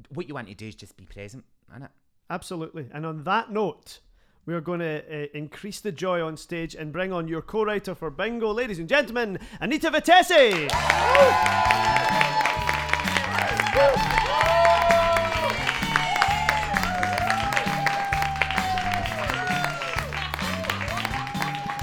what 0.10 0.28
you 0.28 0.34
want 0.34 0.48
to 0.50 0.54
do 0.54 0.68
is 0.68 0.76
just 0.76 0.96
be 0.98 1.06
present, 1.06 1.44
innit? 1.76 1.90
Absolutely. 2.30 2.88
And 2.92 3.06
on 3.06 3.24
that 3.24 3.52
note, 3.52 4.00
we 4.46 4.54
are 4.54 4.62
going 4.62 4.80
to 4.80 5.00
uh, 5.00 5.28
increase 5.34 5.80
the 5.80 5.92
joy 5.92 6.22
on 6.22 6.38
stage 6.38 6.76
and 6.76 6.94
bring 6.94 7.12
on 7.12 7.28
your 7.28 7.42
co-writer 7.42 7.96
for 7.96 8.12
Bingo, 8.12 8.52
ladies 8.52 8.80
and 8.80 8.88
gentlemen, 8.88 9.40
Anita 9.60 9.90
Vettesse. 9.90 10.70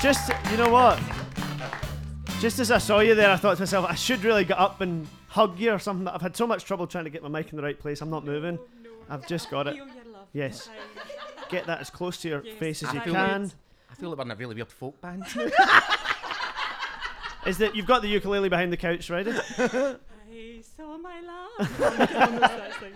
Just, 0.01 0.33
you 0.51 0.57
know 0.57 0.71
what? 0.71 1.01
Just 2.41 2.59
as 2.59 2.73
I 2.73 2.79
saw 2.79 3.01
you 3.01 3.15
there, 3.15 3.31
I 3.31 3.37
thought 3.37 3.57
to 3.57 3.63
myself, 3.63 3.87
I 3.89 3.95
should 3.95 4.25
really 4.25 4.45
get 4.45 4.59
up 4.59 4.81
and 4.81 5.07
hug 5.29 5.59
you 5.59 5.73
or 5.73 5.79
something. 5.79 6.09
I've 6.09 6.21
had 6.21 6.37
so 6.37 6.47
much 6.47 6.65
trouble 6.65 6.87
trying 6.87 7.05
to 7.05 7.11
get 7.11 7.23
my 7.23 7.29
mic 7.29 7.51
in 7.51 7.57
the 7.57 7.63
right 7.63 7.79
place. 7.79 8.01
I'm 8.01 8.11
not 8.11 8.25
moving. 8.25 8.59
I've 9.09 9.27
just 9.27 9.51
got 9.51 9.69
it. 9.69 9.75
Feel 9.75 9.87
your 9.87 10.13
love. 10.13 10.27
Yes. 10.33 10.69
I- 11.53 11.57
Get 11.57 11.67
that 11.67 11.81
as 11.81 11.91
close 11.91 12.17
to 12.23 12.29
your 12.29 12.45
Yes, 12.45 12.59
face 12.59 12.83
as 12.83 12.89
I 12.91 12.95
you 12.95 13.01
feel 13.01 13.15
can. 13.15 13.43
it. 13.45 13.55
I 13.91 13.95
feel 13.95 14.09
like 14.09 14.19
we're 14.19 14.25
in 14.25 14.31
a 14.31 14.37
really 14.37 14.55
weird 14.55 14.73
folk 14.73 15.01
band. 15.01 15.25
Is 17.47 17.59
that 17.59 17.75
you've 17.75 17.87
got 17.87 18.03
the 18.03 18.09
ukulele 18.09 18.49
behind 18.49 18.73
the 18.73 18.77
couch, 18.77 19.11
right? 19.11 19.27
I 19.59 20.63
saw 20.77 20.97
my 20.97 21.21
love. 21.21 21.81
Almost 21.81 22.41
that 22.41 22.75
thing. 22.77 22.93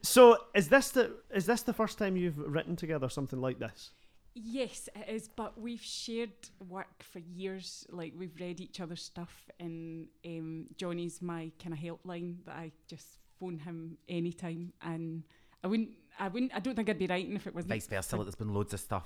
so 0.00 0.38
is 0.54 0.68
this 0.68 0.90
the 0.90 1.12
is 1.34 1.44
this 1.44 1.60
the 1.62 1.74
first 1.74 1.98
time 1.98 2.16
you've 2.16 2.38
written 2.38 2.76
together 2.76 3.10
something 3.10 3.40
like 3.42 3.58
this? 3.58 3.90
Yes, 4.34 4.88
it 4.96 5.08
is. 5.14 5.28
But 5.28 5.60
we've 5.60 5.82
shared 5.82 6.32
work 6.66 7.02
for 7.02 7.18
years. 7.18 7.86
Like 7.90 8.14
we've 8.18 8.34
read 8.40 8.58
each 8.60 8.80
other's 8.80 9.02
stuff, 9.02 9.50
and 9.60 10.06
um, 10.24 10.66
Johnny's 10.78 11.20
my 11.20 11.52
kind 11.62 11.74
of 11.74 11.78
helpline 11.78 12.36
that 12.46 12.56
I 12.56 12.72
just 12.88 13.18
phone 13.38 13.58
him 13.58 13.98
anytime, 14.08 14.72
and 14.80 15.24
I 15.62 15.66
wouldn't. 15.66 15.90
I 16.18 16.28
wouldn't. 16.28 16.54
I 16.54 16.60
don't 16.60 16.74
think 16.74 16.88
I'd 16.88 16.98
be 16.98 17.06
writing 17.06 17.34
if 17.36 17.46
it 17.46 17.54
wasn't. 17.54 17.72
Vice 17.72 17.86
versa, 17.86 18.16
like 18.16 18.26
there's 18.26 18.34
been 18.34 18.52
loads 18.54 18.72
of 18.74 18.80
stuff 18.80 19.04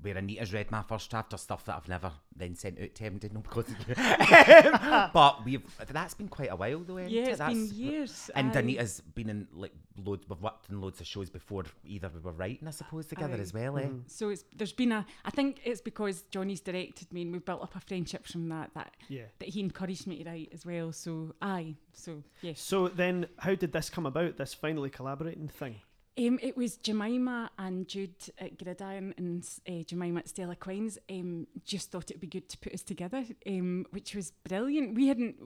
where 0.00 0.18
Anita's 0.18 0.52
read 0.52 0.68
my 0.72 0.82
first 0.82 1.08
draft 1.10 1.32
or 1.32 1.36
stuff 1.36 1.64
that 1.64 1.76
I've 1.76 1.88
never 1.88 2.10
then 2.34 2.56
sent 2.56 2.80
out 2.80 2.92
to 2.92 3.04
him, 3.04 3.18
did 3.18 3.32
not 3.32 3.44
because 3.44 3.66
of. 3.68 3.76
But 5.12 5.44
we've 5.44 5.62
that's 5.90 6.14
been 6.14 6.26
quite 6.28 6.50
a 6.50 6.56
while 6.56 6.80
though. 6.80 6.96
hasn't 6.96 7.12
Yeah, 7.14 7.22
it? 7.22 7.28
it's 7.28 7.38
That's- 7.38 7.56
been 7.68 7.76
years. 7.78 8.30
And 8.34 8.54
aye. 8.56 8.58
Anita's 8.58 9.00
been 9.14 9.28
in 9.30 9.46
like 9.54 9.72
loads. 9.96 10.28
We've 10.28 10.40
worked 10.42 10.70
in 10.70 10.80
loads 10.80 11.00
of 11.00 11.06
shows 11.06 11.30
before. 11.30 11.64
Either 11.86 12.10
we 12.12 12.20
were 12.20 12.32
writing, 12.32 12.66
I 12.66 12.72
suppose, 12.72 13.06
together 13.06 13.36
Aye. 13.36 13.40
as 13.40 13.54
well. 13.54 13.78
Eh? 13.78 13.86
So 14.08 14.30
it's 14.30 14.44
there's 14.56 14.72
been 14.72 14.90
a. 14.92 15.06
I 15.24 15.30
think 15.30 15.60
it's 15.64 15.80
because 15.80 16.22
Johnny's 16.32 16.60
directed 16.60 17.12
me, 17.12 17.22
and 17.22 17.32
we've 17.32 17.44
built 17.44 17.62
up 17.62 17.76
a 17.76 17.80
friendship 17.80 18.26
from 18.26 18.48
that. 18.48 18.70
That 18.74 18.92
Yeah. 19.08 19.26
that 19.38 19.50
he 19.50 19.60
encouraged 19.60 20.08
me 20.08 20.24
to 20.24 20.28
write 20.30 20.50
as 20.52 20.66
well. 20.66 20.90
So 20.92 21.34
aye. 21.40 21.76
So 21.92 22.22
yes. 22.40 22.60
So 22.60 22.88
then, 22.88 23.26
how 23.38 23.54
did 23.54 23.72
this 23.72 23.88
come 23.88 24.06
about? 24.06 24.36
This 24.36 24.52
finally 24.54 24.90
collaborating 24.90 25.46
thing. 25.48 25.76
Um, 26.18 26.38
it 26.42 26.58
was 26.58 26.76
Jemima 26.76 27.50
and 27.58 27.88
Jude 27.88 28.14
at 28.38 28.58
Gridiron 28.58 29.14
and 29.16 29.48
uh, 29.66 29.82
Jemima 29.86 30.20
at 30.20 30.28
Stellar 30.28 30.54
Quines. 30.56 30.98
Um, 31.10 31.46
just 31.64 31.90
thought 31.90 32.10
it'd 32.10 32.20
be 32.20 32.26
good 32.26 32.50
to 32.50 32.58
put 32.58 32.74
us 32.74 32.82
together, 32.82 33.24
um, 33.46 33.86
which 33.92 34.14
was 34.14 34.32
brilliant. 34.46 34.94
We 34.94 35.08
hadn't, 35.08 35.36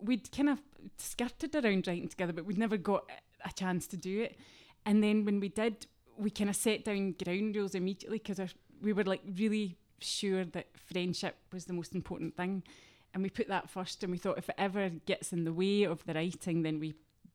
we'd 0.00 0.32
kind 0.32 0.48
of 0.48 0.62
skirted 0.96 1.54
around 1.54 1.86
writing 1.86 2.08
together, 2.08 2.32
but 2.32 2.46
we'd 2.46 2.56
never 2.56 2.78
got 2.78 3.04
a 3.44 3.52
chance 3.52 3.86
to 3.88 3.98
do 3.98 4.22
it. 4.22 4.38
And 4.86 5.02
then 5.02 5.26
when 5.26 5.40
we 5.40 5.50
did, 5.50 5.86
we 6.16 6.30
kind 6.30 6.48
of 6.48 6.56
set 6.56 6.84
down 6.84 7.16
ground 7.22 7.54
rules 7.54 7.74
immediately 7.74 8.18
because 8.18 8.40
we 8.80 8.94
were 8.94 9.04
like 9.04 9.20
really 9.36 9.76
sure 9.98 10.44
that 10.46 10.68
friendship 10.90 11.36
was 11.52 11.66
the 11.66 11.74
most 11.74 11.94
important 11.94 12.34
thing. 12.34 12.62
And 13.12 13.22
we 13.22 13.28
put 13.28 13.48
that 13.48 13.68
first, 13.68 14.02
and 14.02 14.10
we 14.10 14.18
thought 14.18 14.38
if 14.38 14.48
it 14.48 14.56
ever 14.56 14.88
gets 14.88 15.32
in 15.32 15.44
the 15.44 15.52
way 15.52 15.84
of 15.84 16.04
the 16.06 16.14
writing, 16.14 16.62
then 16.62 16.80
we 16.80 16.94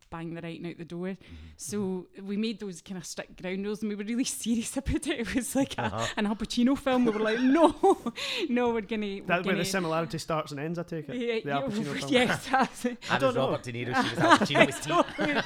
bang 0.10 0.34
the 0.34 0.42
writing 0.42 0.68
out 0.68 0.78
the 0.78 0.86
door. 0.86 1.08
Mm-hmm. 1.08 1.36
So 1.58 2.08
we 2.24 2.38
made 2.38 2.60
those 2.60 2.82
kind 2.82 2.98
of 2.98 3.06
strict 3.06 3.42
ground 3.42 3.66
rules, 3.66 3.82
and 3.82 3.90
we 3.90 3.96
were 3.96 4.04
really 4.04 4.24
serious 4.26 4.76
about 4.78 5.08
it. 5.08 5.20
It 5.30 5.36
was 5.36 5.56
like 5.56 5.78
a, 5.78 5.84
uh-huh. 5.84 6.08
an 6.18 6.26
Al 6.28 6.36
Pacino 6.36 6.78
film. 6.78 7.06
We 7.06 7.12
were 7.12 7.20
like, 7.20 7.40
no, 7.40 7.76
no, 8.50 8.70
we're 8.70 8.82
gonna. 8.82 9.06
We're 9.06 9.22
That's 9.22 9.46
where 9.46 9.54
gonna 9.54 9.58
the 9.58 9.66
similarity 9.66 10.18
starts 10.18 10.52
and 10.52 10.60
ends. 10.60 10.80
I 10.80 10.84
take 10.84 11.10
it. 11.10 11.16
yeah, 11.16 11.40
the 11.44 11.52
Al 11.52 11.62
yeah, 11.62 11.68
Pacino 11.68 12.00
film. 12.00 12.12
yes, 12.12 12.48
that's 12.48 12.86
it. 12.86 13.04
I, 13.10 13.18
don't 13.18 13.36
know. 13.36 13.50
Robert 13.50 13.64
De 13.64 13.74
Niro. 13.74 13.96
She 13.96 14.16
was 14.16 14.20
Al 14.20 14.38
Pacino. 14.38 14.66
was 14.66 14.80
Totally. 14.80 15.42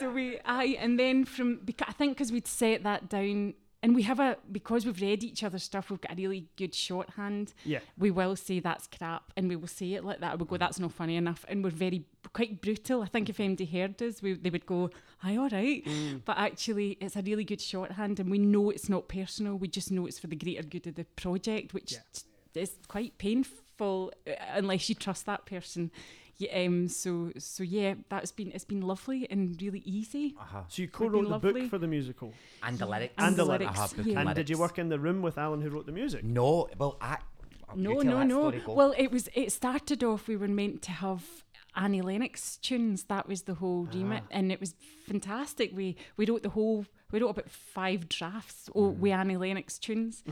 so 0.00 0.10
we, 0.10 0.38
I, 0.44 0.64
and 0.80 0.98
then 0.98 1.24
from 1.24 1.60
because 1.64 1.86
I 1.88 1.92
think 1.92 2.16
because 2.16 2.32
we'd 2.32 2.48
set 2.48 2.82
that 2.82 3.08
down, 3.08 3.54
and 3.82 3.94
we 3.94 4.02
have 4.02 4.20
a 4.20 4.36
because 4.52 4.84
we've 4.84 5.00
read 5.00 5.24
each 5.24 5.42
other's 5.42 5.62
stuff, 5.62 5.90
we've 5.90 6.00
got 6.00 6.12
a 6.12 6.14
really 6.14 6.46
good 6.56 6.74
shorthand. 6.74 7.54
Yeah. 7.64 7.80
We 7.96 8.10
will 8.10 8.36
say 8.36 8.60
that's 8.60 8.86
crap, 8.86 9.32
and 9.36 9.48
we 9.48 9.56
will 9.56 9.68
say 9.68 9.94
it 9.94 10.04
like 10.04 10.20
that. 10.20 10.38
We'll 10.38 10.46
go, 10.46 10.54
mm-hmm. 10.54 10.60
that's 10.60 10.78
not 10.78 10.92
funny 10.92 11.16
enough, 11.16 11.44
and 11.48 11.64
we're 11.64 11.70
very 11.70 12.04
quite 12.32 12.60
brutal. 12.60 13.02
I 13.02 13.06
think 13.06 13.28
if 13.28 13.38
mm-hmm. 13.38 13.62
MD 13.62 13.72
heard 13.72 14.02
us, 14.02 14.20
we, 14.22 14.34
they 14.34 14.50
would 14.50 14.66
go, 14.66 14.90
"Aye, 15.22 15.36
all 15.36 15.48
right," 15.48 15.84
mm. 15.84 16.20
but 16.24 16.36
actually, 16.36 16.98
it's 17.00 17.16
a 17.16 17.22
really 17.22 17.44
good 17.44 17.60
shorthand, 17.60 18.20
and 18.20 18.30
we 18.30 18.38
know 18.38 18.70
it's 18.70 18.88
not 18.88 19.08
personal. 19.08 19.56
We 19.56 19.68
just 19.68 19.90
know 19.90 20.06
it's 20.06 20.18
for 20.18 20.26
the 20.26 20.36
greater 20.36 20.62
good 20.62 20.86
of 20.86 20.96
the 20.96 21.04
project, 21.04 21.72
which 21.72 21.92
Yeah. 21.92 22.62
is 22.62 22.72
quite 22.88 23.16
painful 23.18 24.12
uh, 24.26 24.32
unless 24.52 24.88
you 24.90 24.94
trust 24.94 25.24
that 25.26 25.46
person. 25.46 25.90
Yeah, 26.40 26.66
um, 26.66 26.88
so 26.88 27.32
so 27.38 27.62
yeah, 27.62 27.94
that's 28.08 28.32
been 28.32 28.50
it's 28.56 28.64
been 28.64 28.80
lovely 28.92 29.20
and 29.30 29.40
really 29.60 29.82
easy. 29.84 30.34
Uh-huh. 30.40 30.62
So 30.68 30.82
you 30.82 30.88
co-wrote 30.88 31.22
the 31.24 31.28
lovely. 31.28 31.52
book 31.62 31.70
for 31.70 31.78
the 31.78 31.86
musical, 31.86 32.32
And 32.62 32.78
the 32.78 32.86
lyrics. 32.86 33.14
And 33.18 33.36
the 33.36 33.44
Uh-huh, 33.44 33.88
yeah. 34.04 34.20
and 34.20 34.34
did 34.34 34.48
you 34.50 34.58
work 34.58 34.78
in 34.78 34.88
the 34.88 34.98
room 34.98 35.20
with 35.22 35.36
Alan, 35.38 35.60
who 35.60 35.68
wrote 35.70 35.86
the 35.86 35.92
music? 36.02 36.24
No, 36.24 36.68
well, 36.78 36.96
I. 37.00 37.18
No, 37.76 38.00
no, 38.00 38.22
no. 38.24 38.50
go. 38.50 38.72
Well, 38.74 38.94
it 38.98 39.10
was 39.12 39.28
it 39.34 39.52
started 39.52 40.02
off 40.02 40.26
we 40.28 40.36
were 40.36 40.48
meant 40.48 40.82
to 40.82 40.90
have 40.90 41.22
Annie 41.76 42.02
Lennox 42.02 42.56
tunes. 42.56 43.04
That 43.04 43.28
was 43.28 43.42
the 43.42 43.54
whole 43.54 43.86
Ah. 43.90 43.94
remit, 43.96 44.24
and 44.30 44.50
it 44.50 44.58
was 44.60 44.74
fantastic. 45.06 45.70
We 45.76 45.96
we 46.16 46.26
wrote 46.26 46.42
the 46.42 46.50
whole 46.58 46.86
we 47.12 47.20
wrote 47.20 47.30
about 47.36 47.50
five 47.50 48.08
drafts 48.08 48.68
oh, 48.74 48.88
with 48.88 49.12
Mm-hmm. 49.12 49.20
Annie 49.20 49.36
Lennox 49.36 49.78
tunes. 49.78 50.24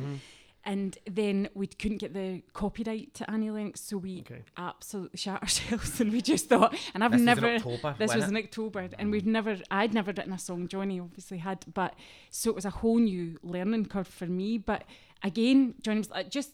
And 0.64 0.98
then 1.10 1.48
we 1.54 1.66
couldn't 1.66 1.98
get 1.98 2.12
the 2.12 2.42
copyright 2.52 3.14
to 3.14 3.30
Annie 3.30 3.50
Lennox, 3.50 3.80
so 3.80 3.96
we 3.96 4.20
Okay. 4.20 4.42
absolutely 4.56 5.16
shot 5.16 5.42
ourselves. 5.42 6.00
And 6.00 6.12
we 6.12 6.20
just 6.20 6.48
thought, 6.48 6.76
and 6.94 7.02
I've 7.02 7.12
This 7.12 7.20
was 7.20 7.22
in 7.22 7.26
never. 7.26 7.46
October, 7.54 7.94
this 7.98 8.08
wasn't 8.08 8.20
was 8.20 8.28
in? 8.30 8.36
October, 8.36 8.80
and 8.98 9.08
mm. 9.08 9.12
we've 9.12 9.26
never. 9.26 9.56
I'd 9.70 9.94
never 9.94 10.12
written 10.12 10.32
a 10.32 10.38
song. 10.38 10.68
Johnny 10.68 11.00
obviously 11.00 11.38
had, 11.38 11.64
but 11.72 11.94
so 12.30 12.50
it 12.50 12.56
was 12.56 12.64
a 12.64 12.70
whole 12.70 12.98
new 12.98 13.38
learning 13.42 13.86
curve 13.86 14.08
for 14.08 14.26
me. 14.26 14.58
But 14.58 14.84
again, 15.22 15.74
Johnny 15.80 15.98
was 15.98 16.10
like, 16.10 16.30
just 16.30 16.50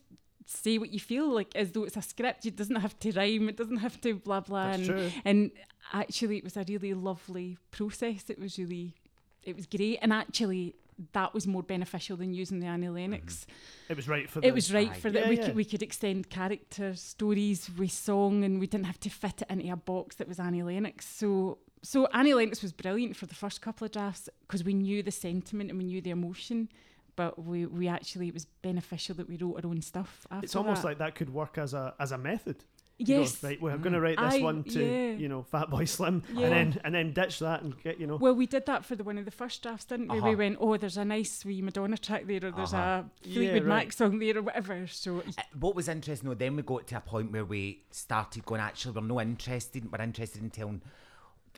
say 0.47 0.77
what 0.79 0.91
you 0.91 1.01
feel 1.01 1.29
like 1.33 1.55
as 1.57 1.73
though 1.73 1.85
it's 1.85 1.97
a 1.97 2.03
script. 2.03 2.47
It 2.47 2.57
doesn't 2.57 2.77
have 2.77 2.99
to 3.01 3.13
rhyme. 3.13 3.49
It 3.49 3.57
doesn't 3.57 3.79
have 3.79 4.01
to 4.03 4.15
blah 4.15 4.41
blah. 4.41 4.73
That's 4.73 4.77
and, 4.77 4.87
true. 4.87 5.11
and 5.25 5.51
actually, 5.93 6.39
it 6.39 6.45
was 6.45 6.57
a 6.57 6.65
really 6.69 6.95
lovely 6.95 7.59
process. 7.71 8.29
It 8.29 8.39
was 8.39 8.59
really, 8.59 8.95
it 9.43 9.57
was 9.57 9.67
great. 9.67 9.99
And 10.03 10.13
actually, 10.13 10.77
that 11.13 11.35
was 11.35 11.47
more 11.47 11.63
beneficial 11.63 12.17
than 12.17 12.35
using 12.35 12.61
the 12.61 12.67
Annie 12.67 12.89
Lennox. 12.89 13.41
Mm-hmm. 13.41 13.93
It 13.93 13.97
was 13.97 14.09
right 14.09 14.31
for 14.31 14.41
the. 14.41 14.47
It 14.47 14.55
was 14.55 14.73
right 14.73 14.91
Aye. 14.91 14.95
for 14.95 15.11
that. 15.11 15.25
Yeah, 15.25 15.29
we 15.29 15.37
yeah. 15.37 15.47
could 15.47 15.57
we 15.57 15.65
could 15.65 15.83
extend 15.83 16.31
character 16.31 16.95
stories 16.95 17.71
with 17.77 17.93
song, 17.93 18.45
and 18.45 18.61
we 18.61 18.67
didn't 18.67 18.87
have 18.87 19.01
to 19.01 19.11
fit 19.11 19.43
it 19.43 19.51
into 19.51 19.73
a 19.73 19.77
box 19.77 20.17
that 20.17 20.29
was 20.29 20.39
Annie 20.39 20.63
Lennox. 20.63 21.07
So 21.07 21.59
so 21.83 22.07
Annie 22.07 22.35
Lennox 22.35 22.63
was 22.63 22.73
brilliant 22.73 23.15
for 23.15 23.27
the 23.27 23.35
first 23.35 23.61
couple 23.61 23.85
of 23.85 23.93
drafts 23.93 24.29
because 24.43 24.65
we 24.65 24.73
knew 24.73 25.03
the 25.03 25.11
sentiment 25.11 25.71
and 25.71 25.79
we 25.79 25.85
knew 25.85 26.01
the 26.01 26.11
emotion. 26.11 26.71
But 27.17 27.45
we, 27.45 27.67
we 27.67 27.87
actually 27.87 28.27
it 28.29 28.35
was 28.35 28.47
beneficial 28.47 29.15
that 29.17 29.29
we 29.29 29.37
wrote 29.37 29.63
our 29.63 29.71
own 29.71 29.83
stuff. 29.83 30.27
After 30.31 30.45
It's 30.45 30.57
almost 30.57 30.83
that. 30.83 30.89
like 30.89 30.99
that 30.99 31.15
could 31.15 31.31
work 31.31 31.59
as 31.59 31.73
a 31.75 31.95
as 32.01 32.11
a 32.11 32.19
method. 32.19 32.65
You 32.97 33.07
go, 33.07 33.21
yes. 33.21 33.43
right. 33.43 33.61
We're 33.61 33.77
going 33.79 33.93
to 33.95 34.01
write 34.01 34.19
this 34.19 34.35
Aye, 34.35 34.41
one 34.41 34.63
to 34.65 34.81
yeah. 34.85 35.13
you 35.19 35.29
know 35.29 35.43
Fat 35.43 35.69
Boy 35.69 35.85
Slim, 35.85 36.23
Yeah. 36.33 36.47
and 36.47 36.53
then 36.53 36.81
and 36.85 36.95
then 36.95 37.13
ditch 37.13 37.41
that 37.41 37.63
and 37.63 37.75
get 37.83 37.99
you 37.99 38.07
know. 38.07 38.17
Well, 38.17 38.35
we 38.37 38.47
did 38.47 38.67
that 38.67 38.85
for 38.85 38.95
the 38.95 39.03
one 39.03 39.19
of 39.19 39.25
the 39.25 39.33
first 39.33 39.63
drafts, 39.65 39.87
didn't 39.87 40.09
we? 40.13 40.19
Uh-huh. 40.19 40.29
We 40.29 40.37
went, 40.37 40.59
oh, 40.61 40.77
there's 40.77 40.97
a 40.97 41.05
nice 41.05 41.45
wee 41.45 41.61
Madonna 41.61 41.99
track 41.99 42.27
there, 42.29 42.37
or 42.45 42.53
there's 42.53 42.73
Uh-huh. 42.73 43.03
a 43.03 43.11
Fleetwood 43.25 43.45
Yeah, 43.45 43.53
right. 43.53 43.65
Mac 43.87 43.93
song 43.93 44.21
there, 44.21 44.39
or 44.39 44.43
whatever. 44.43 44.87
So 44.87 45.19
Uh, 45.27 45.43
What 45.59 45.75
was 45.75 45.89
interesting 45.89 46.29
though, 46.29 46.37
then 46.37 46.55
we 46.55 46.63
got 46.63 46.87
to 46.87 46.97
a 46.99 47.01
point 47.01 47.33
where 47.33 47.45
we 47.45 47.83
started 47.91 48.45
going, 48.45 48.61
actually, 48.61 48.93
we're 48.93 49.07
no 49.09 49.21
interested, 49.21 49.91
we're 49.91 50.01
interested 50.05 50.41
in 50.43 50.51
telling. 50.51 50.81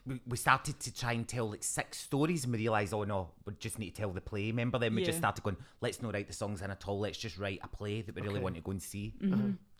We, 0.07 0.21
we 0.25 0.37
started 0.37 0.79
to 0.79 0.93
try 0.93 1.11
and 1.13 1.27
tell 1.27 1.49
like 1.49 1.63
six 1.63 1.99
stories 1.99 2.45
and 2.45 2.53
we 2.53 2.59
realised, 2.59 2.93
oh 2.93 3.03
no, 3.03 3.29
we 3.45 3.53
just 3.59 3.77
need 3.77 3.91
to 3.91 4.01
tell 4.01 4.11
the 4.11 4.21
play. 4.21 4.47
Remember 4.47 4.79
then 4.79 4.95
we 4.95 5.03
just 5.03 5.17
started 5.17 5.43
going, 5.43 5.57
let's 5.81 6.01
not 6.01 6.13
write 6.13 6.27
the 6.27 6.33
songs 6.33 6.61
in 6.61 6.71
at 6.71 6.87
all, 6.87 6.99
let's 6.99 7.17
just 7.17 7.37
write 7.37 7.59
a 7.61 7.67
play 7.67 8.01
that 8.01 8.15
we 8.15 8.21
really 8.21 8.39
want 8.39 8.55
to 8.55 8.61
go 8.61 8.71
and 8.71 8.81
see. 8.81 9.13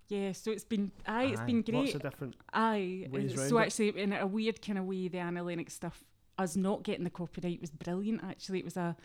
Yeah, 0.10 0.32
so 0.32 0.52
it's 0.52 0.64
been, 0.64 0.92
aye, 1.06 1.26
it's 1.26 1.42
Aye. 1.42 1.46
been 1.46 1.62
great. 1.62 1.76
Lots 1.76 1.92
great. 1.92 1.96
of 1.96 2.02
different. 2.12 2.36
Aye. 2.54 3.08
ways 3.12 3.36
round 3.36 3.50
so 3.50 3.58
it. 3.58 3.62
actually, 3.64 4.02
in 4.02 4.14
a 4.14 4.26
weird 4.26 4.62
kind 4.62 4.80
of 4.80 4.86
way, 4.86 5.08
the 5.10 5.18
Annie 5.20 5.42
Lennox 5.42 5.74
stuff, 5.74 6.04
us 6.38 6.56
not 6.56 6.84
getting 6.84 7.04
the 7.04 7.10
copyright 7.10 7.60
was 7.60 7.72
brilliant. 7.72 8.24
Actually, 8.24 8.60
it 8.60 8.66
was 8.66 8.78
a, 8.78 8.96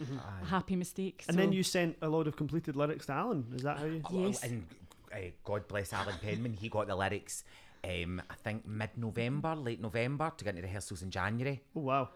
a 0.42 0.46
happy 0.46 0.76
mistake. 0.76 1.24
And 1.28 1.38
then 1.38 1.52
you 1.52 1.62
sent 1.62 1.96
a 2.02 2.08
load 2.08 2.26
of 2.26 2.36
completed 2.36 2.76
lyrics 2.76 3.06
to 3.06 3.12
Alan. 3.12 3.46
Is 3.54 3.62
that 3.62 3.78
how 3.78 3.86
you? 3.86 4.02
Yes. 4.12 4.42
And 4.44 4.64
uh, 5.12 5.16
God 5.44 5.66
bless 5.66 5.92
Alan 5.92 6.14
Penman, 6.22 6.52
he 6.52 6.68
got 6.68 6.86
the 6.86 6.94
lyrics, 6.94 7.44
um, 7.84 8.22
I 8.30 8.34
think 8.34 8.66
mid 8.66 8.90
November, 8.96 9.54
late 9.56 9.80
November, 9.80 10.30
to 10.36 10.44
get 10.44 10.50
into 10.54 10.62
rehearsals 10.62 11.02
in 11.02 11.10
January. 11.10 11.60
Oh 11.74 11.80
wow. 11.80 12.08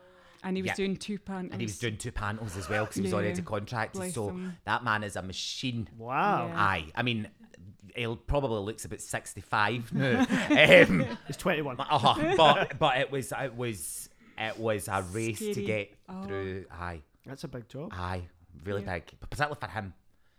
and 0.45 0.57
he 0.57 0.63
was 0.63 0.69
yeah. 0.69 0.75
doing 0.77 0.97
two 0.97 1.19
pantos. 1.19 1.51
And 1.53 1.61
he 1.61 1.67
was 1.67 1.79
doing 1.79 1.97
two 1.97 2.13
panels 2.13 2.57
as 2.57 2.69
well 2.69 2.85
because 2.85 2.97
he 2.97 3.03
was 3.03 3.11
Yeah. 3.11 3.17
already 3.19 3.43
contracted. 3.43 3.99
Bless 4.01 4.15
so 4.15 4.29
him. 4.29 4.57
that 4.65 4.85
man 4.85 5.03
is 5.03 5.17
a 5.17 5.23
machine. 5.23 5.89
Wow. 5.99 6.49
Yeah. 6.49 6.61
Aye, 6.61 6.87
I 6.95 7.03
mean, 7.03 7.29
he 7.95 8.17
probably 8.27 8.61
looks 8.61 8.85
about 8.85 9.01
sixty-five 9.01 9.93
now. 9.95 10.21
um, 10.21 11.05
It's 11.29 11.37
twenty 11.39 11.63
one. 11.63 11.77
uh-huh, 11.81 12.35
but 12.37 12.79
but 12.79 12.99
it 12.99 13.11
was 13.11 13.33
it 13.39 13.55
was 13.57 14.09
it 14.39 14.59
was 14.59 14.89
a 14.89 15.03
race 15.13 15.39
to 15.39 15.63
get 15.63 15.93
Oh. 16.09 16.23
through. 16.25 16.65
Aye, 16.71 17.03
That's 17.25 17.45
a 17.45 17.49
big 17.49 17.69
job. 17.69 17.91
aye, 17.95 18.23
really 18.65 18.83
Yeah. 18.83 18.95
big, 18.95 19.13
but 19.21 19.31
particularly 19.31 19.59
for 19.61 19.69
him. 19.69 19.95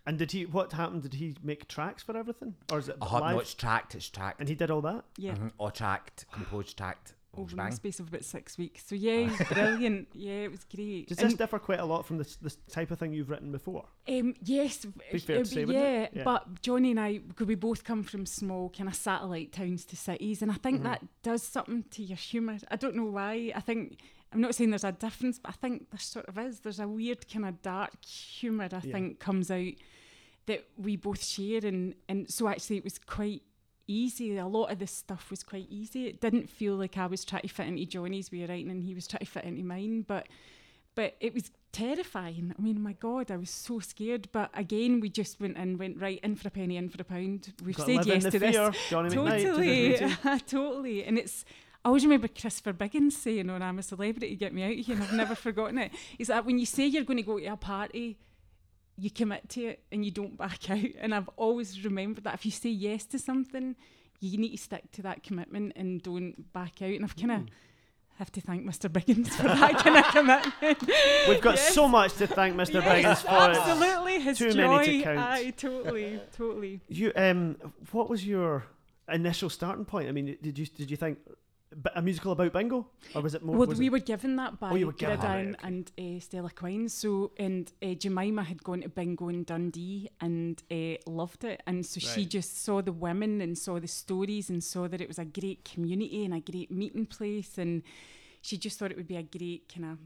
And 0.06 0.18
did 0.18 0.32
he? 0.32 0.46
What 0.46 0.72
happened? 0.72 1.02
Did 1.04 1.16
he 1.16 1.36
make 1.44 1.68
tracks 1.68 2.02
for 2.04 2.16
everything, 2.16 2.56
or 2.72 2.80
is 2.80 2.88
it 2.90 2.96
Uh-huh, 3.02 3.20
live? 3.20 3.34
no, 3.36 3.40
it's 3.42 3.54
tracked, 3.54 3.94
it's 3.96 4.10
tracked, 4.10 4.40
and 4.40 4.48
he 4.48 4.56
did 4.56 4.72
all 4.72 4.82
that. 4.82 5.04
Yeah. 5.18 5.34
Mhm, 5.36 5.52
all 5.58 5.70
tracked, 5.72 6.26
composed, 6.32 6.78
tracked. 6.78 7.14
Whole 7.38 7.46
Over 7.46 7.70
the 7.70 7.76
space 7.76 8.00
of 8.00 8.08
about 8.10 8.24
six 8.26 8.58
weeks. 8.58 8.84
So 8.88 8.96
yeah, 8.96 9.18
he 9.18 9.26
was 9.28 9.48
brilliant. 9.48 10.08
Yeah, 10.14 10.34
it 10.44 10.52
was 10.52 10.64
great. 10.66 11.08
Does 11.08 11.20
And- 11.20 11.30
this 11.32 11.38
differ 11.38 11.60
quite 11.60 11.80
a 11.80 11.86
lot 11.86 12.06
from 12.06 12.18
the, 12.18 12.36
the 12.42 12.54
type 12.70 12.92
of 12.92 13.00
thing 13.00 13.14
you've 13.14 13.30
written 13.30 13.52
before? 13.52 13.86
Um, 14.08 14.34
yes, 14.44 14.86
Be 15.12 15.20
fair 15.20 15.40
to 15.40 15.46
say, 15.46 15.64
yeah, 15.66 16.04
it? 16.04 16.12
Yeah. 16.16 16.24
but 16.24 16.62
Johnny 16.62 16.92
and 16.92 17.00
I, 17.00 17.20
could 17.36 17.48
we 17.48 17.56
both 17.56 17.84
come 17.84 18.04
from 18.04 18.26
small 18.26 18.70
kind 18.70 18.90
of 18.90 18.96
satellite 18.96 19.52
towns 19.54 19.86
to 19.86 19.96
cities, 19.96 20.42
and 20.42 20.52
I 20.52 20.56
Mm-hmm. 20.56 20.64
think 20.64 20.84
that 20.84 21.04
does 21.24 21.44
something 21.44 21.86
to 21.92 22.04
your 22.04 22.18
humour. 22.18 22.58
I 22.72 22.76
don't 22.76 22.96
know 22.96 23.06
why. 23.06 23.52
I 23.56 23.60
think 23.62 24.00
I'm 24.34 24.42
not 24.42 24.56
saying 24.56 24.72
there's 24.72 24.84
a 24.84 24.92
difference, 24.92 25.40
but 25.40 25.50
I 25.50 25.54
think 25.54 25.90
there 25.92 26.00
sort 26.00 26.28
of 26.28 26.38
is. 26.38 26.60
There's 26.60 26.80
a 26.80 26.88
weird 26.88 27.32
kind 27.32 27.46
of 27.46 27.62
dark 27.62 28.04
humour. 28.04 28.66
I 28.72 28.82
Yeah. 28.84 28.92
think 28.92 29.20
comes 29.20 29.50
out 29.52 29.74
that 30.48 30.66
we 30.78 30.96
both 30.96 31.24
share, 31.24 31.66
and 31.66 31.94
and 32.10 32.30
so 32.30 32.48
actually 32.48 32.78
it 32.78 32.84
was 32.84 32.98
quite 33.00 33.44
easy. 33.88 34.38
A 34.38 34.48
lot 34.48 34.72
of 34.72 34.80
this 34.80 34.92
stuff 34.92 35.30
was 35.30 35.44
quite 35.44 35.68
easy. 35.70 36.08
It 36.08 36.22
didn't 36.22 36.50
feel 36.50 36.76
like 36.76 36.98
I 36.98 37.08
was 37.08 37.26
trying 37.26 37.44
to 37.44 37.48
fit 37.48 37.68
into 37.68 37.86
Johnny's 37.86 38.32
way 38.32 38.44
of 38.44 38.50
writing, 38.50 38.72
and 38.72 38.84
he 38.84 38.94
was 38.94 39.08
trying 39.08 39.20
to 39.20 39.26
fit 39.26 39.46
into 39.46 39.64
mine, 39.64 40.06
but 40.08 40.28
but 40.96 41.16
it 41.20 41.32
was 41.34 41.52
terrifying. 41.72 42.56
I 42.58 42.60
mean, 42.60 42.82
my 42.82 42.94
God, 42.94 43.30
I 43.30 43.38
was 43.38 43.52
so 43.52 43.80
scared. 43.80 44.30
But 44.32 44.50
again, 44.56 45.00
we 45.00 45.10
just 45.10 45.40
went 45.40 45.56
in, 45.56 45.78
went 45.78 46.02
right 46.02 46.20
in 46.24 46.36
for 46.36 46.48
a 46.48 46.52
penny, 46.52 46.76
in 46.76 46.90
for 46.90 47.00
a 47.00 47.06
pound. 47.06 47.54
We've 47.64 47.76
said 47.76 48.04
yes 48.06 48.24
to 48.24 48.32
fear, 48.32 48.72
this. 48.72 48.90
Johnny. 48.90 49.10
Totally, 49.12 49.98
totally. 50.48 51.04
And 51.04 51.20
it's 51.20 51.46
I 51.86 51.90
always 51.90 52.04
remember 52.04 52.28
Christopher 52.28 52.74
Biggins 52.74 53.14
saying, 53.14 53.48
"When 53.48 53.62
I'm 53.62 53.80
a 53.80 53.84
celebrity, 53.84 54.36
get 54.36 54.54
me 54.54 54.64
out 54.64 54.72
of 54.72 54.86
here," 54.86 54.96
and 54.96 55.04
I've 55.04 55.14
never 55.14 55.36
forgotten 55.48 55.78
it. 55.78 55.92
Is 56.20 56.28
that 56.28 56.46
when 56.46 56.60
you 56.60 56.66
say 56.66 56.88
you're 56.88 57.04
going 57.04 57.18
to 57.18 57.24
go 57.24 57.40
to 57.40 57.46
a 57.46 57.56
party, 57.56 58.18
you 58.98 59.10
commit 59.12 59.48
to 59.50 59.64
it 59.66 59.84
and 59.92 60.04
you 60.04 60.12
don't 60.12 60.38
back 60.38 60.70
out. 60.70 60.80
And 61.00 61.14
I've 61.14 61.30
always 61.38 61.84
remembered 61.84 62.24
that 62.24 62.34
if 62.34 62.46
you 62.46 62.52
say 62.52 62.70
yes 62.70 63.06
to 63.08 63.20
something, 63.20 63.76
you 64.20 64.38
need 64.38 64.52
to 64.52 64.58
stick 64.58 64.92
to 64.94 65.02
that 65.04 65.22
commitment 65.24 65.74
and 65.76 66.02
don't 66.02 66.52
back 66.54 66.82
out. 66.82 66.90
And 66.90 67.04
I've 67.04 67.16
kind 67.16 67.32
of 67.32 67.40
Mm. 67.42 67.50
have 68.18 68.32
to 68.32 68.42
thank 68.42 68.66
Mr. 68.66 68.90
Biggins 68.90 69.28
for 69.30 69.44
that 69.44 69.78
kind 69.84 69.98
of 69.98 70.06
commitment. 70.06 70.90
We've 71.30 71.40
got 71.40 71.56
Yes. 71.58 71.76
so 71.76 71.88
much 71.88 72.14
to 72.16 72.26
thank 72.26 72.56
Mr. 72.56 72.74
Yes, 72.84 72.84
Biggins 72.84 73.22
for. 73.22 73.60
Absolutely, 73.60 74.20
his 74.22 74.38
Too 74.40 74.52
joy. 74.54 74.68
many 74.68 74.98
to 74.98 75.04
count. 75.04 75.20
Aye, 75.20 75.50
totally, 75.52 76.20
totally. 76.36 76.82
You 76.88 77.12
um, 77.16 77.58
what 77.92 78.10
was 78.10 78.26
your 78.26 78.66
initial 79.08 79.52
starting 79.52 79.86
point? 79.86 80.10
I 80.10 80.12
mean, 80.14 80.36
did 80.42 80.58
you 80.58 80.66
did 80.66 80.90
you 80.90 80.98
think 80.98 81.20
a 81.96 82.02
musical 82.02 82.32
about 82.32 82.54
bingo, 82.54 82.88
or 83.14 83.22
was 83.22 83.36
it 83.36 83.44
more? 83.44 83.56
Well, 83.56 83.68
was 83.68 83.78
we 83.80 83.88
it- 83.88 83.92
were 83.92 84.00
given 84.00 84.36
that 84.38 84.60
by 84.60 84.72
Oh, 84.72 84.92
Gridiron 84.92 85.20
right, 85.20 85.48
okay. 85.50 85.56
and 85.64 85.92
uh, 86.00 86.20
Stellar 86.20 86.50
Quine. 86.50 86.90
So, 86.90 87.32
and 87.38 87.72
uh, 87.84 87.94
Jemima 87.94 88.44
had 88.44 88.64
gone 88.64 88.82
to 88.82 88.90
bingo 88.90 89.30
in 89.30 89.44
Dundee 89.44 90.10
and 90.22 90.62
uh, 90.72 90.96
loved 91.10 91.44
it. 91.44 91.62
And 91.68 91.86
so 91.86 92.00
she 92.00 92.26
just 92.26 92.64
saw 92.64 92.82
the 92.82 92.92
women 92.92 93.42
and 93.42 93.58
saw 93.58 93.80
the 93.80 93.88
stories 93.88 94.50
and 94.50 94.64
saw 94.64 94.88
that 94.88 95.02
it 95.02 95.08
was 95.08 95.20
a 95.20 95.26
great 95.26 95.64
community 95.66 96.26
and 96.26 96.34
a 96.34 96.40
great 96.40 96.72
meeting 96.72 97.06
place. 97.06 97.58
And 97.58 97.84
she 98.42 98.58
just 98.58 98.80
thought 98.80 98.92
it 98.92 98.98
would 98.98 99.08
be 99.08 99.18
a 99.18 99.24
great 99.24 99.72
kind 99.74 99.86
of 99.92 99.98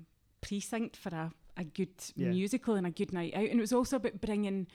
precinct 0.42 0.98
for 0.98 1.10
a, 1.10 1.32
a 1.58 1.64
good 1.64 1.90
Yeah. 2.16 2.30
musical 2.30 2.76
and 2.76 2.88
a 2.88 2.92
good 2.92 3.14
night 3.14 3.34
out. 3.36 3.46
And 3.50 3.60
it 3.60 3.62
was 3.62 3.74
also 3.74 3.98
about 3.98 4.20
bringing 4.22 4.68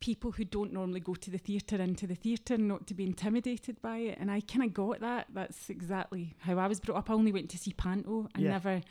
people 0.00 0.32
who 0.32 0.44
don't 0.44 0.72
normally 0.72 1.00
go 1.00 1.14
to 1.14 1.30
the 1.30 1.38
theatre 1.38 1.76
into 1.76 2.06
the 2.06 2.14
theatre, 2.14 2.56
not 2.58 2.86
to 2.86 2.94
be 2.94 3.04
intimidated 3.04 3.80
by 3.82 3.98
it. 3.98 4.18
And 4.18 4.30
I 4.30 4.40
kind 4.40 4.64
of 4.64 4.72
got 4.74 5.00
that. 5.00 5.26
That's 5.32 5.68
exactly 5.70 6.34
how 6.38 6.58
I 6.58 6.66
was 6.66 6.80
brought 6.80 6.96
up. 6.98 7.10
I 7.10 7.14
only 7.14 7.32
went 7.32 7.50
to 7.50 7.58
see 7.58 7.72
Panto. 7.72 8.28
I 8.34 8.40
Yeah. 8.40 8.50
never 8.50 8.82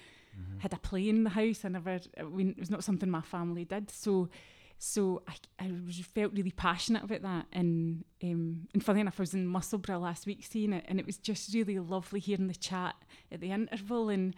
had 0.59 0.71
a 0.73 0.77
play 0.77 1.09
in 1.09 1.23
the 1.25 1.31
house. 1.31 1.65
I 1.65 1.69
never. 1.69 1.99
I 2.17 2.23
mean, 2.23 2.51
it 2.51 2.59
was 2.59 2.69
not 2.69 2.83
something 2.83 3.09
my 3.09 3.21
family 3.21 3.65
did. 3.65 3.89
So. 3.91 4.29
So 4.81 5.23
I, 5.27 5.33
I 5.65 5.69
felt 6.15 6.31
really 6.31 6.51
passionate 6.51 7.03
about 7.03 7.21
that, 7.23 7.47
and 7.51 8.05
um, 8.23 8.69
and 8.73 8.81
funny 8.81 9.01
enough, 9.01 9.19
I 9.19 9.23
was 9.23 9.33
in 9.33 9.45
Musselburgh 9.45 9.99
last 9.99 10.25
week 10.25 10.45
seeing 10.49 10.71
it, 10.71 10.85
and 10.87 11.01
it 11.01 11.05
was 11.05 11.17
just 11.17 11.53
really 11.53 11.77
lovely 11.79 12.21
hearing 12.21 12.47
the 12.47 12.55
chat 12.55 12.95
at 13.29 13.41
the 13.41 13.51
interval 13.51 14.07
and 14.07 14.33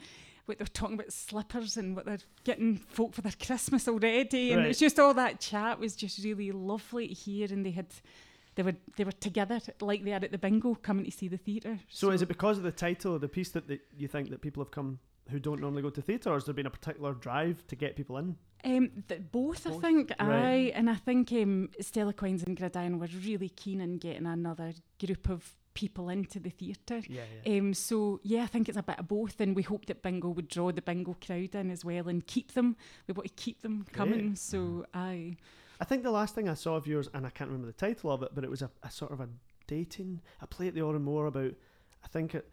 what 0.46 0.58
they're 0.58 0.68
talking 0.68 0.96
about 0.96 1.12
slippers 1.14 1.78
and 1.78 1.96
what 1.96 2.06
they're 2.06 2.18
getting 2.44 2.78
folk 2.78 3.14
for 3.14 3.22
their 3.22 3.34
Christmas 3.46 3.88
already, 3.88 4.52
and 4.52 4.62
Right. 4.62 4.70
it's 4.70 4.80
just 4.80 5.00
all 5.00 5.14
that 5.14 5.40
chat 5.40 5.80
was 5.80 5.96
just 5.96 6.24
really 6.24 6.52
lovely 6.52 7.08
to 7.08 7.14
hear, 7.14 7.48
and 7.52 7.66
they 7.66 7.72
had 7.72 7.88
they 8.56 8.64
were 8.64 8.76
they 8.98 9.04
were 9.04 9.12
together 9.14 9.60
like 9.80 10.04
they 10.04 10.12
are 10.14 10.18
at 10.24 10.32
the 10.32 10.38
bingo 10.38 10.76
coming 10.76 11.06
to 11.06 11.12
see 11.12 11.28
the 11.28 11.38
theatre. 11.38 11.80
So, 11.90 12.12
is 12.12 12.22
it 12.22 12.28
because 12.28 12.58
of 12.58 12.64
the 12.64 12.72
title 12.72 13.16
of 13.16 13.22
the 13.22 13.30
piece 13.30 13.50
that, 13.52 13.68
that 13.68 13.82
you 13.98 14.08
think 14.08 14.30
that 14.30 14.42
people 14.42 14.62
have 14.64 14.72
come 14.72 15.00
who 15.30 15.40
don't 15.40 15.62
normally 15.62 15.82
go 15.84 15.90
to 15.90 16.02
theatre, 16.02 16.30
or 16.32 16.34
has 16.34 16.46
there 16.46 16.54
been 16.54 16.66
a 16.66 16.72
particular 16.72 17.14
drive 17.14 17.66
to 17.68 17.76
get 17.76 17.96
people 17.96 18.18
in? 18.18 18.36
Um, 18.66 18.92
th- 19.08 19.22
both, 19.32 19.66
I 19.66 19.72
think. 19.72 20.12
Right. 20.20 20.30
Aye, 20.30 20.72
and 20.76 20.90
I 20.90 20.96
think 20.96 21.32
um, 21.32 21.70
Stellar 21.80 22.14
Quines 22.14 22.46
and 22.46 22.58
Gridiron 22.58 23.00
were 23.00 23.08
really 23.26 23.50
keen 23.50 23.82
on 23.82 23.98
getting 23.98 24.26
another 24.28 24.74
group 25.04 25.30
of 25.30 25.56
people 25.74 26.10
into 26.10 26.40
the 26.40 26.50
theatre. 26.50 27.02
Yeah, 27.08 27.22
Um, 27.46 27.74
so 27.74 28.20
yeah, 28.24 28.44
I 28.44 28.48
think 28.48 28.68
it's 28.70 28.78
a 28.78 28.84
bit 28.84 29.00
of 29.00 29.08
both, 29.08 29.40
and 29.40 29.56
we 29.56 29.64
hope 29.64 29.86
that 29.88 30.02
bingo 30.04 30.30
would 30.30 30.48
draw 30.48 30.72
the 30.72 30.82
bingo 30.82 31.16
crowd 31.26 31.56
in 31.56 31.72
as 31.72 31.84
well 31.86 32.08
and 32.08 32.26
keep 32.26 32.54
them. 32.54 32.76
We 33.08 33.14
want 33.14 33.28
to 33.28 33.34
keep 33.44 33.62
them 33.62 33.86
coming. 33.94 34.28
Great. 34.30 34.38
So 34.38 34.86
aye, 34.94 35.38
I 35.80 35.86
think 35.86 36.04
the 36.04 36.12
last 36.12 36.36
thing 36.36 36.48
I 36.50 36.54
saw 36.54 36.76
of 36.76 36.88
yours, 36.88 37.10
and 37.14 37.26
I 37.26 37.30
can't 37.30 37.50
remember 37.50 37.68
the 37.68 37.74
title 37.74 38.12
of 38.12 38.22
it, 38.24 38.32
but 38.36 38.44
it 38.44 38.50
was 38.50 38.62
a, 38.62 38.70
a 38.84 38.92
sort 38.92 39.12
of 39.12 39.20
a 39.22 39.30
dating, 39.68 40.22
a 40.42 40.48
play 40.48 40.68
at 40.68 40.76
the 40.76 40.82
Oran 40.82 41.04
Mor 41.04 41.26
about, 41.28 41.54
I 42.04 42.08
think 42.10 42.36
it, 42.36 42.48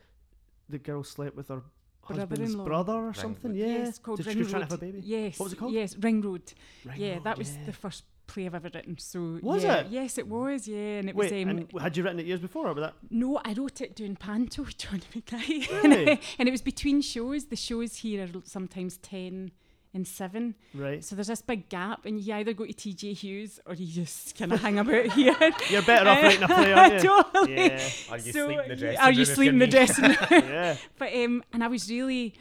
the 0.69 0.79
girl 0.79 1.03
slept 1.03 1.37
with 1.37 1.49
her 1.49 1.63
husband's 2.03 2.29
Brother-in-law. 2.55 2.65
brother 2.65 2.93
or 3.09 3.15
something. 3.15 3.55
Yeah, 3.55 3.67
yes, 3.67 3.99
called 3.99 4.19
Did 4.19 4.27
Ring 4.27 4.37
she 4.37 4.39
was 4.45 4.47
Road. 4.53 4.59
trying 4.61 4.69
to 4.69 4.75
have 4.75 4.83
a 4.83 4.87
baby. 4.87 5.01
Yes, 5.05 5.39
What 5.39 5.45
was 5.45 5.53
it 5.53 5.57
called? 5.57 5.73
Yes, 5.73 5.97
Ring 5.99 6.23
Road. 6.23 6.43
Ring 6.85 6.97
yeah, 6.99 7.15
Road, 7.15 7.25
that 7.25 7.37
was 7.39 7.57
yeah. 7.57 7.65
the 7.67 7.73
first 7.73 8.05
play 8.29 8.47
I've 8.47 8.55
ever 8.55 8.71
written. 8.73 8.97
So 8.99 9.41
Was 9.43 9.65
yeah, 9.65 9.79
it? 9.79 9.89
Yes, 9.91 10.17
it 10.19 10.29
was. 10.29 10.69
Yeah, 10.69 10.77
and 11.01 11.09
it 11.09 11.17
Wait, 11.17 11.33
was. 11.33 11.43
Um, 11.43 11.49
and 11.49 11.81
had 11.83 11.97
you 11.97 12.05
written 12.05 12.21
it 12.21 12.27
years 12.27 12.41
before, 12.41 12.69
or 12.69 12.75
was 12.75 12.83
that? 12.85 12.95
No, 13.11 13.41
I 13.45 13.53
wrote 13.55 13.81
it 13.81 13.97
doing 13.97 14.15
panto 14.15 14.63
with 14.63 14.79
Johnny 14.83 15.03
McKnight. 15.15 15.83
Really? 15.83 16.21
and 16.39 16.49
it 16.49 16.53
was 16.53 16.63
between 16.63 17.01
shows. 17.01 17.47
The 17.47 17.57
shows 17.57 17.97
here 17.97 18.23
are 18.25 18.29
sometimes 18.45 18.99
10 18.99 19.51
and 19.95 20.07
7. 20.07 20.55
Right. 20.75 21.03
So 21.03 21.17
there's 21.17 21.29
this 21.29 21.41
big 21.43 21.69
gap, 21.71 22.05
and 22.05 22.21
you 22.21 22.35
either 22.35 22.53
go 22.53 22.67
to 22.67 22.73
TJ 22.73 23.17
Hughes 23.17 23.59
or 23.67 23.75
you 23.75 23.87
just 23.87 24.37
kind 24.37 24.53
of 24.53 24.61
hang 24.61 24.79
about 24.79 25.07
here. 25.13 25.35
You're 25.71 25.83
better 25.83 26.09
off 26.11 26.23
writing 26.23 26.43
a 26.43 26.47
play, 26.47 26.73
aren't 26.75 27.03
you? 27.03 27.09
totally. 27.09 27.55
Yeah, 27.57 27.81
Or 28.11 28.17
you 28.19 28.33
So, 28.33 28.47
sleep 28.47 28.61
in 28.61 28.69
the 28.69 28.77
dressing 28.77 29.01
Are 29.01 29.13
you 29.13 29.25
sleeping 29.25 29.55
in 29.55 29.59
the 29.61 29.67
dressing 29.67 30.05
room? 30.05 30.17
yeah. 30.31 30.77
but 30.99 31.15
um, 31.15 31.43
and 31.55 31.65
I 31.65 31.69
was 31.69 31.91
really, 31.91 32.35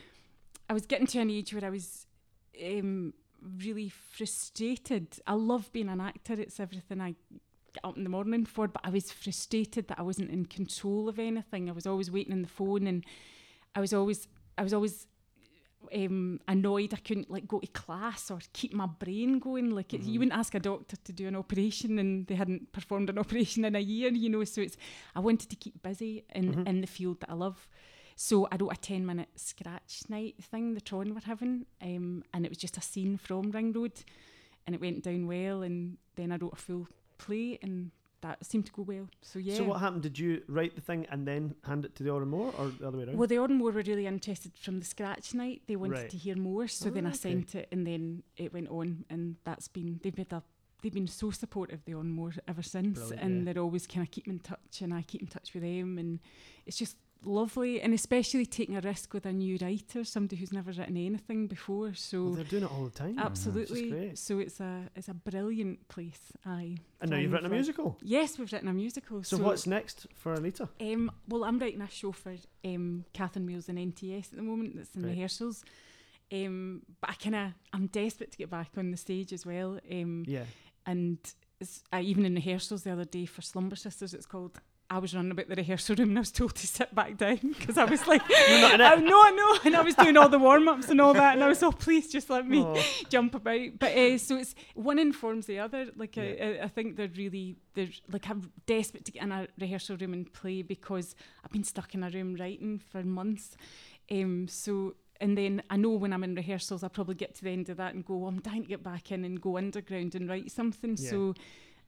I 0.69 0.73
was 0.73 0.85
getting 0.85 1.07
to 1.07 1.19
an 1.19 1.29
age 1.31 1.53
where 1.53 1.63
I 1.63 1.69
was 1.69 2.05
um, 2.65 3.13
really 3.63 3.89
frustrated. 3.89 5.19
I 5.25 5.33
love 5.33 5.71
being 5.71 5.89
an 5.89 6.01
actor; 6.01 6.33
it's 6.33 6.59
everything 6.59 7.01
I 7.01 7.15
get 7.73 7.83
up 7.83 7.97
in 7.97 8.03
the 8.03 8.09
morning 8.09 8.45
for. 8.45 8.67
But 8.67 8.81
I 8.83 8.89
was 8.89 9.11
frustrated 9.11 9.87
that 9.87 9.99
I 9.99 10.03
wasn't 10.03 10.31
in 10.31 10.45
control 10.45 11.09
of 11.09 11.19
anything. 11.19 11.69
I 11.69 11.73
was 11.73 11.87
always 11.87 12.11
waiting 12.11 12.33
on 12.33 12.41
the 12.41 12.47
phone, 12.47 12.87
and 12.87 13.03
I 13.75 13.79
was 13.79 13.93
always, 13.93 14.27
I 14.57 14.63
was 14.63 14.73
always. 14.73 15.07
Um, 15.95 16.41
annoyed 16.49 16.93
I 16.93 16.97
couldn't 16.97 17.29
like 17.29 17.47
go 17.47 17.59
to 17.59 17.67
class 17.67 18.29
or 18.31 18.39
keep 18.51 18.73
my 18.73 18.87
brain 18.87 19.39
going. 19.39 19.69
Like 19.69 19.93
it, 19.93 20.01
you 20.01 20.19
wouldn't 20.19 20.37
ask 20.37 20.53
a 20.55 20.59
doctor 20.59 20.97
to 20.97 21.13
do 21.13 21.27
an 21.27 21.35
operation 21.35 21.97
and 21.99 22.25
they 22.27 22.35
hadn't 22.35 22.73
performed 22.73 23.09
an 23.09 23.17
operation 23.23 23.63
in 23.63 23.75
a 23.75 23.79
year, 23.79 24.11
you 24.11 24.27
know. 24.27 24.43
So 24.43 24.61
it's 24.61 24.75
I 25.15 25.21
wanted 25.21 25.49
to 25.51 25.55
keep 25.55 25.81
busy 25.83 26.25
in 26.33 26.67
in 26.67 26.81
the 26.81 26.87
field 26.87 27.21
that 27.21 27.29
I 27.29 27.35
love. 27.35 27.69
So 28.20 28.47
I 28.51 28.55
wrote 28.59 28.74
a 28.74 28.76
10 28.78 29.05
minute 29.05 29.30
scratch 29.36 30.01
night 30.09 30.36
thing 30.43 30.74
the 30.74 30.82
Tron 30.82 31.13
were 31.13 31.22
having, 31.24 31.68
um, 31.84 32.24
and 32.34 32.45
it 32.45 32.49
was 32.49 32.57
just 32.57 32.76
a 32.76 32.82
scene 32.82 33.15
from 33.18 33.51
Ring 33.51 33.72
Road, 33.74 33.93
and 34.65 34.74
it 34.74 34.82
went 34.82 35.03
down 35.03 35.28
well. 35.28 35.61
And 35.61 35.97
then 36.15 36.32
I 36.32 36.38
wrote 36.38 36.53
a 36.53 36.55
full 36.55 36.88
play, 37.20 37.59
and 37.61 37.91
that 38.22 38.43
seemed 38.43 38.65
to 38.65 38.72
go 38.72 38.82
well. 38.82 39.07
So 39.22 39.38
yeah. 39.38 39.53
So 39.53 39.65
what 39.65 39.82
happened? 39.82 40.01
Did 40.01 40.18
you 40.18 40.41
write 40.47 40.74
the 40.74 40.82
thing 40.82 41.05
and 41.11 41.28
then 41.28 41.53
hand 41.63 41.86
it 41.86 41.95
to 41.97 42.03
the 42.03 42.09
Oran 42.09 42.30
Mor, 42.30 42.51
or 42.57 42.70
the 42.70 42.88
other 42.88 42.97
way 42.97 43.03
around? 43.03 43.18
well, 43.20 43.28
the 43.28 43.38
Oran 43.38 43.55
Mor 43.55 43.72
were 43.72 43.84
really 43.84 44.07
interested 44.07 44.51
from 44.59 44.80
the 44.80 44.86
scratch 44.86 45.36
night. 45.36 45.61
They 45.68 45.76
wanted 45.76 45.97
Right. 45.99 46.09
to 46.09 46.18
hear 46.18 46.36
more, 46.36 46.68
so 46.68 46.88
Oh, 46.88 46.89
then 46.89 47.05
I 47.05 47.09
okay. 47.09 47.18
sent 47.20 47.53
it, 47.53 47.68
and 47.72 47.86
then 47.86 48.24
it 48.36 48.51
went 48.51 48.70
on, 48.70 49.05
and 49.11 49.36
that's 49.43 49.68
been 49.68 49.99
they've 50.01 50.15
been 50.15 50.26
a, 50.32 50.41
they've 50.82 50.91
been 50.91 51.07
so 51.07 51.30
supportive 51.30 51.82
of 51.82 51.86
the 51.86 51.93
Oran 51.93 52.09
Mor 52.09 52.34
ever 52.47 52.63
since, 52.63 52.97
Brilliant, 52.97 53.22
and 53.22 53.38
yeah. 53.45 53.53
they're 53.53 53.61
always 53.61 53.86
kind 53.86 54.01
of 54.07 54.09
keeping 54.09 54.34
in 54.34 54.39
touch, 54.39 54.82
and 54.82 54.91
I 54.91 55.03
keep 55.03 55.22
in 55.22 55.28
touch 55.28 55.53
with 55.53 55.61
them, 55.61 55.99
and 55.99 56.20
it's 56.65 56.78
just 56.78 56.97
lovely, 57.24 57.82
and 57.82 57.93
especially 57.93 58.45
taking 58.45 58.76
a 58.78 58.82
risk 58.82 59.13
with 59.13 59.26
a 59.26 59.34
new 59.34 59.57
writer, 59.61 60.03
somebody 60.03 60.36
who's 60.36 60.51
never 60.53 60.72
written 60.72 60.97
anything 60.97 61.47
before. 61.47 61.93
So 61.93 62.24
Well, 62.24 62.34
they're 62.34 62.43
doing 62.43 62.63
it 62.63 62.72
all 62.72 62.86
the 62.86 62.91
time. 62.91 63.18
absolutely, 63.20 64.15
so 64.15 64.39
it's 64.39 64.59
a 64.59 64.89
it's 64.95 65.07
a 65.07 65.13
brilliant 65.13 65.88
place. 65.88 66.20
Aye. 66.45 66.78
And 67.01 67.11
now 67.11 67.18
you've 67.18 67.32
written 67.34 67.49
witten 67.49 67.53
a 67.53 67.55
musical. 67.55 67.97
Yes, 68.01 68.38
we've 68.38 68.51
written 68.51 68.68
a 68.68 68.74
musical. 68.74 69.24
So, 69.24 69.38
what's 69.38 69.68
next 69.68 70.07
for 70.15 70.34
Anita? 70.34 70.70
Um, 70.80 71.11
well, 71.28 71.43
I'm 71.43 71.59
writing 71.59 71.82
a 71.82 71.89
show 71.89 72.11
for 72.11 72.36
um, 72.65 73.05
Catherine 73.13 73.45
Wheels 73.45 73.70
and 73.70 73.78
NTS 73.78 74.32
at 74.32 74.38
the 74.38 74.43
moment. 74.43 74.76
That's 74.76 74.95
in 74.95 75.03
Right. 75.03 75.09
rehearsals. 75.11 75.63
Um, 76.32 76.82
but 76.99 77.11
I 77.11 77.13
kind 77.13 77.36
of 77.36 77.51
I'm 77.74 77.88
desperate 77.88 78.32
to 78.32 78.38
get 78.38 78.49
back 78.49 78.72
on 78.78 78.91
the 78.91 78.97
stage 78.97 79.32
as 79.34 79.45
well. 79.45 79.80
Um, 79.91 80.24
Yeah. 80.28 80.43
and 80.86 81.18
it's, 81.59 81.84
uh, 81.93 82.01
even 82.03 82.26
in 82.26 82.36
rehearsals 82.36 82.84
the 82.84 82.91
other 82.91 83.05
day 83.05 83.26
for 83.26 83.41
Slumber 83.41 83.76
Sisters, 83.76 84.13
it's 84.13 84.26
called. 84.26 84.59
I 84.89 84.99
was 84.99 85.13
running 85.13 85.31
about 85.31 85.49
the 85.49 85.55
rehearsal 85.55 85.95
room 85.97 86.09
and 86.09 86.17
I 86.17 86.21
was 86.21 86.31
told 86.31 86.55
to 86.55 86.65
sit 86.67 86.95
back 86.95 87.17
down 87.17 87.39
because 87.59 87.77
I 87.77 87.83
was 87.83 88.07
like, 88.07 88.21
You're 88.29 88.61
not 88.61 88.75
in 88.75 88.81
oh, 88.81 88.93
it. 88.93 89.03
no, 89.03 89.29
no, 89.35 89.59
and 89.65 89.75
I 89.75 89.81
was 89.81 89.95
doing 89.95 90.15
all 90.15 90.29
the 90.29 90.39
warm 90.39 90.67
ups 90.69 90.88
and 90.89 91.01
all 91.01 91.13
that, 91.13 91.33
and 91.35 91.43
I 91.43 91.49
was, 91.49 91.61
oh, 91.61 91.71
please 91.73 92.09
just 92.09 92.29
let 92.29 92.47
me 92.47 92.63
Oh. 92.65 92.81
jump 93.09 93.35
about. 93.35 93.79
But 93.79 93.91
uh, 93.97 94.17
so 94.17 94.38
it's 94.38 94.55
one 94.75 94.97
informs 94.97 95.45
the 95.45 95.59
other. 95.59 95.88
Like 95.95 96.15
Yeah. 96.15 96.23
I, 96.23 96.43
I, 96.61 96.63
I 96.63 96.67
think 96.69 96.95
they're 96.95 97.09
really 97.17 97.57
they're 97.73 97.89
like 98.11 98.29
I'm 98.29 98.51
desperate 98.65 99.03
to 99.05 99.11
get 99.11 99.23
in 99.23 99.31
a 99.33 99.47
rehearsal 99.59 99.97
room 99.97 100.13
and 100.13 100.31
play 100.31 100.61
because 100.61 101.15
I've 101.43 101.51
been 101.51 101.65
stuck 101.65 101.93
in 101.93 102.03
a 102.03 102.09
room 102.09 102.35
writing 102.39 102.79
for 102.79 103.03
months. 103.03 103.57
Um, 104.09 104.47
so 104.47 104.95
and 105.19 105.38
then 105.38 105.63
I 105.69 105.75
know 105.77 105.89
when 105.89 106.13
I'm 106.13 106.23
in 106.23 106.35
rehearsals, 106.35 106.81
I'll 106.83 106.89
probably 106.91 107.15
get 107.15 107.35
to 107.35 107.43
the 107.43 107.49
end 107.49 107.67
of 107.69 107.77
that 107.77 107.93
and 107.93 108.05
go, 108.05 108.15
well, 108.17 108.29
I'm 108.29 108.39
dying 108.39 108.61
to 108.61 108.67
get 108.69 108.83
back 108.83 109.11
in 109.11 109.25
and 109.25 109.41
go 109.41 109.57
underground 109.57 110.15
and 110.15 110.29
write 110.29 110.49
something. 110.51 110.95
Yeah. 110.97 111.09
So 111.09 111.33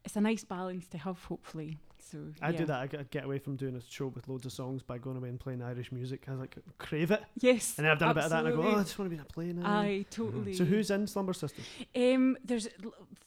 it's 0.04 0.16
a 0.16 0.22
nice 0.22 0.44
balance 0.44 0.88
to 0.88 0.98
have, 0.98 1.24
hopefully. 1.26 1.78
So 2.12 2.18
I 2.42 2.50
yeah. 2.50 2.58
do 2.58 2.66
that. 2.66 2.80
I 2.82 3.04
get, 3.04 3.26
away 3.26 3.40
from 3.40 3.56
doing 3.56 3.76
a 3.76 3.82
show 3.82 4.08
with 4.08 4.28
loads 4.28 4.46
of 4.46 4.52
songs 4.52 4.82
by 4.82 4.98
going 4.98 5.18
away 5.18 5.30
and 5.30 5.40
playing 5.40 5.62
Irish 5.62 5.92
music. 5.92 6.26
I 6.28 6.34
like 6.34 6.58
crave 6.78 7.12
it, 7.12 7.24
Yes, 7.40 7.78
and 7.78 7.86
then 7.86 7.92
I've 7.92 8.00
done 8.00 8.12
a 8.12 8.14
bit 8.14 8.24
of 8.24 8.30
that, 8.32 8.46
and 8.46 8.48
I 8.48 8.52
go, 8.52 8.64
oh, 8.64 8.80
I 8.80 8.84
just 8.84 8.98
want 8.98 9.12
to 9.12 9.16
be 9.16 9.20
in 9.20 9.22
a 9.22 9.26
play 9.26 9.54
now. 9.54 9.80
Aye, 9.80 10.06
totally. 10.10 10.54
So 10.54 10.66
who's 10.66 10.90
in 10.90 11.06
Slumber 11.08 11.34
Sisters? 11.34 11.66
Um, 11.96 12.38
there's 12.44 12.68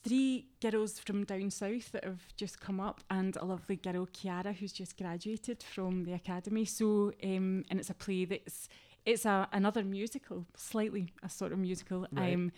three 0.02 0.46
girls 0.60 0.98
from 0.98 1.24
down 1.24 1.50
south 1.50 1.92
that 1.92 2.04
have 2.04 2.22
just 2.36 2.60
come 2.60 2.80
up, 2.80 3.02
and 3.10 3.36
a 3.36 3.44
lovely 3.44 3.76
girl, 3.76 4.06
Kiara, 4.06 4.54
who's 4.54 4.72
just 4.72 4.96
graduated 4.96 5.62
from 5.62 6.04
the 6.04 6.14
academy. 6.14 6.64
So, 6.64 7.12
um, 7.22 7.64
and 7.70 7.78
it's 7.78 7.90
a 7.90 7.94
play 7.94 8.24
that's 8.24 8.68
it's 9.04 9.24
a 9.24 9.48
another 9.52 9.84
musical, 9.84 10.46
slightly 10.56 11.12
a 11.22 11.28
sort 11.28 11.52
of 11.52 11.58
musical. 11.58 12.06
Right. 12.12 12.34
Um, 12.34 12.52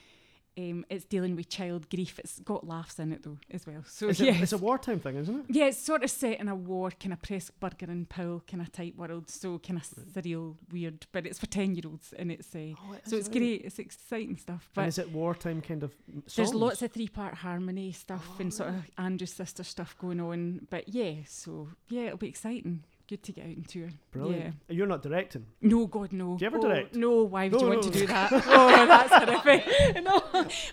Um, 0.57 0.85
it's 0.89 1.05
dealing 1.05 1.35
with 1.35 1.49
child 1.49 1.91
grief. 1.91 2.19
It's 2.21 2.39
got 2.39 2.65
laughs 2.67 2.99
in 3.01 3.13
it 3.13 3.25
though 3.25 3.39
as 3.51 3.67
well. 3.67 3.83
So 3.89 4.09
It's, 4.09 4.21
yeah, 4.21 4.39
a, 4.39 4.43
it's 4.43 4.53
a 4.53 4.59
wartime 4.59 5.01
thing, 5.01 5.17
isn't 5.17 5.41
it? 5.41 5.45
yeah, 5.49 5.65
it's 5.67 5.79
sort 5.79 6.05
of 6.05 6.11
set 6.11 6.39
in 6.39 6.49
a 6.49 6.55
war 6.55 6.91
kind 6.93 7.13
of 7.13 7.21
Pressburger 7.23 7.89
and 7.89 8.09
Powell 8.09 8.41
kind 8.49 8.63
of 8.63 8.71
type 8.71 8.95
world. 8.97 9.29
So 9.31 9.59
kind 9.59 9.79
of 9.81 9.85
surreal, 9.85 10.55
weird, 10.71 11.07
but 11.11 11.27
it's 11.27 11.41
for 11.41 11.47
ten 11.47 11.75
year 11.75 11.83
olds 11.87 12.13
and 12.17 12.31
it's 12.31 12.55
uh, 12.55 12.59
Oh, 12.89 12.93
it 12.93 13.09
so 13.09 13.17
it's 13.17 13.29
right. 13.29 13.39
great. 13.39 13.63
It's 13.65 13.79
exciting 13.81 14.37
stuff. 14.37 14.69
And 14.69 14.75
But 14.75 14.89
is 14.89 14.99
it 14.99 15.11
wartime 15.11 15.61
kind 15.61 15.83
of 15.83 15.93
m- 16.09 16.23
there's 16.37 16.55
lots 16.55 16.83
of 16.83 16.93
three 16.93 17.09
part 17.09 17.35
harmony 17.35 17.91
stuff 17.91 18.25
Oh, 18.31 18.37
and 18.41 18.55
sort 18.55 18.69
of 18.71 18.77
Andrews 18.97 19.33
Sister 19.33 19.65
stuff 19.65 19.97
going 19.99 20.21
on. 20.21 20.69
But 20.71 20.89
yeah, 20.89 21.15
so 21.27 21.69
yeah, 21.89 22.03
it'll 22.03 22.19
be 22.19 22.29
exciting. 22.29 22.85
Good 23.07 23.23
to 23.25 23.33
get 23.33 23.45
out 23.45 23.51
and 23.51 23.69
tour. 23.69 23.91
Brilliant. 24.13 24.55
Yeah. 24.69 24.77
You're 24.77 24.87
not 24.87 25.03
directing. 25.03 25.45
No, 25.61 25.87
God, 25.87 26.13
no. 26.13 26.39
Do 26.39 26.43
you 26.43 26.47
ever 26.47 26.57
oh, 26.57 26.63
direct? 26.63 26.95
No, 26.95 27.25
why 27.25 27.49
would 27.49 27.53
No, 27.53 27.59
you 27.61 27.69
want 27.69 27.85
no, 27.85 27.91
to 27.91 27.99
do 27.99 28.07
that? 28.07 28.33
oh, 28.33 28.87
that's 28.87 29.13
horrific. 29.13 30.03
no. 30.03 30.23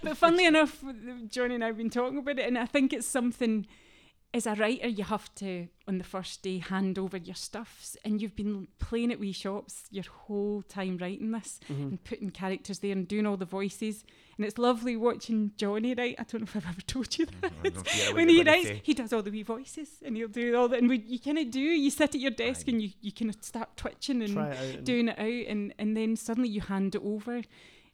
But 0.01 0.15
funnily 0.15 0.45
enough, 0.45 0.81
Johnny 1.27 1.55
and 1.55 1.63
I 1.63 1.67
have 1.67 1.77
been 1.77 1.89
talking 1.89 2.19
about 2.19 2.39
it, 2.39 2.47
and 2.47 2.57
I 2.57 2.65
think 2.65 2.93
it's 2.93 3.05
something, 3.05 3.67
as 4.33 4.47
a 4.47 4.55
writer, 4.55 4.87
you 4.87 5.03
have 5.03 5.33
to, 5.35 5.67
on 5.89 5.97
the 5.97 6.05
first 6.05 6.41
day, 6.41 6.59
hand 6.59 6.97
over 6.97 7.17
your 7.17 7.35
stuffs. 7.35 7.97
And 8.05 8.21
you've 8.21 8.35
been 8.35 8.69
playing 8.79 9.11
at 9.11 9.19
wee 9.19 9.33
shops 9.33 9.83
your 9.91 10.05
whole 10.05 10.61
time 10.61 10.97
writing 11.01 11.31
this 11.31 11.59
Mm-hmm. 11.69 11.81
and 11.83 12.03
putting 12.05 12.29
characters 12.29 12.79
there 12.79 12.93
and 12.93 13.05
doing 13.07 13.25
all 13.25 13.35
the 13.35 13.43
voices. 13.45 14.05
And 14.37 14.45
it's 14.45 14.57
lovely 14.57 14.95
watching 14.95 15.51
Johnny 15.57 15.93
write. 15.93 16.15
I 16.17 16.23
don't 16.23 16.39
know 16.41 16.45
if 16.45 16.55
I've 16.55 16.65
ever 16.65 16.81
told 16.87 17.17
you 17.17 17.25
that. 17.41 17.51
I 17.63 17.69
don't 17.69 17.75
know 17.75 17.81
what 17.81 18.15
when 18.15 18.29
he 18.29 18.41
writes, 18.43 18.69
he 18.83 18.93
does 18.93 19.11
all 19.11 19.21
the 19.21 19.31
wee 19.31 19.43
voices 19.43 19.89
and 20.05 20.15
he'll 20.15 20.29
do 20.29 20.55
all 20.55 20.69
that. 20.69 20.79
And 20.79 20.87
we, 20.89 20.99
you 21.05 21.19
kind 21.19 21.37
of 21.37 21.51
do, 21.51 21.59
you 21.59 21.91
sit 21.91 22.15
at 22.15 22.21
your 22.21 22.31
desk 22.31 22.69
and 22.69 22.81
you, 22.81 22.91
you 23.01 23.11
kind 23.11 23.29
of 23.29 23.43
start 23.43 23.75
twitching 23.75 24.21
and 24.21 24.37
it 24.37 24.57
and- 24.75 24.83
doing 24.85 25.09
it 25.09 25.19
out 25.19 25.51
and, 25.51 25.73
and 25.77 25.97
then 25.97 26.15
suddenly 26.15 26.47
you 26.49 26.61
hand 26.61 26.95
it 26.95 27.01
over 27.03 27.33
and 27.35 27.43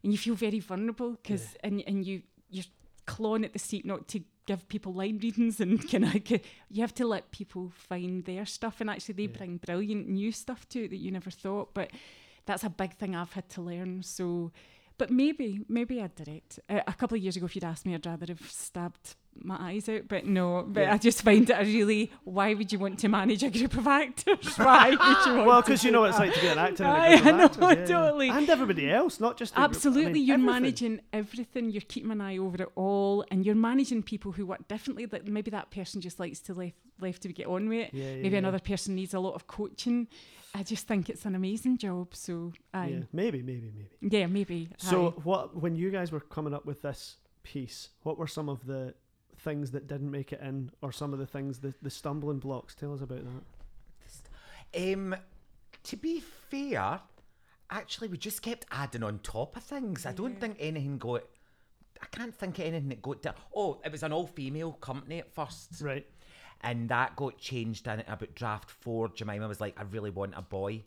you 0.04 0.18
feel 0.20 0.36
very 0.36 0.60
vulnerable 0.60 1.12
because 1.22 1.56
and, 1.64 1.84
and 1.88 2.06
you 2.06 2.22
you're 2.52 2.64
clawing 3.08 3.44
at 3.44 3.54
the 3.54 3.60
seat 3.60 3.84
not 3.86 4.08
to 4.10 4.22
give 4.48 4.68
people 4.68 4.94
line 4.94 5.20
readings 5.22 5.60
and 5.60 5.88
kind 5.92 6.04
of 6.06 6.32
you 6.70 6.82
have 6.82 6.94
to 6.96 7.06
let 7.06 7.30
people 7.32 7.72
find 7.76 8.26
their 8.26 8.46
stuff 8.46 8.82
and 8.82 8.90
actually 8.90 9.14
they 9.14 9.32
Yeah. 9.32 9.38
bring 9.38 9.58
brilliant 9.58 10.08
new 10.10 10.32
stuff 10.32 10.68
to 10.70 10.86
it 10.86 10.90
that 10.90 10.98
you 10.98 11.12
never 11.12 11.30
thought 11.30 11.74
but 11.76 11.92
that's 12.48 12.64
a 12.64 12.70
big 12.70 12.94
thing 12.96 13.16
I've 13.16 13.34
had 13.34 13.48
to 13.50 13.62
learn 13.62 14.02
so 14.04 14.52
but 14.98 15.12
maybe 15.12 15.62
maybe 15.70 16.02
I'd 16.02 16.16
direct 16.16 16.60
uh, 16.70 16.82
a 16.88 16.94
couple 16.94 17.16
of 17.18 17.24
years 17.24 17.36
ago 17.38 17.46
if 17.46 17.56
you'd 17.56 17.64
asked 17.64 17.86
me 17.86 17.94
I'd 17.96 18.06
rather 18.06 18.26
have 18.28 18.42
stabbed 18.50 19.16
my 19.40 19.56
eyes 19.60 19.88
out 19.88 20.08
but 20.08 20.26
no 20.26 20.64
but 20.68 20.82
Yeah. 20.82 20.94
I 20.94 20.98
just 20.98 21.22
find 21.22 21.48
it 21.48 21.54
a 21.54 21.64
really 21.64 22.12
why 22.24 22.56
would 22.56 22.72
you 22.72 22.80
want 22.80 22.98
to 23.00 23.08
manage 23.08 23.44
a 23.44 23.52
group 23.52 23.76
of 23.78 23.86
actors 23.88 24.58
why 24.58 24.90
would 24.90 25.00
you 25.28 25.36
want 25.36 25.48
Well, 25.48 25.62
because 25.62 25.84
you 25.84 25.92
know 25.92 26.02
what 26.02 26.10
it's 26.10 26.18
like 26.20 26.34
to 26.34 26.42
be 26.42 26.48
an 26.48 26.58
actor. 26.58 26.84
in 26.84 26.90
a 26.90 26.94
Aye, 26.94 27.10
group 27.18 27.22
of 27.22 27.28
I 27.28 27.32
know, 27.38 27.44
actors, 27.46 27.90
yeah, 27.90 27.96
totally. 27.96 28.30
And 28.30 28.50
everybody 28.50 28.90
else, 28.92 29.20
not 29.20 29.38
just 29.38 29.54
the 29.54 29.60
group- 29.60 29.70
I 29.70 29.70
Absolutely, 29.70 30.14
mean, 30.14 30.24
you're 30.26 30.34
everything. 30.36 30.54
managing 30.54 31.02
everything. 31.14 31.70
You're 31.70 31.82
keeping 31.88 32.10
an 32.12 32.22
eye 32.22 32.38
over 32.40 32.64
it 32.64 32.70
all, 32.76 33.24
and 33.30 33.46
you're 33.46 33.54
managing 33.56 34.02
people 34.04 34.32
who 34.32 34.46
work 34.48 34.68
differently. 34.68 35.06
That 35.06 35.28
maybe 35.28 35.52
that 35.52 35.70
person 35.70 36.02
just 36.02 36.20
likes 36.20 36.40
to 36.42 36.54
left 36.56 36.76
left 37.00 37.22
to 37.22 37.32
get 37.32 37.46
on 37.46 37.70
with 37.70 37.88
it. 37.90 37.94
Yeah, 37.94 38.16
maybe 38.16 38.38
another 38.38 38.60
person 38.60 38.96
needs 38.96 39.14
a 39.14 39.20
lot 39.20 39.36
of 39.36 39.46
coaching. 39.46 40.08
I 40.60 40.64
just 40.64 40.88
think 40.88 41.08
it's 41.10 41.26
an 41.26 41.36
amazing 41.36 41.78
job. 41.78 42.16
So, 42.16 42.52
Yeah, 42.74 43.02
maybe, 43.14 43.44
maybe, 43.44 43.72
maybe. 43.76 44.16
yeah, 44.18 44.26
maybe. 44.26 44.70
So, 44.78 45.10
aye. 45.10 45.22
what 45.24 45.56
when 45.62 45.76
you 45.76 45.92
guys 45.92 46.12
were 46.12 46.20
coming 46.20 46.54
up 46.54 46.66
with 46.66 46.82
this 46.82 47.18
piece, 47.44 47.90
what 48.04 48.18
were 48.18 48.28
some 48.28 48.50
of 48.50 48.66
the 48.66 48.96
things 49.38 49.70
that 49.72 49.88
didn't 49.88 50.10
make 50.10 50.34
it 50.34 50.42
in, 50.42 50.72
or 50.82 50.92
some 50.92 51.14
of 51.14 51.20
the 51.20 51.28
things 51.28 51.60
the 51.60 51.74
the 51.82 51.90
stumbling 51.92 52.40
blocks? 52.40 52.74
Tell 52.74 52.94
us 52.94 53.02
about 53.02 53.24
that. 54.74 54.94
Um, 54.94 55.16
to 55.84 55.96
be 55.96 56.20
fair, 56.50 57.00
actually, 57.70 58.08
we 58.08 58.18
just 58.18 58.42
kept 58.42 58.66
adding 58.72 59.04
on 59.04 59.20
top 59.20 59.56
of 59.56 59.64
things. 59.64 60.06
I 60.06 60.12
don't 60.12 60.40
think 60.40 60.58
anything 60.60 60.98
got. 60.98 61.24
I 62.02 62.06
can't 62.08 62.34
think 62.36 62.60
of 62.60 62.66
anything 62.66 62.90
that 62.90 63.02
got. 63.02 63.22
down. 63.22 63.36
Oh, 63.56 63.80
it 63.86 63.92
was 63.92 64.04
an 64.04 64.12
all-female 64.12 64.74
company 64.74 65.20
at 65.20 65.34
first, 65.34 65.82
Right. 65.82 66.06
And 66.62 66.90
that 66.90 67.16
got 67.16 67.38
changed 67.38 67.88
in 67.88 68.02
about 68.02 68.36
draft 68.36 68.70
four. 68.70 69.10
Jemima 69.10 69.48
was 69.48 69.62
like, 69.62 69.80
"I 69.80 69.84
really 69.84 70.10
want 70.10 70.34
a 70.36 70.42
boy 70.42 70.84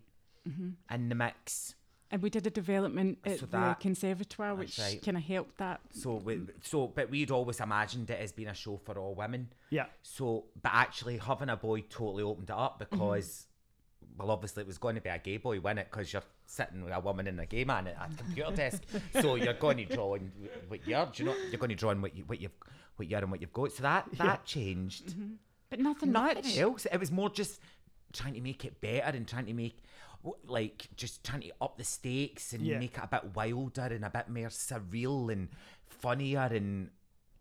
in 0.90 1.08
the 1.08 1.14
mix." 1.14 1.74
and 2.10 2.22
we 2.22 2.30
did 2.30 2.46
a 2.46 2.50
development 2.50 3.18
at 3.24 3.38
So 3.38 3.46
the 3.46 3.76
conservatoire, 3.78 4.54
which 4.56 4.78
right. 4.78 5.00
kind 5.00 5.16
of 5.16 5.22
helped 5.22 5.58
that. 5.58 5.80
So, 5.92 6.14
we, 6.16 6.40
so, 6.62 6.88
but 6.88 7.08
we'd 7.08 7.30
always 7.30 7.60
imagined 7.60 8.10
it 8.10 8.18
as 8.20 8.32
being 8.32 8.48
a 8.48 8.54
show 8.54 8.80
for 8.84 8.98
all 8.98 9.14
women. 9.14 9.48
Yeah. 9.70 9.86
So, 10.02 10.46
but 10.60 10.72
actually 10.74 11.18
having 11.18 11.48
a 11.50 11.56
boy 11.56 11.82
totally 11.82 12.24
opened 12.24 12.50
it 12.50 12.56
up 12.56 12.80
Mm-hmm. 12.80 12.96
because, 12.96 13.46
well, 14.18 14.32
obviously 14.32 14.62
it 14.62 14.66
was 14.66 14.78
going 14.78 14.96
to 14.96 15.00
be 15.00 15.08
a 15.08 15.18
gay 15.18 15.36
boy, 15.36 15.60
wasn't 15.60 15.80
it? 15.80 15.88
Because 15.90 16.12
you're 16.12 16.22
sitting 16.46 16.82
with 16.82 16.92
a 16.92 16.98
woman 16.98 17.28
and 17.28 17.38
a 17.38 17.46
gay 17.46 17.62
man 17.64 17.86
at 17.86 17.94
a 17.94 18.16
computer 18.16 18.56
desk, 18.56 18.82
so 19.20 19.34
you're 19.36 19.54
going 19.54 19.76
to 19.76 19.84
draw 19.84 20.14
on 20.14 20.32
what 20.66 20.80
you're, 20.88 21.06
do 21.06 21.22
you 21.22 21.28
know, 21.28 21.36
you're 21.50 21.58
going 21.60 21.70
to 21.70 21.76
draw 21.76 21.90
on 21.90 22.02
what 22.02 22.16
you 22.16 22.24
what 22.26 22.40
you've 22.40 22.56
what 22.96 23.08
you're 23.08 23.20
and 23.20 23.30
what 23.30 23.40
you've 23.40 23.52
got. 23.52 23.70
So 23.70 23.84
that 23.84 24.08
that 24.18 24.44
changed. 24.44 25.14
But 25.70 25.78
nothing 25.80 26.12
Nothing 26.12 26.44
much. 26.44 26.58
else. 26.58 26.86
It 26.90 26.98
was 26.98 27.10
more 27.10 27.30
just 27.30 27.60
trying 28.12 28.34
to 28.34 28.40
make 28.40 28.64
it 28.64 28.80
better 28.80 29.16
and 29.16 29.26
trying 29.26 29.46
to 29.46 29.54
make. 29.54 29.78
Like 30.44 30.88
just 30.96 31.24
trying 31.24 31.40
to 31.42 31.50
up 31.62 31.78
the 31.78 31.84
stakes 31.84 32.52
and 32.52 32.66
Yeah. 32.66 32.78
make 32.78 32.98
it 32.98 33.02
a 33.02 33.06
bit 33.06 33.34
wilder 33.34 33.84
and 33.84 34.04
a 34.04 34.10
bit 34.10 34.28
more 34.28 34.48
surreal 34.48 35.32
and 35.32 35.48
funnier 35.88 36.48
and 36.52 36.90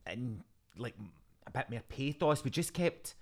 and 0.05 0.43
like 0.77 0.95
a 1.45 1.51
bit 1.51 1.69
more 1.69 1.82
pathos. 1.89 2.43
We 2.43 2.51
just 2.51 2.73
kept. 2.73 3.15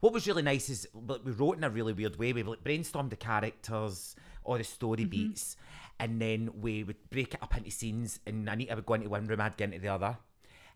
What 0.00 0.12
was 0.12 0.26
really 0.26 0.42
nice 0.42 0.68
is 0.68 0.88
like, 0.92 1.24
we 1.24 1.32
wrote 1.32 1.56
in 1.58 1.64
a 1.64 1.70
really 1.70 1.92
weird 1.92 2.16
way. 2.18 2.32
We 2.32 2.42
like 2.42 2.64
brainstormed 2.64 3.10
the 3.10 3.16
characters 3.16 4.16
or 4.42 4.58
the 4.58 4.64
story 4.64 5.02
mm-hmm. 5.02 5.10
beats, 5.10 5.56
and 6.00 6.20
then 6.20 6.50
we 6.60 6.82
would 6.84 7.08
break 7.08 7.34
it 7.34 7.42
up 7.42 7.56
into 7.56 7.70
scenes. 7.70 8.18
And 8.26 8.48
Anita 8.48 8.74
would 8.74 8.84
go 8.84 8.94
into 8.94 9.08
one 9.08 9.26
room, 9.26 9.40
I'd 9.40 9.56
go 9.56 9.64
into 9.64 9.78
the 9.78 9.88
other. 9.88 10.18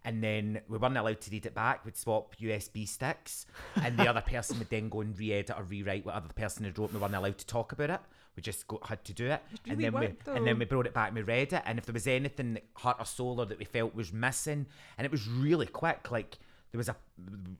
And 0.04 0.22
then 0.22 0.60
we 0.68 0.78
weren't 0.78 0.96
allowed 0.96 1.20
to 1.22 1.30
read 1.30 1.44
it 1.44 1.54
back. 1.54 1.84
We'd 1.84 1.96
swap 1.96 2.36
USB 2.40 2.88
sticks, 2.88 3.46
and 3.82 3.98
the 3.98 4.08
other 4.08 4.20
person 4.20 4.58
would 4.58 4.70
then 4.70 4.88
go 4.88 5.00
and 5.00 5.18
re-edit 5.18 5.56
or 5.56 5.64
rewrite 5.64 6.06
what 6.06 6.14
other 6.14 6.32
person 6.34 6.64
had 6.64 6.78
wrote. 6.78 6.92
We 6.92 7.00
weren't 7.00 7.14
allowed 7.14 7.38
to 7.38 7.46
talk 7.46 7.72
about 7.72 7.90
it. 7.90 8.00
We 8.36 8.42
just 8.42 8.68
go, 8.68 8.80
had 8.84 9.04
to 9.06 9.12
do 9.12 9.26
it, 9.26 9.42
and 9.68 9.80
then 9.80 9.92
we 9.92 10.14
and 10.26 10.46
then 10.46 10.60
we 10.60 10.64
brought 10.64 10.86
it 10.86 10.94
back 10.94 11.08
and 11.08 11.16
we 11.16 11.22
read 11.22 11.52
it. 11.52 11.62
And 11.66 11.76
if 11.76 11.86
there 11.86 11.92
was 11.92 12.06
anything 12.06 12.54
that 12.54 12.64
hurt 12.80 12.96
our 13.00 13.04
soul 13.04 13.40
or 13.40 13.46
that 13.46 13.58
we 13.58 13.64
felt 13.64 13.96
was 13.96 14.12
missing, 14.12 14.66
and 14.96 15.04
it 15.04 15.10
was 15.10 15.26
really 15.26 15.66
quick, 15.66 16.12
like 16.12 16.38
there 16.70 16.78
was 16.78 16.88
a 16.88 16.96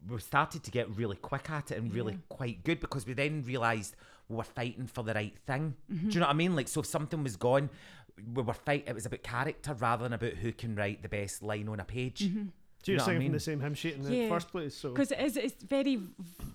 we 0.09 0.20
started 0.20 0.62
to 0.62 0.70
get 0.70 0.89
really 0.97 1.16
quick 1.16 1.51
at 1.51 1.72
it 1.72 1.78
and 1.78 1.93
really 1.93 2.18
quite 2.28 2.62
good 2.62 2.78
because 2.78 3.07
we 3.07 3.12
then 3.12 3.43
realised 3.45 3.97
we 4.28 4.36
were 4.36 4.45
fighting 4.45 4.86
for 4.86 5.03
the 5.03 5.14
right 5.14 5.36
thing. 5.47 5.74
Mm-hmm. 5.93 6.09
Do 6.09 6.14
you 6.14 6.20
know 6.20 6.26
what 6.26 6.32
I 6.32 6.36
mean? 6.36 6.55
Like 6.55 6.68
so, 6.68 6.80
if 6.80 6.86
something 6.86 7.22
was 7.22 7.36
gone, 7.36 7.70
we 8.34 8.42
were 8.42 8.52
fight. 8.54 8.84
It 8.86 8.94
was 8.94 9.06
about 9.06 9.22
character 9.22 9.74
rather 9.74 10.04
than 10.04 10.12
about 10.12 10.32
who 10.34 10.52
can 10.52 10.74
write 10.74 11.02
the 11.02 11.08
best 11.08 11.42
line 11.42 11.68
on 11.68 11.80
a 11.80 11.84
page. 11.84 12.20
Mm-hmm. 12.20 12.46
So 12.84 12.92
You 12.92 12.96
you're 12.96 12.98
know 12.98 13.04
what 13.06 13.10
I 13.16 13.18
mean? 13.18 13.28
from 13.28 13.32
the 13.34 13.40
same 13.40 13.60
hymn 13.60 13.74
sheet 13.74 13.94
in 13.94 14.02
the 14.02 14.14
Yeah. 14.14 14.28
first 14.28 14.48
place. 14.50 14.74
So 14.76 14.90
because 14.90 15.10
it 15.12 15.20
is 15.20 15.36
it's 15.36 15.62
very 15.64 16.00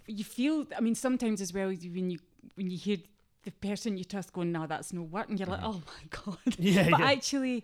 you 0.08 0.24
feel 0.24 0.66
i 0.78 0.82
mean 0.82 0.96
sometimes 0.96 1.42
as 1.42 1.54
well 1.54 1.68
when 1.68 2.10
you 2.10 2.20
when 2.56 2.70
you 2.70 2.78
hear 2.78 2.98
the 3.44 3.52
person 3.52 3.98
you 3.98 4.04
trust 4.06 4.32
going 4.34 4.52
no 4.52 4.66
that's 4.68 4.94
no 4.94 5.02
work 5.04 5.30
and 5.30 5.38
you're 5.40 5.48
like 5.48 5.60
mm-hmm. 5.62 5.80
oh 5.80 5.84
my 5.86 6.22
god 6.46 6.56
Yeah, 6.58 6.90
but 6.90 7.00
yeah. 7.00 7.12
actually 7.12 7.64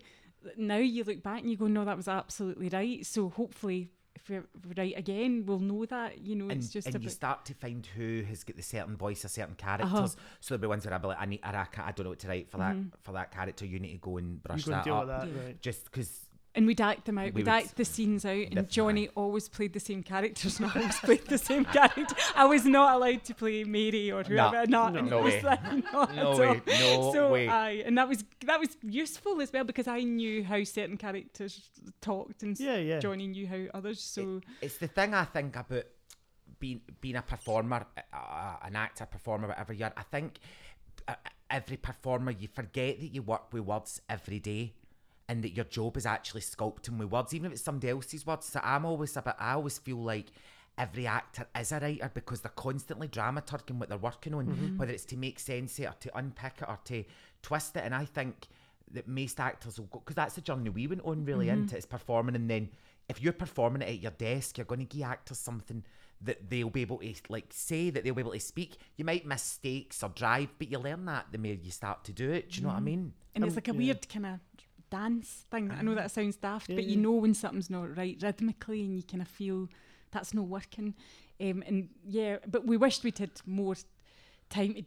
now 0.56 0.76
you 0.76 1.04
look 1.04 1.22
back 1.22 1.40
and 1.40 1.50
you 1.50 1.56
go 1.56 1.66
no 1.68 1.84
that 1.84 1.96
was 1.96 2.08
absolutely 2.08 2.68
right 2.70 3.04
so 3.06 3.28
hopefully 3.30 3.82
if 3.82 3.88
we're 4.30 4.44
right 4.76 4.94
again 4.96 5.44
we'll 5.46 5.58
know 5.58 5.84
that 5.86 6.18
you 6.18 6.34
know 6.36 6.48
And, 6.48 6.60
it's 6.62 6.70
just 6.70 6.86
and 6.86 7.02
you 7.02 7.10
start 7.10 7.44
to 7.46 7.54
find 7.54 7.84
who 7.96 8.22
has 8.28 8.44
got 8.44 8.56
the 8.56 8.62
certain 8.62 8.96
voice 8.96 9.24
of 9.24 9.30
certain 9.30 9.56
Uh-huh. 9.60 9.76
characters. 9.78 10.16
So 10.40 10.54
there'll 10.54 10.62
be 10.62 10.68
ones 10.68 10.84
where 10.84 10.94
I'll 10.94 11.00
be 11.00 11.08
like, 11.08 11.20
I 11.20 11.26
need, 11.26 11.40
I, 11.42 11.52
can't, 11.64 11.88
I 11.88 11.92
don't 11.92 12.04
know 12.04 12.10
what 12.10 12.18
to 12.20 12.28
write 12.28 12.48
for 12.50 12.58
that 12.58 12.76
for 13.02 13.12
that 13.12 13.30
character. 13.32 13.66
You 13.66 13.78
need 13.80 13.92
to 13.92 13.98
go 13.98 14.16
and 14.18 14.42
brush 14.42 14.64
that 14.66 14.86
up. 14.88 15.06
that, 15.08 15.28
Yeah. 15.28 15.42
right? 15.44 15.60
Just 15.60 15.84
because 15.84 16.28
and 16.54 16.66
we'd 16.66 16.80
act 16.80 17.04
them 17.06 17.16
out 17.16 17.26
We 17.26 17.30
we'd 17.30 17.46
would- 17.46 17.48
act 17.48 17.76
the 17.76 17.84
scenes 17.84 18.24
out 18.24 18.30
and 18.32 18.42
Definitely. 18.56 18.70
Johnny 18.72 19.08
always 19.14 19.48
played 19.48 19.72
the 19.72 19.78
same 19.80 20.02
characters 20.02 20.58
and 20.60 20.70
I 20.70 20.80
always 20.80 20.98
played 20.98 21.26
the 21.26 21.38
same 21.38 21.64
character 21.64 22.14
I 22.34 22.44
was 22.46 22.64
not 22.64 22.96
allowed 22.96 23.22
to 23.24 23.34
play 23.34 23.62
Mary 23.64 24.10
or 24.10 24.24
whoever 24.24 24.66
not 24.66 24.94
no. 24.94 25.00
No 25.00 25.22
was 25.22 25.34
way. 25.34 25.42
like, 25.42 25.62
not 25.92 26.14
No 26.14 26.36
way. 26.36 26.60
No 26.66 27.12
so 27.12 27.32
way. 27.32 27.48
aye, 27.48 27.82
and 27.86 27.96
that 27.98 28.08
was 28.08 28.24
that 28.46 28.58
was 28.58 28.76
useful 28.82 29.40
as 29.40 29.52
well 29.52 29.64
because 29.64 29.86
I 29.86 30.00
knew 30.02 30.42
how 30.42 30.62
certain 30.64 30.96
characters 30.96 31.70
talked 32.00 32.42
and 32.42 32.52
s- 32.52 32.60
Yeah, 32.60 32.76
yeah. 32.78 32.98
Johnny 32.98 33.28
knew 33.28 33.46
how 33.46 33.66
others. 33.72 34.00
So 34.00 34.40
it's 34.60 34.78
the 34.78 34.88
thing 34.88 35.14
I 35.14 35.24
think 35.24 35.54
about 35.56 35.84
being 36.58 36.80
being 37.00 37.16
a 37.16 37.22
performer, 37.22 37.86
uh, 38.12 38.56
an 38.62 38.74
actor, 38.76 39.06
performer, 39.06 39.48
whatever 39.48 39.72
you 39.72 39.84
are. 39.84 39.92
I 39.96 40.02
think 40.02 40.38
uh, 41.08 41.14
every 41.48 41.76
performer 41.76 42.32
you 42.32 42.48
forget 42.48 42.98
that 43.00 43.06
you 43.14 43.22
work 43.22 43.52
with 43.52 43.62
words 43.62 44.00
every 44.08 44.40
day, 44.40 44.74
and 45.30 45.42
that 45.44 45.56
your 45.56 45.64
job 45.64 45.96
is 45.96 46.06
actually 46.06 46.42
sculpting 46.42 46.98
with 46.98 47.10
words, 47.10 47.32
even 47.34 47.46
if 47.46 47.52
it's 47.52 47.62
somebody 47.62 47.90
else's 47.90 48.26
words. 48.26 48.46
So 48.46 48.60
I'm 48.62 48.84
always 48.84 49.16
a 49.16 49.22
bit. 49.22 49.34
I 49.38 49.52
always 49.52 49.78
feel 49.78 50.02
like. 50.02 50.26
Every 50.78 51.06
actor 51.06 51.46
is 51.58 51.72
a 51.72 51.80
writer 51.80 52.10
because 52.14 52.40
they're 52.40 52.52
constantly 52.56 53.06
dramaturging 53.08 53.78
what 53.78 53.90
they're 53.90 53.98
working 53.98 54.32
on, 54.32 54.46
mm-hmm. 54.46 54.78
whether 54.78 54.92
it's 54.92 55.04
to 55.06 55.16
make 55.16 55.38
sense 55.38 55.78
of 55.78 55.84
it 55.84 55.88
or 55.88 55.94
to 56.00 56.16
unpick 56.16 56.54
it 56.62 56.68
or 56.68 56.78
to 56.84 57.04
twist 57.42 57.76
it. 57.76 57.82
And 57.84 57.94
I 57.94 58.06
think 58.06 58.48
that 58.92 59.06
most 59.06 59.38
actors 59.40 59.78
will 59.78 59.86
go 59.86 60.00
because 60.00 60.16
that's 60.16 60.34
the 60.34 60.40
journey 60.40 60.70
we 60.70 60.86
went 60.86 61.02
on 61.04 61.24
really 61.24 61.46
mm-hmm. 61.46 61.62
into 61.62 61.76
is 61.76 61.86
performing 61.86 62.34
and 62.34 62.50
then 62.50 62.68
if 63.08 63.20
you're 63.20 63.32
performing 63.32 63.82
it 63.82 63.88
at 63.88 64.00
your 64.00 64.12
desk 64.12 64.58
you're 64.58 64.64
going 64.64 64.80
to 64.80 64.96
give 64.96 65.06
actors 65.06 65.38
something 65.38 65.84
that 66.22 66.50
they'll 66.50 66.70
be 66.70 66.82
able 66.82 66.98
to 66.98 67.14
like 67.28 67.46
say 67.50 67.90
that 67.90 68.04
they'll 68.04 68.14
be 68.14 68.20
able 68.20 68.32
to 68.32 68.40
speak 68.40 68.76
you 68.96 69.04
might 69.04 69.24
make 69.24 69.26
mistakes 69.26 70.02
or 70.02 70.10
drive 70.10 70.48
but 70.58 70.70
you 70.70 70.78
learn 70.78 71.04
that 71.04 71.26
the 71.32 71.38
more 71.38 71.52
you 71.52 71.70
start 71.70 72.04
to 72.04 72.12
do 72.12 72.30
it 72.30 72.50
do 72.50 72.56
you 72.56 72.62
know 72.62 72.68
what 72.68 72.74
I 72.74 72.78
mm-hmm. 72.78 72.84
mean 72.86 73.12
and 73.34 73.44
it's 73.44 73.52
Um, 73.52 73.56
like 73.56 73.68
a 73.68 73.72
yeah. 73.72 73.78
weird 73.78 74.08
kind 74.08 74.26
of 74.26 74.40
dance 74.90 75.44
thing. 75.50 75.70
I 75.70 75.82
know 75.82 75.94
that 75.94 76.10
sounds 76.10 76.36
daft, 76.36 76.68
Yeah, 76.68 76.76
but 76.76 76.84
you 76.84 76.96
yeah. 76.96 77.02
know 77.02 77.12
when 77.12 77.34
something's 77.34 77.70
not 77.70 77.96
right 77.96 78.18
rhythmically, 78.22 78.82
and 78.82 78.96
you 78.96 79.02
kind 79.02 79.22
of 79.22 79.28
feel 79.28 79.68
that's 80.10 80.34
not 80.34 80.46
working. 80.46 80.94
Um, 81.40 81.62
and 81.66 81.88
yeah, 82.04 82.36
but 82.46 82.66
we 82.66 82.76
wished 82.76 83.02
we'd 83.04 83.18
had 83.18 83.30
more 83.46 83.74
time 84.50 84.84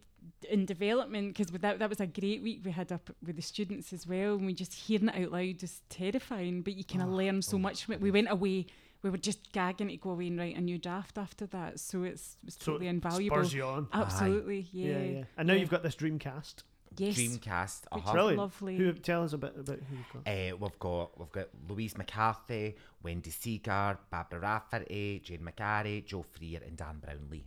in 0.49 0.65
development 0.65 1.35
because 1.37 1.51
that 1.61 1.79
that 1.79 1.89
was 1.89 1.99
a 1.99 2.07
great 2.07 2.41
week 2.43 2.61
we 2.63 2.71
had 2.71 2.91
up 2.91 3.09
with 3.25 3.35
the 3.35 3.41
students 3.41 3.91
as 3.93 4.05
well, 4.07 4.35
and 4.35 4.45
we 4.45 4.53
just 4.53 4.73
hearing 4.73 5.09
it 5.09 5.23
out 5.23 5.31
loud 5.31 5.63
is 5.63 5.81
terrifying. 5.89 6.61
But 6.61 6.75
you 6.75 6.83
kind 6.83 7.01
of 7.01 7.09
learn 7.09 7.41
so 7.41 7.57
much 7.57 7.85
from 7.85 7.95
it. 7.95 8.01
We 8.01 8.11
went 8.11 8.29
away. 8.29 8.67
We 9.01 9.09
were 9.09 9.17
just 9.17 9.51
gagging 9.51 9.89
to 9.89 9.97
go 9.97 10.11
away 10.11 10.27
and 10.27 10.39
write 10.39 10.55
a 10.55 10.61
new 10.61 10.77
draft 10.77 11.17
after 11.17 11.45
that, 11.47 11.77
so 11.81 12.03
it's, 12.03 12.37
it's 12.47 12.55
So 12.63 12.71
totally 12.71 12.87
invaluable. 12.87 13.35
spurs 13.35 13.53
you 13.53 13.63
on. 13.65 13.87
Absolutely, 13.91 14.65
yeah. 14.71 14.91
Yeah, 14.97 15.03
yeah. 15.03 15.23
And 15.37 15.47
now 15.49 15.55
you've 15.55 15.69
got 15.69 15.83
this 15.83 15.95
dream 15.95 16.19
cast. 16.19 16.63
Yes, 16.97 17.15
Dreamcast. 17.15 17.81
Which 17.91 18.03
Uh-huh. 18.03 18.11
Brilliant. 18.13 18.37
lovely. 18.37 18.77
Who 18.77 18.93
tell 18.93 19.23
us 19.23 19.33
a 19.33 19.37
bit 19.37 19.53
about 19.57 19.79
who 19.79 19.95
you've 19.97 20.23
got? 20.25 20.31
Uh, 20.31 20.55
we've 20.57 20.79
got 20.79 21.19
we've 21.19 21.31
got 21.31 21.47
Louise 21.67 21.97
McCarthy, 21.97 22.75
Wendy 23.01 23.29
Seager, 23.31 23.97
Barbara 24.11 24.39
Rafferty, 24.39 25.21
Jane 25.23 25.41
McGarry, 25.41 26.05
Jo 26.05 26.23
Freer, 26.23 26.61
and 26.65 26.77
Dan 26.77 26.99
Brownlee. 27.03 27.45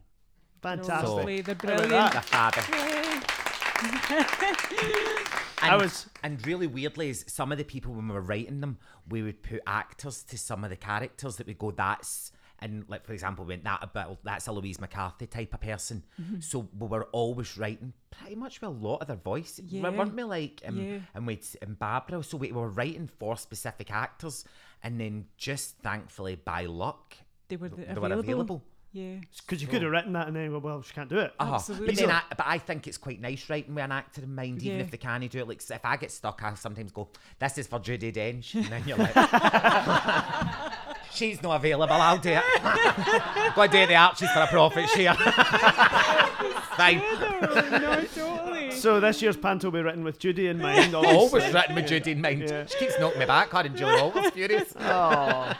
Fantastic. 0.63 1.09
Lovely, 1.09 1.41
they're 1.43 1.55
How 1.55 1.75
about 1.75 1.79
brilliant. 1.89 2.13
The 2.13 2.21
fabulous. 2.23 3.23
And, 5.63 5.71
I 5.73 5.77
was- 5.77 6.07
and 6.23 6.47
really 6.47 6.67
weirdly, 6.67 7.09
is 7.09 7.25
some 7.29 7.51
of 7.51 7.57
the 7.59 7.65
people 7.65 7.95
when 7.95 8.07
we 8.09 8.15
were 8.15 8.21
writing 8.21 8.61
them, 8.61 8.77
we 9.09 9.23
would 9.23 9.43
put 9.43 9.63
actors 9.67 10.23
to 10.25 10.37
some 10.37 10.65
of 10.65 10.71
the 10.71 10.77
characters 10.77 11.37
that 11.37 11.47
we 11.47 11.55
go, 11.55 11.71
that's 11.71 12.31
and 12.61 12.85
like 12.89 13.05
for 13.05 13.13
example, 13.13 13.45
went 13.45 13.65
that 13.65 13.81
about 13.83 14.19
that's 14.25 14.47
a 14.47 14.53
Louise 14.53 14.81
McCarthy 14.81 15.27
type 15.27 15.53
of 15.55 15.61
person. 15.61 16.03
Mm-hmm. 16.21 16.41
So 16.41 16.69
we 16.79 16.87
were 16.87 17.05
always 17.13 17.57
writing 17.59 17.93
pretty 18.11 18.35
much 18.37 18.61
with 18.61 18.69
a 18.69 18.73
lot 18.73 18.99
of 19.03 19.09
their 19.09 19.17
voice, 19.17 19.61
Yeah. 19.67 19.89
weren't 19.91 20.15
we? 20.15 20.23
Like 20.23 20.63
um, 20.67 20.77
Yeah. 20.79 20.99
and 21.15 21.27
we 21.27 21.41
and 21.63 21.79
Barbara. 21.79 22.23
So 22.23 22.37
we 22.39 22.53
were 22.53 22.69
writing 22.69 23.09
for 23.19 23.37
specific 23.37 23.91
actors, 23.91 24.45
and 24.83 25.01
then 25.01 25.27
just 25.37 25.79
thankfully 25.79 26.37
by 26.37 26.65
luck, 26.67 27.15
They 27.49 27.57
were 27.57 27.69
they 27.69 27.85
the- 27.85 28.01
were 28.01 28.07
available. 28.07 28.21
available. 28.21 28.65
Yeah. 28.93 29.17
Because 29.43 29.61
you 29.61 29.69
could 29.69 29.83
have 29.83 29.91
written 29.91 30.15
that 30.15 30.27
and 30.27 30.35
then, 30.35 30.59
well, 30.63 30.81
she 30.81 30.95
can't 30.95 31.11
do 31.11 31.19
it. 31.19 31.31
Uh-huh. 31.39 31.57
Absolutely. 31.57 31.87
But 31.89 31.97
then, 31.97 32.11
I, 32.11 32.23
but 32.31 32.47
I 32.47 32.57
think 32.57 32.87
it's 32.87 32.97
quite 32.97 33.21
nice 33.21 33.51
writing 33.51 33.75
with 33.75 33.85
an 33.85 33.93
actor 33.93 34.23
in 34.23 34.35
mind, 34.35 34.63
even 34.63 34.79
Yeah. 34.79 34.85
if 34.85 34.91
they 34.91 34.97
can't 34.97 35.29
do 35.31 35.39
it. 35.41 35.47
Like, 35.49 35.61
if 35.69 35.85
I 35.85 35.99
get 35.99 36.11
stuck, 36.11 36.43
I 36.43 36.55
sometimes 36.55 36.93
go, 36.93 37.11
"This 37.39 37.59
is 37.59 37.67
for 37.67 37.79
Judi 37.79 38.11
Dench," 38.11 38.55
and 38.55 38.65
then 38.65 38.85
you're 38.87 38.97
like, 38.97 39.15
"She's 41.17 41.43
not 41.43 41.57
available. 41.57 41.95
I'll 41.95 42.19
do 42.19 42.31
it. 42.31 42.43
go 43.55 43.67
do 43.67 43.87
the 43.87 43.97
Arches 43.97 44.31
for 44.31 44.41
a 44.41 44.47
profit 44.47 44.89
share." 44.91 45.15
Fine. 46.77 46.99
no, 46.99 48.05
totally. 48.15 48.71
So 48.71 49.01
this 49.01 49.23
year's 49.23 49.37
panto 49.37 49.69
will 49.69 49.73
be 49.73 49.83
written 49.83 50.05
with 50.05 50.19
Judy 50.19 50.49
in 50.49 50.61
mind. 50.61 50.95
Always 50.95 51.33
obviously. 51.33 51.53
written 51.55 51.75
with 51.75 51.87
Judy 51.87 52.13
in 52.13 52.21
mind. 52.21 52.43
Yeah. 52.43 52.67
She 52.67 52.79
keeps 52.79 52.99
knocking 53.01 53.19
me 53.19 53.27
back. 53.27 53.51
Her 53.51 53.61
and 53.61 53.77
Julie 53.77 54.01
Walters 54.01 54.31
furious. 54.33 54.75
Oh. 54.79 55.53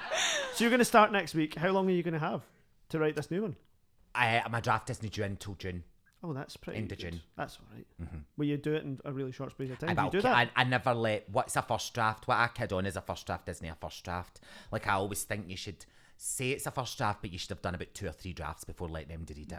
So 0.55 0.65
you're 0.65 0.71
going 0.71 0.79
to 0.79 0.85
start 0.85 1.13
next 1.13 1.35
week. 1.35 1.55
How 1.55 1.71
long 1.71 1.89
are 1.89 1.93
you 1.93 2.03
going 2.03 2.15
to 2.15 2.21
have 2.21 2.43
to 2.91 2.99
write 2.99 3.17
this 3.17 3.31
new 3.31 3.43
one? 3.43 3.57
I, 4.15 4.43
my 4.51 4.61
draft 4.61 4.91
isn't 4.91 5.13
due 5.13 5.25
until 5.25 5.55
June. 5.55 5.85
Oh, 6.23 6.33
that's 6.33 6.57
pretty. 6.57 6.81
Of 6.81 6.89
good. 6.89 7.21
That's 7.37 7.59
all 7.59 7.67
right. 7.77 8.09
Will 8.37 8.47
you 8.47 8.57
do 8.57 8.75
it 8.75 8.83
in 8.83 8.99
a 9.05 9.13
really 9.13 9.33
short 9.33 9.51
space 9.53 9.71
of 9.71 9.79
time? 9.79 9.91
I, 9.91 9.95
Do 9.95 10.03
you 10.05 10.11
do 10.11 10.21
that? 10.23 10.35
I, 10.57 10.63
I 10.63 10.65
never 10.65 10.95
let 10.95 11.29
what's 11.31 11.57
a 11.57 11.63
first 11.63 11.93
draft. 11.95 12.27
What 12.27 12.37
I 12.39 12.49
kid 12.49 12.73
on 12.73 12.87
is 12.87 12.97
a 12.97 13.01
first 13.01 13.27
draft 13.27 13.49
isn't 13.49 13.67
a 13.67 13.75
first 13.75 14.03
draft. 14.05 14.41
Like 14.73 14.87
I 14.87 14.93
always 14.95 15.23
think 15.25 15.49
you 15.49 15.57
should 15.57 15.85
say 16.17 16.51
it's 16.51 16.67
a 16.67 16.71
first 16.71 16.97
draft, 16.99 17.21
but 17.21 17.33
you 17.33 17.39
should 17.39 17.51
have 17.51 17.63
done 17.63 17.75
about 17.75 17.93
two 17.95 18.07
or 18.07 18.13
three 18.13 18.33
drafts 18.33 18.65
before 18.65 18.89
letting 18.89 19.09
them 19.11 19.27
read 19.29 19.53
it. 19.53 19.59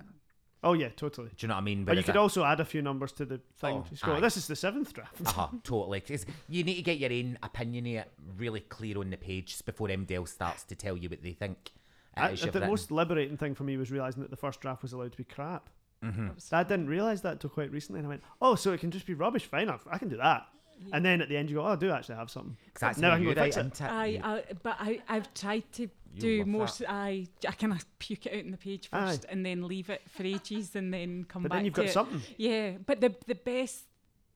oh 0.63 0.73
yeah, 0.73 0.89
totally. 0.89 1.27
Do 1.29 1.35
you 1.45 1.47
know 1.47 1.53
what 1.53 1.61
I 1.61 1.63
mean? 1.63 1.85
But 1.85 1.95
you 1.97 2.03
could 2.03 2.17
I- 2.17 2.19
also 2.19 2.43
add 2.43 2.59
a 2.59 2.65
few 2.65 2.81
numbers 2.81 3.11
to 3.13 3.25
the 3.25 3.39
thing. 3.59 3.83
Oh, 4.03 4.05
go, 4.05 4.19
this 4.19 4.35
is 4.35 4.47
the 4.47 4.55
seventh 4.55 4.91
draft. 4.93 5.21
Uh-huh, 5.25 5.47
totally. 5.63 6.01
'Cause 6.01 6.25
you 6.49 6.63
need 6.63 6.75
to 6.75 6.81
get 6.81 6.97
your 6.97 7.11
own 7.13 7.37
opinion 7.43 8.03
really 8.35 8.61
clear 8.61 8.97
on 8.97 9.11
the 9.11 9.17
page 9.17 9.63
before 9.63 9.87
MD 9.89 10.11
else 10.15 10.31
starts 10.31 10.63
to 10.63 10.75
tell 10.75 10.97
you 10.97 11.07
what 11.09 11.21
they 11.21 11.33
think. 11.33 11.71
I, 12.15 12.33
the 12.33 12.45
written. 12.47 12.67
most 12.67 12.89
liberating 12.89 13.37
thing 13.37 13.53
for 13.53 13.63
me 13.63 13.77
was 13.77 13.91
realizing 13.91 14.23
that 14.23 14.31
the 14.31 14.37
first 14.37 14.59
draft 14.59 14.81
was 14.81 14.91
allowed 14.91 15.11
to 15.11 15.17
be 15.17 15.23
crap. 15.23 15.69
Mm-hmm. 16.03 16.27
I 16.51 16.63
didn't 16.63 16.87
realize 16.87 17.21
that 17.23 17.39
till 17.39 17.49
quite 17.49 17.71
recently, 17.71 17.99
and 17.99 18.07
I 18.07 18.09
went, 18.09 18.23
"Oh, 18.41 18.55
so 18.55 18.71
it 18.73 18.79
can 18.79 18.91
just 18.91 19.05
be 19.07 19.13
rubbish? 19.15 19.45
Fine, 19.45 19.69
I, 19.69 19.77
I 19.89 19.97
can 19.97 20.09
do 20.09 20.17
that." 20.17 20.47
And 20.93 21.03
then 21.03 21.21
at 21.23 21.27
the 21.29 21.35
end, 21.35 21.49
you 21.49 21.55
go, 21.55 21.63
"Oh, 21.63 21.69
I 21.69 21.75
do 21.75 21.89
actually 21.89 22.15
have 22.17 22.29
something." 22.29 22.55
that's 22.79 22.99
now 22.99 23.11
I 23.13 23.15
can 23.17 23.25
go 23.25 23.33
fix 23.33 23.57
it. 23.57 23.81
I, 23.81 24.19
I, 24.23 24.43
but 24.61 24.75
I, 24.79 25.01
I've 25.09 25.33
tried 25.33 25.63
to 25.73 25.89
do 26.19 26.39
love 26.39 26.47
more. 26.47 26.61
I, 26.61 26.65
s- 26.65 26.81
I, 26.87 27.27
I 27.47 27.51
kind 27.53 27.73
of 27.73 27.99
puke 27.99 28.27
it 28.27 28.33
out 28.37 28.45
on 28.45 28.51
the 28.51 28.57
page 28.57 28.89
Aye. 28.93 29.07
first, 29.07 29.25
and 29.27 29.43
then 29.43 29.67
leave 29.67 29.89
it 29.89 30.03
for 30.07 30.21
ages, 30.23 30.75
and 30.75 30.93
then 30.93 31.23
come 31.27 31.41
But 31.41 31.49
back. 31.49 31.57
then 31.57 31.65
you've 31.65 31.73
to 31.73 31.81
got 31.81 31.89
it. 31.89 31.93
something. 31.93 32.21
Yeah, 32.37 32.73
but 32.85 33.01
the 33.01 33.15
the 33.25 33.35
best 33.35 33.85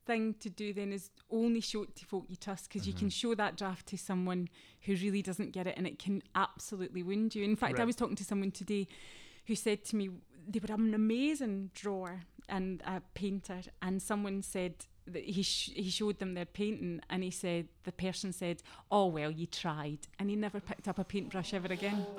thing 0.07 0.33
to 0.39 0.49
do 0.49 0.73
then 0.73 0.91
is 0.91 1.11
only 1.29 1.61
show 1.61 1.83
it 1.83 1.95
to 1.95 2.05
folk 2.05 2.25
you 2.27 2.35
trust 2.35 2.67
because 2.69 2.87
you 2.87 2.93
can 2.93 3.01
Mm-hmm. 3.09 3.09
show 3.29 3.35
that 3.35 3.55
draft 3.55 3.85
to 3.89 3.97
someone 3.99 4.49
who 4.81 4.93
really 4.95 5.21
doesn't 5.21 5.51
get 5.51 5.67
it, 5.67 5.75
and 5.77 5.85
it 5.85 5.99
can 5.99 6.23
absolutely 6.33 7.03
wound 7.03 7.35
you. 7.35 7.43
In 7.43 7.55
fact, 7.55 7.79
I 7.79 7.85
was 7.85 7.95
talking 7.95 8.15
to 8.15 8.23
someone 8.25 8.49
today 8.49 8.87
who 9.45 9.53
said 9.55 9.83
to 9.85 9.95
me 9.95 10.09
they 10.47 10.59
were 10.59 10.73
an 10.73 10.93
amazing 10.93 11.71
drawer 11.73 12.21
and 12.49 12.81
a 12.85 13.01
painter, 13.13 13.61
and 13.81 14.01
someone 14.01 14.41
said 14.41 14.85
that 15.07 15.23
he 15.23 15.41
sh- 15.43 15.71
he 15.75 15.89
showed 15.89 16.19
them 16.19 16.33
their 16.33 16.45
painting, 16.45 17.01
and 17.09 17.23
he 17.23 17.31
said 17.31 17.67
the 17.83 17.91
person 17.91 18.31
said, 18.33 18.61
"Oh 18.91 19.07
well, 19.07 19.31
you 19.31 19.45
tried," 19.45 19.99
and 20.19 20.29
he 20.29 20.35
never 20.35 20.59
picked 20.59 20.87
up 20.87 20.99
a 20.99 21.03
paintbrush 21.03 21.53
ever 21.53 21.71
again. 21.71 22.05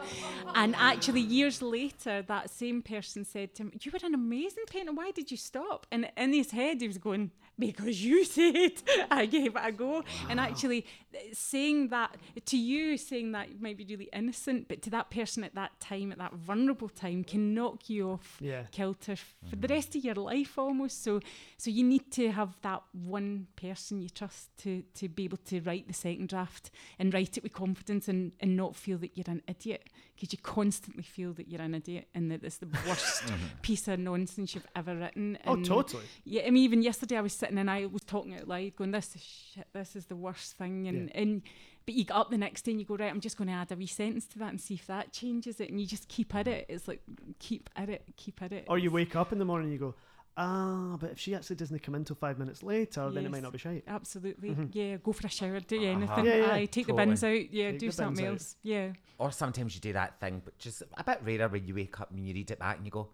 And 0.54 0.74
actually, 0.76 1.20
years 1.22 1.62
later, 1.62 2.22
that 2.22 2.50
same 2.50 2.82
person 2.82 3.24
said 3.24 3.54
to 3.54 3.62
him, 3.64 3.72
"You 3.80 3.90
were 3.92 4.06
an 4.06 4.14
amazing 4.14 4.64
painter. 4.66 4.92
Why 4.92 5.10
did 5.12 5.30
you 5.30 5.36
stop?" 5.36 5.86
And 5.90 6.10
in 6.16 6.32
his 6.32 6.50
head, 6.50 6.80
he 6.80 6.88
was 6.88 6.98
going, 6.98 7.30
"Because 7.58 8.04
you 8.04 8.24
said 8.36 8.72
I 9.10 9.26
gave 9.26 9.56
it 9.56 9.62
a 9.62 9.72
go." 9.72 10.02
And 10.28 10.40
actually, 10.40 10.86
saying 11.32 11.88
that 11.88 12.16
to 12.46 12.56
you, 12.56 12.96
saying 12.96 13.32
that 13.32 13.60
might 13.60 13.76
be 13.76 13.84
really 13.84 14.08
innocent, 14.12 14.68
but 14.68 14.82
to 14.82 14.90
that 14.90 15.10
person 15.10 15.44
at 15.44 15.54
that 15.54 15.78
time, 15.80 16.12
at 16.12 16.18
that 16.18 16.34
vulnerable 16.34 16.88
time, 16.88 17.24
can 17.24 17.54
knock 17.54 17.88
you 17.88 18.10
off 18.10 18.38
Yeah. 18.40 18.64
kilter 18.70 19.16
for 19.16 19.56
the 19.56 19.56
mm-hmm. 19.56 19.74
rest 19.74 19.96
of 19.96 20.04
your 20.04 20.14
life 20.14 20.58
almost. 20.58 21.02
So, 21.02 21.20
so 21.56 21.70
you 21.70 21.84
need 21.84 22.10
to 22.12 22.32
have 22.32 22.56
that 22.62 22.82
one 22.92 23.46
person 23.56 24.02
you 24.02 24.08
trust 24.08 24.56
to 24.58 24.82
to 24.94 25.08
be 25.08 25.24
able 25.24 25.38
to 25.38 25.60
write 25.60 25.86
the 25.86 25.94
second 25.94 26.28
draft 26.28 26.70
and 26.98 27.12
write 27.12 27.36
it 27.36 27.42
with 27.42 27.52
confidence 27.52 28.08
and, 28.08 28.32
and 28.40 28.56
not 28.56 28.76
feel 28.76 28.98
that 28.98 29.16
you're 29.16 29.24
an 29.28 29.42
idiot 29.48 29.88
because 30.14 30.32
you 30.32 30.38
constantly 30.42 31.02
feel 31.02 31.32
that 31.32 31.48
you're 31.48 31.60
an 31.60 31.74
idiot 31.74 32.08
and 32.14 32.30
that 32.30 32.42
it's 32.44 32.58
the 32.58 32.68
worst 32.86 33.22
mm-hmm. 33.24 33.46
piece 33.62 33.88
of 33.88 33.98
nonsense 33.98 34.54
you've 34.54 34.66
ever 34.76 34.94
written. 34.94 35.38
Oh, 35.46 35.56
totally. 35.62 36.04
yeah, 36.24 36.42
I 36.46 36.50
mean, 36.50 36.62
even 36.62 36.82
yesterday 36.82 37.16
I 37.16 37.20
was 37.20 37.32
sitting 37.32 37.51
and 37.58 37.70
I 37.70 37.86
was 37.86 38.02
talking 38.02 38.34
out 38.34 38.48
loud, 38.48 38.76
going, 38.76 38.90
"This 38.92 39.14
is 39.16 39.22
shit. 39.22 39.66
This 39.72 39.96
is 39.96 40.06
the 40.06 40.16
worst 40.16 40.56
thing." 40.56 40.88
And 40.88 41.14
and 41.14 41.42
but 41.84 41.94
you 41.94 42.04
get 42.04 42.14
up 42.16 42.30
the 42.30 42.38
next 42.38 42.62
day 42.62 42.72
and 42.72 42.80
you 42.80 42.86
go, 42.86 42.96
"Right, 42.96 43.10
I'm 43.10 43.20
just 43.20 43.36
going 43.36 43.48
to 43.48 43.54
add 43.54 43.72
a 43.72 43.76
wee 43.76 43.86
sentence 43.86 44.26
to 44.26 44.38
that 44.38 44.50
and 44.50 44.60
see 44.60 44.74
if 44.74 44.86
that 44.86 45.12
changes 45.12 45.60
it." 45.60 45.70
And 45.70 45.80
you 45.80 45.86
just 45.86 46.08
keep 46.08 46.34
at 46.34 46.46
it. 46.48 46.66
It's 46.68 46.86
like 46.88 47.02
keep 47.38 47.68
at 47.76 47.88
it, 47.88 48.04
keep 48.16 48.40
at 48.42 48.52
it. 48.52 48.66
Or 48.68 48.78
you 48.78 48.90
wake 48.90 49.16
up 49.16 49.32
in 49.32 49.38
the 49.38 49.44
morning 49.44 49.66
and 49.70 49.72
you 49.72 49.78
go, 49.78 49.94
"Ah, 50.36 50.96
but 51.00 51.10
if 51.10 51.18
she 51.18 51.34
actually 51.34 51.56
doesn't 51.56 51.80
come 51.82 51.94
in 51.94 52.02
until 52.02 52.16
five 52.16 52.38
minutes 52.38 52.62
later, 52.62 53.10
then 53.10 53.26
it 53.26 53.30
might 53.30 53.42
not 53.42 53.52
be 53.52 53.58
shite." 53.58 53.84
Absolutely, 53.86 54.56
yeah. 54.72 54.96
Go 55.02 55.12
for 55.12 55.26
a 55.26 55.30
shower, 55.30 55.60
do 55.60 55.76
anything. 55.82 56.08
Mm-hmm. 56.08 56.24
Yeah, 56.26 56.36
yeah, 56.36 56.52
Aye, 56.54 56.66
take 56.66 56.86
totally. 56.86 56.92
the 56.92 57.06
bins 57.06 57.24
out. 57.24 57.52
Yeah, 57.52 57.70
Take 57.72 57.80
do 57.80 57.86
the 57.86 57.92
something 57.92 58.24
bins 58.24 58.26
out. 58.28 58.32
else. 58.32 58.56
Yeah, 58.62 58.92
Or 59.18 59.30
sometimes 59.32 59.74
you 59.74 59.80
do 59.80 59.92
that 59.92 60.18
thing, 60.20 60.40
but 60.44 60.58
just 60.58 60.82
a 60.96 61.04
bit 61.04 61.20
rarer 61.24 61.48
when 61.48 61.66
you 61.66 61.74
wake 61.74 62.00
up 62.00 62.10
and 62.10 62.26
you 62.26 62.32
read 62.34 62.50
it 62.50 62.58
back 62.58 62.76
and 62.76 62.86
you 62.86 62.90
go, 62.92 63.08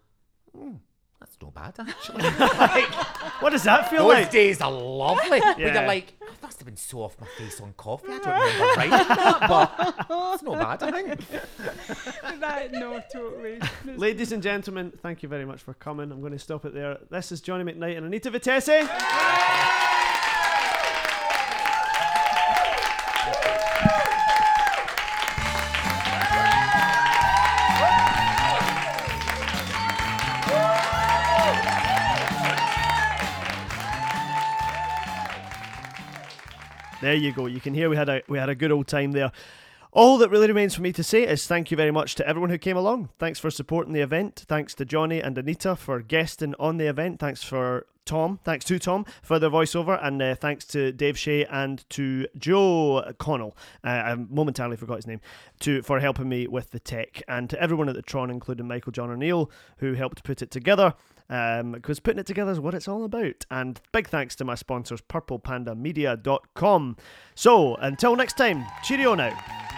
hmm, 0.57 0.75
that's 1.21 1.37
not 1.43 1.53
bad 1.55 1.75
actually. 1.79 2.23
like, 2.59 2.89
What 3.43 3.51
does 3.51 3.65
that 3.65 3.91
feel 3.91 4.05
those 4.05 4.15
like? 4.15 4.25
Those 4.27 4.33
days 4.33 4.61
are 4.61 4.71
lovely. 4.71 5.41
But 5.41 5.59
Yeah. 5.59 5.75
you're 5.75 5.87
like, 5.87 6.15
oh, 6.23 6.27
I 6.29 6.47
must 6.47 6.59
have 6.59 6.67
been 6.67 6.77
so 6.77 7.03
off 7.03 7.17
my 7.21 7.27
face 7.37 7.61
on 7.61 7.73
coffee. 7.77 8.09
I 8.13 8.19
don't 8.19 8.41
remember 8.41 8.65
writing 8.77 8.91
that, 8.91 9.47
but 10.09 10.35
it's 10.35 10.43
not 10.43 10.59
bad, 10.79 10.83
I 10.83 10.91
think. 11.03 12.41
that, 12.41 12.73
no, 12.73 13.03
totally. 13.13 13.61
Ladies 13.97 14.33
and 14.33 14.43
gentlemen, 14.43 14.93
thank 15.03 15.23
you 15.23 15.29
very 15.29 15.45
much 15.45 15.63
for 15.63 15.75
coming. 15.75 16.11
I'm 16.13 16.21
going 16.21 16.33
to 16.33 16.39
stop 16.39 16.65
it 16.65 16.75
there. 16.75 16.99
This 17.11 17.33
is 17.33 17.41
Johnny 17.41 17.65
McKnight 17.65 17.97
and 17.97 18.07
Anita 18.07 18.31
Vettesse. 18.31 19.87
There 37.01 37.15
you 37.15 37.33
go. 37.33 37.47
You 37.47 37.61
can 37.61 37.75
hear 37.75 37.89
we 37.89 37.97
had 37.97 38.09
a 38.09 38.23
we 38.29 38.39
had 38.39 38.49
a 38.49 38.55
good 38.57 38.73
old 38.73 38.89
time 38.89 39.13
there. 39.13 39.31
All 39.93 40.19
that 40.19 40.31
really 40.31 40.49
remains 40.49 40.75
for 40.75 40.83
me 40.83 40.93
to 40.93 41.03
say 41.03 41.23
is 41.23 41.47
thank 41.47 41.71
you 41.71 41.77
very 41.77 41.91
much 41.91 42.15
to 42.17 42.29
everyone 42.29 42.51
who 42.51 42.59
came 42.59 42.77
along. 42.77 43.09
Thanks 43.19 43.39
for 43.39 43.51
supporting 43.51 43.93
the 43.95 44.01
event. 44.01 44.45
Thanks 44.49 44.75
to 44.75 44.85
Johnny 44.85 45.21
and 45.21 45.39
Anita 45.39 45.77
for 45.77 46.03
guesting 46.03 46.55
on 46.59 46.77
the 46.77 46.87
event. 46.87 47.21
Thanks 47.21 47.43
for 47.43 47.87
Tom. 48.05 48.41
Thanks 48.43 48.65
to 48.67 48.79
Tom 48.79 49.07
for 49.23 49.39
their 49.39 49.49
voiceover. 49.49 49.99
And 50.05 50.21
uh, 50.21 50.35
thanks 50.35 50.65
to 50.67 50.93
Dave 50.93 51.17
Shea 51.17 51.45
and 51.45 51.89
to 51.91 52.27
Joe 52.37 53.13
Connell. 53.19 53.57
Uh, 53.85 53.89
I 53.89 54.15
momentarily 54.15 54.77
forgot 54.77 54.97
his 54.97 55.07
name. 55.07 55.21
To 55.61 55.83
for 55.83 56.01
helping 56.01 56.29
me 56.29 56.47
with 56.49 56.71
the 56.73 56.81
tech. 56.81 57.23
And 57.29 57.49
to 57.51 57.63
everyone 57.63 57.89
at 57.89 57.95
the 57.95 58.03
Tron, 58.03 58.31
including 58.31 58.67
Michael 58.67 58.93
John 58.93 59.11
O'Neill, 59.11 59.51
who 59.79 59.95
helped 59.95 60.25
put 60.25 60.43
it 60.43 60.51
together. 60.51 60.95
Um, 61.31 61.73
because 61.73 62.01
putting 62.01 62.21
it 62.21 62.27
together 62.27 62.53
is 62.53 62.61
what 62.61 62.75
it's 62.75 62.89
all 62.89 63.05
about. 63.05 63.47
And 63.51 63.81
big 63.93 64.09
thanks 64.09 64.37
to 64.37 64.45
my 64.45 64.55
sponsors, 64.55 65.01
purplepandamedia.com. 65.01 66.97
So 67.35 67.75
until 67.77 68.17
next 68.17 68.37
time, 68.37 68.65
cheerio 68.83 69.15
now. 69.15 69.78